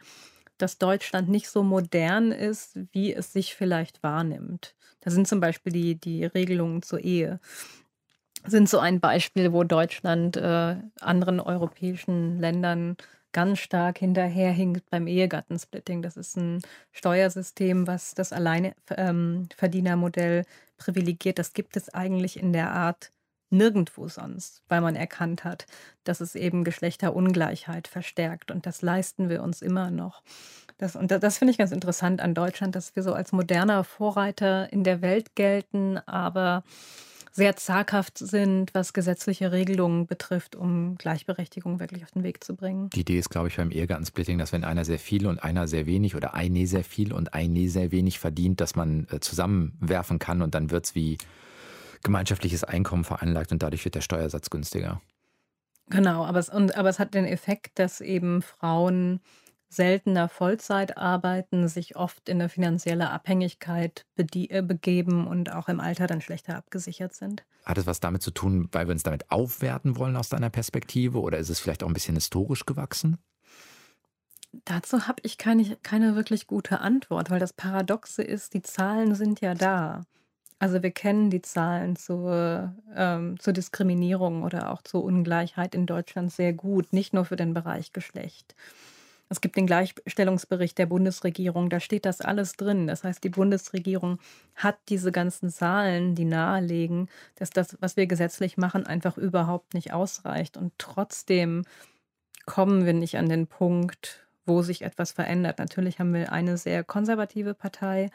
dass 0.56 0.78
Deutschland 0.78 1.28
nicht 1.28 1.50
so 1.50 1.62
modern 1.62 2.32
ist, 2.32 2.78
wie 2.92 3.12
es 3.12 3.34
sich 3.34 3.54
vielleicht 3.54 4.02
wahrnimmt. 4.02 4.74
Da 5.00 5.10
sind 5.10 5.28
zum 5.28 5.40
Beispiel 5.40 5.70
die, 5.70 6.00
die 6.00 6.24
Regelungen 6.24 6.80
zur 6.80 7.00
Ehe 7.00 7.40
sind 8.46 8.68
so 8.68 8.78
ein 8.78 9.00
Beispiel, 9.00 9.52
wo 9.52 9.64
Deutschland 9.64 10.36
äh, 10.36 10.76
anderen 11.00 11.40
europäischen 11.40 12.38
Ländern 12.38 12.96
ganz 13.32 13.58
stark 13.58 13.98
hinterherhinkt 13.98 14.88
beim 14.88 15.06
Ehegattensplitting. 15.06 16.00
Das 16.00 16.16
ist 16.16 16.36
ein 16.36 16.62
Steuersystem, 16.92 17.86
was 17.86 18.14
das 18.14 18.32
Alleinverdienermodell 18.32 20.38
ähm, 20.38 20.44
privilegiert. 20.78 21.38
Das 21.38 21.52
gibt 21.52 21.76
es 21.76 21.92
eigentlich 21.92 22.38
in 22.38 22.54
der 22.54 22.70
Art 22.70 23.12
nirgendwo 23.50 24.08
sonst, 24.08 24.62
weil 24.68 24.80
man 24.80 24.96
erkannt 24.96 25.44
hat, 25.44 25.66
dass 26.04 26.20
es 26.20 26.34
eben 26.34 26.64
Geschlechterungleichheit 26.64 27.88
verstärkt. 27.88 28.50
Und 28.50 28.66
das 28.66 28.82
leisten 28.82 29.28
wir 29.28 29.42
uns 29.42 29.62
immer 29.62 29.90
noch. 29.90 30.22
Das, 30.78 30.96
und 30.96 31.10
das 31.10 31.38
finde 31.38 31.52
ich 31.52 31.58
ganz 31.58 31.72
interessant 31.72 32.20
an 32.20 32.34
Deutschland, 32.34 32.74
dass 32.74 32.96
wir 32.96 33.02
so 33.02 33.14
als 33.14 33.32
moderner 33.32 33.84
Vorreiter 33.84 34.72
in 34.72 34.84
der 34.84 35.02
Welt 35.02 35.34
gelten, 35.34 35.98
aber 36.06 36.64
sehr 37.36 37.54
zaghaft 37.54 38.16
sind, 38.16 38.72
was 38.72 38.94
gesetzliche 38.94 39.52
Regelungen 39.52 40.06
betrifft, 40.06 40.56
um 40.56 40.96
Gleichberechtigung 40.96 41.80
wirklich 41.80 42.02
auf 42.02 42.10
den 42.12 42.22
Weg 42.22 42.42
zu 42.42 42.56
bringen. 42.56 42.88
Die 42.90 43.00
Idee 43.00 43.18
ist, 43.18 43.28
glaube 43.28 43.48
ich, 43.48 43.56
beim 43.56 43.70
Ehegattensplitting, 43.70 44.38
dass 44.38 44.52
wenn 44.52 44.64
einer 44.64 44.86
sehr 44.86 44.98
viel 44.98 45.26
und 45.26 45.42
einer 45.42 45.68
sehr 45.68 45.84
wenig 45.84 46.16
oder 46.16 46.32
eine 46.32 46.66
sehr 46.66 46.82
viel 46.82 47.12
und 47.12 47.34
eine 47.34 47.68
sehr 47.68 47.92
wenig 47.92 48.18
verdient, 48.18 48.62
dass 48.62 48.74
man 48.74 49.06
äh, 49.10 49.20
zusammenwerfen 49.20 50.18
kann 50.18 50.40
und 50.40 50.54
dann 50.54 50.70
wird 50.70 50.86
es 50.86 50.94
wie 50.94 51.18
gemeinschaftliches 52.02 52.64
Einkommen 52.64 53.04
veranlagt 53.04 53.52
und 53.52 53.62
dadurch 53.62 53.84
wird 53.84 53.96
der 53.96 54.00
Steuersatz 54.00 54.48
günstiger. 54.48 55.02
Genau, 55.90 56.24
aber 56.24 56.38
es, 56.38 56.48
und, 56.48 56.74
aber 56.74 56.88
es 56.88 56.98
hat 56.98 57.12
den 57.12 57.26
Effekt, 57.26 57.78
dass 57.78 58.00
eben 58.00 58.40
Frauen 58.40 59.20
seltener 59.76 60.28
Vollzeit 60.28 60.96
arbeiten, 60.96 61.68
sich 61.68 61.96
oft 61.96 62.28
in 62.28 62.40
eine 62.40 62.48
finanzielle 62.48 63.10
Abhängigkeit 63.10 64.04
äh, 64.16 64.62
begeben 64.62 65.26
und 65.26 65.52
auch 65.52 65.68
im 65.68 65.80
Alter 65.80 66.06
dann 66.06 66.20
schlechter 66.20 66.56
abgesichert 66.56 67.14
sind. 67.14 67.44
Hat 67.64 67.78
es 67.78 67.86
was 67.86 68.00
damit 68.00 68.22
zu 68.22 68.30
tun, 68.30 68.68
weil 68.72 68.88
wir 68.88 68.92
uns 68.92 69.02
damit 69.02 69.30
aufwerten 69.30 69.96
wollen 69.96 70.16
aus 70.16 70.28
deiner 70.28 70.50
Perspektive 70.50 71.20
oder 71.20 71.38
ist 71.38 71.50
es 71.50 71.60
vielleicht 71.60 71.82
auch 71.82 71.88
ein 71.88 71.94
bisschen 71.94 72.16
historisch 72.16 72.66
gewachsen? 72.66 73.18
Dazu 74.64 75.06
habe 75.06 75.20
ich 75.22 75.38
keine, 75.38 75.76
keine 75.82 76.16
wirklich 76.16 76.46
gute 76.46 76.80
Antwort, 76.80 77.30
weil 77.30 77.40
das 77.40 77.52
Paradoxe 77.52 78.22
ist, 78.22 78.54
die 78.54 78.62
Zahlen 78.62 79.14
sind 79.14 79.40
ja 79.40 79.54
da. 79.54 80.02
Also 80.58 80.82
wir 80.82 80.90
kennen 80.90 81.28
die 81.28 81.42
Zahlen 81.42 81.96
zur, 81.96 82.74
ähm, 82.94 83.38
zur 83.38 83.52
Diskriminierung 83.52 84.42
oder 84.42 84.72
auch 84.72 84.80
zur 84.80 85.04
Ungleichheit 85.04 85.74
in 85.74 85.84
Deutschland 85.84 86.32
sehr 86.32 86.54
gut, 86.54 86.94
nicht 86.94 87.12
nur 87.12 87.26
für 87.26 87.36
den 87.36 87.52
Bereich 87.52 87.92
Geschlecht. 87.92 88.54
Es 89.28 89.40
gibt 89.40 89.56
den 89.56 89.66
Gleichstellungsbericht 89.66 90.78
der 90.78 90.86
Bundesregierung, 90.86 91.68
da 91.68 91.80
steht 91.80 92.04
das 92.04 92.20
alles 92.20 92.52
drin. 92.52 92.86
Das 92.86 93.02
heißt, 93.02 93.24
die 93.24 93.28
Bundesregierung 93.28 94.18
hat 94.54 94.78
diese 94.88 95.10
ganzen 95.10 95.50
Zahlen, 95.50 96.14
die 96.14 96.24
nahelegen, 96.24 97.08
dass 97.34 97.50
das, 97.50 97.76
was 97.80 97.96
wir 97.96 98.06
gesetzlich 98.06 98.56
machen, 98.56 98.86
einfach 98.86 99.18
überhaupt 99.18 99.74
nicht 99.74 99.92
ausreicht. 99.92 100.56
Und 100.56 100.72
trotzdem 100.78 101.64
kommen 102.44 102.86
wir 102.86 102.92
nicht 102.92 103.18
an 103.18 103.28
den 103.28 103.48
Punkt, 103.48 104.26
wo 104.46 104.62
sich 104.62 104.82
etwas 104.82 105.10
verändert. 105.10 105.58
Natürlich 105.58 105.98
haben 105.98 106.14
wir 106.14 106.30
eine 106.30 106.56
sehr 106.56 106.84
konservative 106.84 107.54
Partei 107.54 108.10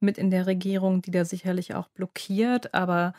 mit 0.00 0.18
in 0.18 0.30
der 0.30 0.46
Regierung, 0.46 1.00
die 1.00 1.12
da 1.12 1.24
sicherlich 1.24 1.74
auch 1.74 1.88
blockiert, 1.88 2.74
aber 2.74 3.14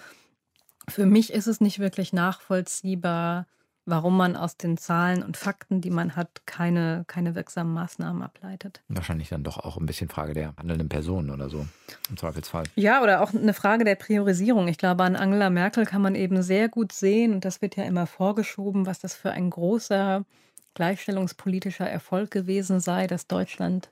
für 0.89 1.05
mich 1.05 1.33
ist 1.33 1.47
es 1.47 1.59
nicht 1.61 1.79
wirklich 1.79 2.13
nachvollziehbar, 2.13 3.47
warum 3.87 4.17
man 4.17 4.35
aus 4.35 4.57
den 4.57 4.77
Zahlen 4.77 5.23
und 5.23 5.37
Fakten, 5.37 5.81
die 5.81 5.89
man 5.89 6.15
hat, 6.15 6.45
keine, 6.45 7.05
keine 7.07 7.35
wirksamen 7.35 7.73
Maßnahmen 7.73 8.21
ableitet. 8.21 8.81
Wahrscheinlich 8.89 9.29
dann 9.29 9.43
doch 9.43 9.57
auch 9.57 9.77
ein 9.77 9.85
bisschen 9.85 10.09
Frage 10.09 10.33
der 10.33 10.53
handelnden 10.57 10.89
Personen 10.89 11.31
oder 11.31 11.49
so, 11.49 11.65
im 12.09 12.17
Zweifelsfall. 12.17 12.65
Ja, 12.75 13.01
oder 13.01 13.21
auch 13.21 13.33
eine 13.33 13.53
Frage 13.53 13.85
der 13.85 13.95
Priorisierung. 13.95 14.67
Ich 14.67 14.77
glaube, 14.77 15.03
an 15.03 15.15
Angela 15.15 15.49
Merkel 15.49 15.85
kann 15.85 16.01
man 16.01 16.15
eben 16.15 16.43
sehr 16.43 16.67
gut 16.67 16.91
sehen, 16.91 17.33
und 17.33 17.45
das 17.45 17.61
wird 17.61 17.77
ja 17.77 17.85
immer 17.85 18.05
vorgeschoben, 18.05 18.85
was 18.85 18.99
das 18.99 19.15
für 19.15 19.31
ein 19.31 19.49
großer 19.49 20.25
gleichstellungspolitischer 20.73 21.89
Erfolg 21.89 22.29
gewesen 22.29 22.79
sei, 22.79 23.07
dass 23.07 23.25
Deutschland 23.27 23.89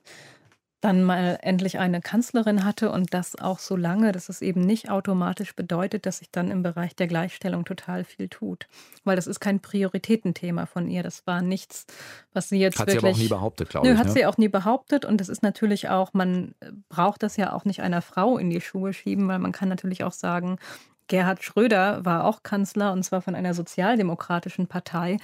dann 0.86 1.02
mal 1.02 1.38
endlich 1.42 1.80
eine 1.80 2.00
Kanzlerin 2.00 2.64
hatte 2.64 2.92
und 2.92 3.12
das 3.12 3.36
auch 3.36 3.58
so 3.58 3.74
lange, 3.74 4.12
dass 4.12 4.28
es 4.28 4.40
eben 4.40 4.60
nicht 4.60 4.88
automatisch 4.88 5.56
bedeutet, 5.56 6.06
dass 6.06 6.18
sich 6.18 6.30
dann 6.30 6.48
im 6.52 6.62
Bereich 6.62 6.94
der 6.94 7.08
Gleichstellung 7.08 7.64
total 7.64 8.04
viel 8.04 8.28
tut. 8.28 8.68
Weil 9.02 9.16
das 9.16 9.26
ist 9.26 9.40
kein 9.40 9.58
Prioritätenthema 9.58 10.66
von 10.66 10.88
ihr. 10.88 11.02
Das 11.02 11.26
war 11.26 11.42
nichts, 11.42 11.86
was 12.32 12.48
sie 12.48 12.58
jetzt 12.60 12.78
hat 12.78 12.86
wirklich... 12.86 13.02
Hat 13.02 13.02
sie 13.02 13.08
aber 13.08 13.16
auch 13.16 13.22
nie 13.22 13.28
behauptet, 13.28 13.68
glaube 13.68 13.88
ich. 13.88 13.92
Nö, 13.92 13.98
hat 13.98 14.06
ne? 14.06 14.12
sie 14.12 14.26
auch 14.26 14.38
nie 14.38 14.48
behauptet 14.48 15.04
und 15.04 15.20
es 15.20 15.28
ist 15.28 15.42
natürlich 15.42 15.88
auch, 15.88 16.14
man 16.14 16.54
braucht 16.88 17.24
das 17.24 17.36
ja 17.36 17.52
auch 17.52 17.64
nicht 17.64 17.82
einer 17.82 18.00
Frau 18.00 18.38
in 18.38 18.48
die 18.48 18.60
Schuhe 18.60 18.92
schieben, 18.92 19.26
weil 19.26 19.40
man 19.40 19.50
kann 19.50 19.68
natürlich 19.68 20.04
auch 20.04 20.12
sagen, 20.12 20.56
Gerhard 21.08 21.42
Schröder 21.42 22.04
war 22.04 22.24
auch 22.24 22.44
Kanzler 22.44 22.92
und 22.92 23.02
zwar 23.02 23.22
von 23.22 23.34
einer 23.34 23.54
sozialdemokratischen 23.54 24.68
Partei 24.68 25.16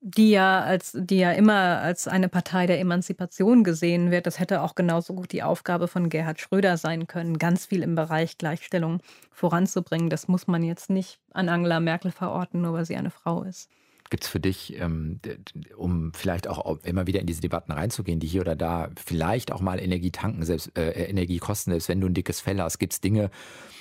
die 0.00 0.30
ja 0.30 0.60
als, 0.60 0.92
die 0.94 1.18
ja 1.18 1.32
immer 1.32 1.80
als 1.80 2.06
eine 2.06 2.28
Partei 2.28 2.66
der 2.66 2.78
Emanzipation 2.80 3.64
gesehen 3.64 4.10
wird. 4.10 4.26
Das 4.26 4.38
hätte 4.38 4.62
auch 4.62 4.74
genauso 4.74 5.14
gut 5.14 5.32
die 5.32 5.42
Aufgabe 5.42 5.88
von 5.88 6.08
Gerhard 6.08 6.40
Schröder 6.40 6.76
sein 6.76 7.06
können, 7.06 7.38
ganz 7.38 7.66
viel 7.66 7.82
im 7.82 7.94
Bereich 7.94 8.38
Gleichstellung 8.38 9.00
voranzubringen. 9.32 10.10
Das 10.10 10.28
muss 10.28 10.46
man 10.46 10.62
jetzt 10.62 10.90
nicht 10.90 11.20
an 11.32 11.48
Angela 11.48 11.80
Merkel 11.80 12.12
verorten, 12.12 12.60
nur 12.60 12.74
weil 12.74 12.84
sie 12.86 12.96
eine 12.96 13.10
Frau 13.10 13.42
ist. 13.42 13.70
Gibt 14.10 14.24
es 14.24 14.30
für 14.30 14.40
dich, 14.40 14.78
ähm, 14.80 15.20
um 15.76 16.12
vielleicht 16.14 16.48
auch 16.48 16.82
immer 16.84 17.06
wieder 17.06 17.20
in 17.20 17.26
diese 17.26 17.40
Debatten 17.40 17.72
reinzugehen, 17.72 18.20
die 18.20 18.26
hier 18.26 18.40
oder 18.40 18.56
da 18.56 18.90
vielleicht 18.96 19.52
auch 19.52 19.60
mal 19.60 19.78
Energie 19.78 20.10
tanken, 20.10 20.44
selbst 20.44 20.76
äh, 20.78 20.90
Energie 21.08 21.38
kosten, 21.38 21.70
selbst 21.70 21.88
wenn 21.88 22.00
du 22.00 22.06
ein 22.06 22.14
dickes 22.14 22.40
Fell 22.40 22.60
hast, 22.60 22.78
gibt 22.78 22.94
es 22.94 23.00
Dinge, 23.00 23.30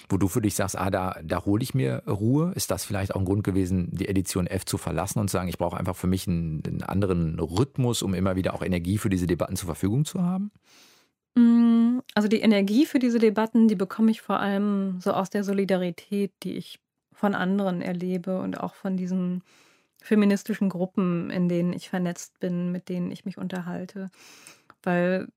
wo 0.10 0.18
du 0.18 0.28
für 0.28 0.42
dich 0.42 0.56
sagst, 0.56 0.78
ah, 0.78 0.90
da, 0.90 1.18
da 1.24 1.46
hole 1.46 1.64
ich 1.64 1.74
mir 1.74 2.04
Ruhe? 2.08 2.52
Ist 2.56 2.72
das 2.72 2.86
vielleicht 2.86 3.14
auch 3.14 3.20
ein 3.20 3.26
Grund 3.26 3.44
gewesen, 3.44 3.90
die 3.92 4.08
Edition 4.08 4.48
F 4.48 4.66
zu 4.66 4.78
verlassen 4.78 5.20
und 5.20 5.30
zu 5.30 5.34
sagen, 5.34 5.50
ich 5.50 5.58
brauche 5.58 5.78
einfach 5.78 5.96
für 5.96 6.08
mich 6.08 6.28
einen, 6.28 6.64
einen 6.66 6.84
anderen 6.84 7.40
Rhythmus, 7.40 8.02
um 8.02 8.14
immer 8.14 8.36
wieder 8.36 8.54
auch 8.54 8.62
Energie 8.62 8.98
für 8.98 9.10
diese 9.10 9.28
Debatten 9.28 9.56
zur 9.56 9.68
Verfügung 9.68 10.06
zu 10.06 10.24
haben? 10.24 10.52
Mm, 11.36 12.00
also 12.16 12.28
die 12.28 12.40
Energie 12.40 12.86
für 12.86 13.00
diese 13.00 13.20
Debatten, 13.20 13.68
die 13.68 13.76
bekomme 13.76 14.12
ich 14.12 14.22
vor 14.22 14.40
allem 14.40 15.00
so 15.02 15.12
aus 15.12 15.30
der 15.30 15.44
Solidarität, 15.44 16.32
die 16.44 16.54
ich 16.54 16.80
von 17.14 17.36
anderen 17.36 17.82
erlebe 17.82 18.40
und 18.40 18.60
auch 18.60 18.76
von 18.76 18.96
diesen 18.96 19.44
feministischen 20.08 20.70
Gruppen, 20.70 21.30
in 21.30 21.50
denen 21.50 21.74
ich 21.74 21.90
vernetzt 21.90 22.40
bin, 22.40 22.72
mit 22.72 22.90
denen 22.90 23.12
ich 23.12 23.26
mich 23.26 23.38
unterhalte. 23.38 24.10
Weil, 24.82 25.28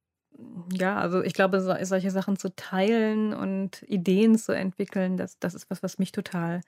ja, 0.73 0.97
also 0.97 1.23
ich 1.23 1.35
glaube, 1.35 1.61
so, 1.61 1.75
solche 1.83 2.11
Sachen 2.11 2.37
zu 2.37 2.55
teilen 2.55 3.35
und 3.35 3.83
Ideen 3.83 4.39
zu 4.39 4.53
entwickeln, 4.53 5.17
das, 5.17 5.39
das 5.39 5.55
ist 5.55 5.69
was, 5.71 5.83
was 5.83 5.99
mich 5.99 6.13
total 6.13 6.61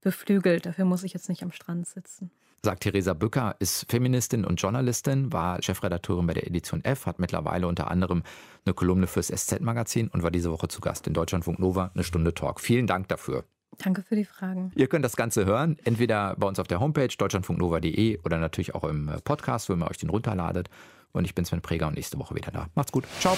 beflügelt. 0.00 0.64
Dafür 0.64 0.84
muss 0.84 1.02
ich 1.02 1.12
jetzt 1.12 1.28
nicht 1.28 1.42
am 1.42 1.52
Strand 1.52 1.86
sitzen. 1.86 2.30
Sagt 2.62 2.82
Theresa 2.82 3.14
Bücker, 3.14 3.56
ist 3.58 3.90
Feministin 3.90 4.44
und 4.44 4.60
Journalistin, 4.60 5.32
war 5.32 5.62
Chefredakteurin 5.62 6.26
bei 6.26 6.34
der 6.34 6.46
Edition 6.46 6.84
F, 6.84 7.06
hat 7.06 7.18
mittlerweile 7.18 7.66
unter 7.66 7.90
anderem 7.90 8.22
eine 8.66 8.74
Kolumne 8.74 9.06
fürs 9.06 9.28
SZ-Magazin 9.28 10.08
und 10.08 10.22
war 10.22 10.30
diese 10.30 10.52
Woche 10.52 10.68
zu 10.68 10.80
Gast 10.82 11.06
in 11.06 11.14
Deutschlandfunk 11.14 11.58
Nova, 11.58 11.90
eine 11.94 12.04
Stunde 12.04 12.34
Talk. 12.34 12.60
Vielen 12.60 12.86
Dank 12.86 13.08
dafür. 13.08 13.44
Danke 13.82 14.02
für 14.02 14.14
die 14.16 14.24
Fragen. 14.24 14.72
Ihr 14.74 14.88
könnt 14.88 15.04
das 15.04 15.16
Ganze 15.16 15.46
hören, 15.46 15.78
entweder 15.84 16.34
bei 16.36 16.46
uns 16.46 16.58
auf 16.58 16.66
der 16.68 16.80
Homepage 16.80 17.08
deutschlandfunknova.de 17.08 18.18
oder 18.24 18.38
natürlich 18.38 18.74
auch 18.74 18.84
im 18.84 19.08
äh, 19.08 19.20
Podcast, 19.20 19.68
wo 19.68 19.74
ihr 19.74 19.90
euch 19.90 19.98
den 19.98 20.10
runterladet. 20.10 20.68
Und 21.12 21.24
ich 21.24 21.34
bin 21.34 21.44
Sven 21.44 21.60
Preger 21.60 21.88
und 21.88 21.94
nächste 21.94 22.18
Woche 22.18 22.34
wieder 22.34 22.50
da. 22.52 22.68
Macht's 22.74 22.92
gut. 22.92 23.04
Ciao. 23.18 23.36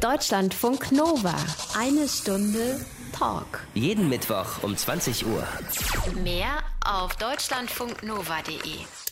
Deutschlandfunk 0.00 0.92
Nova. 0.92 1.34
Eine 1.78 2.08
Stunde 2.08 2.80
Talk. 3.12 3.66
Jeden 3.74 4.08
Mittwoch 4.08 4.62
um 4.62 4.76
20 4.76 5.26
Uhr. 5.26 5.46
Mehr 6.22 6.62
auf 6.84 7.16
deutschlandfunknova.de. 7.16 9.03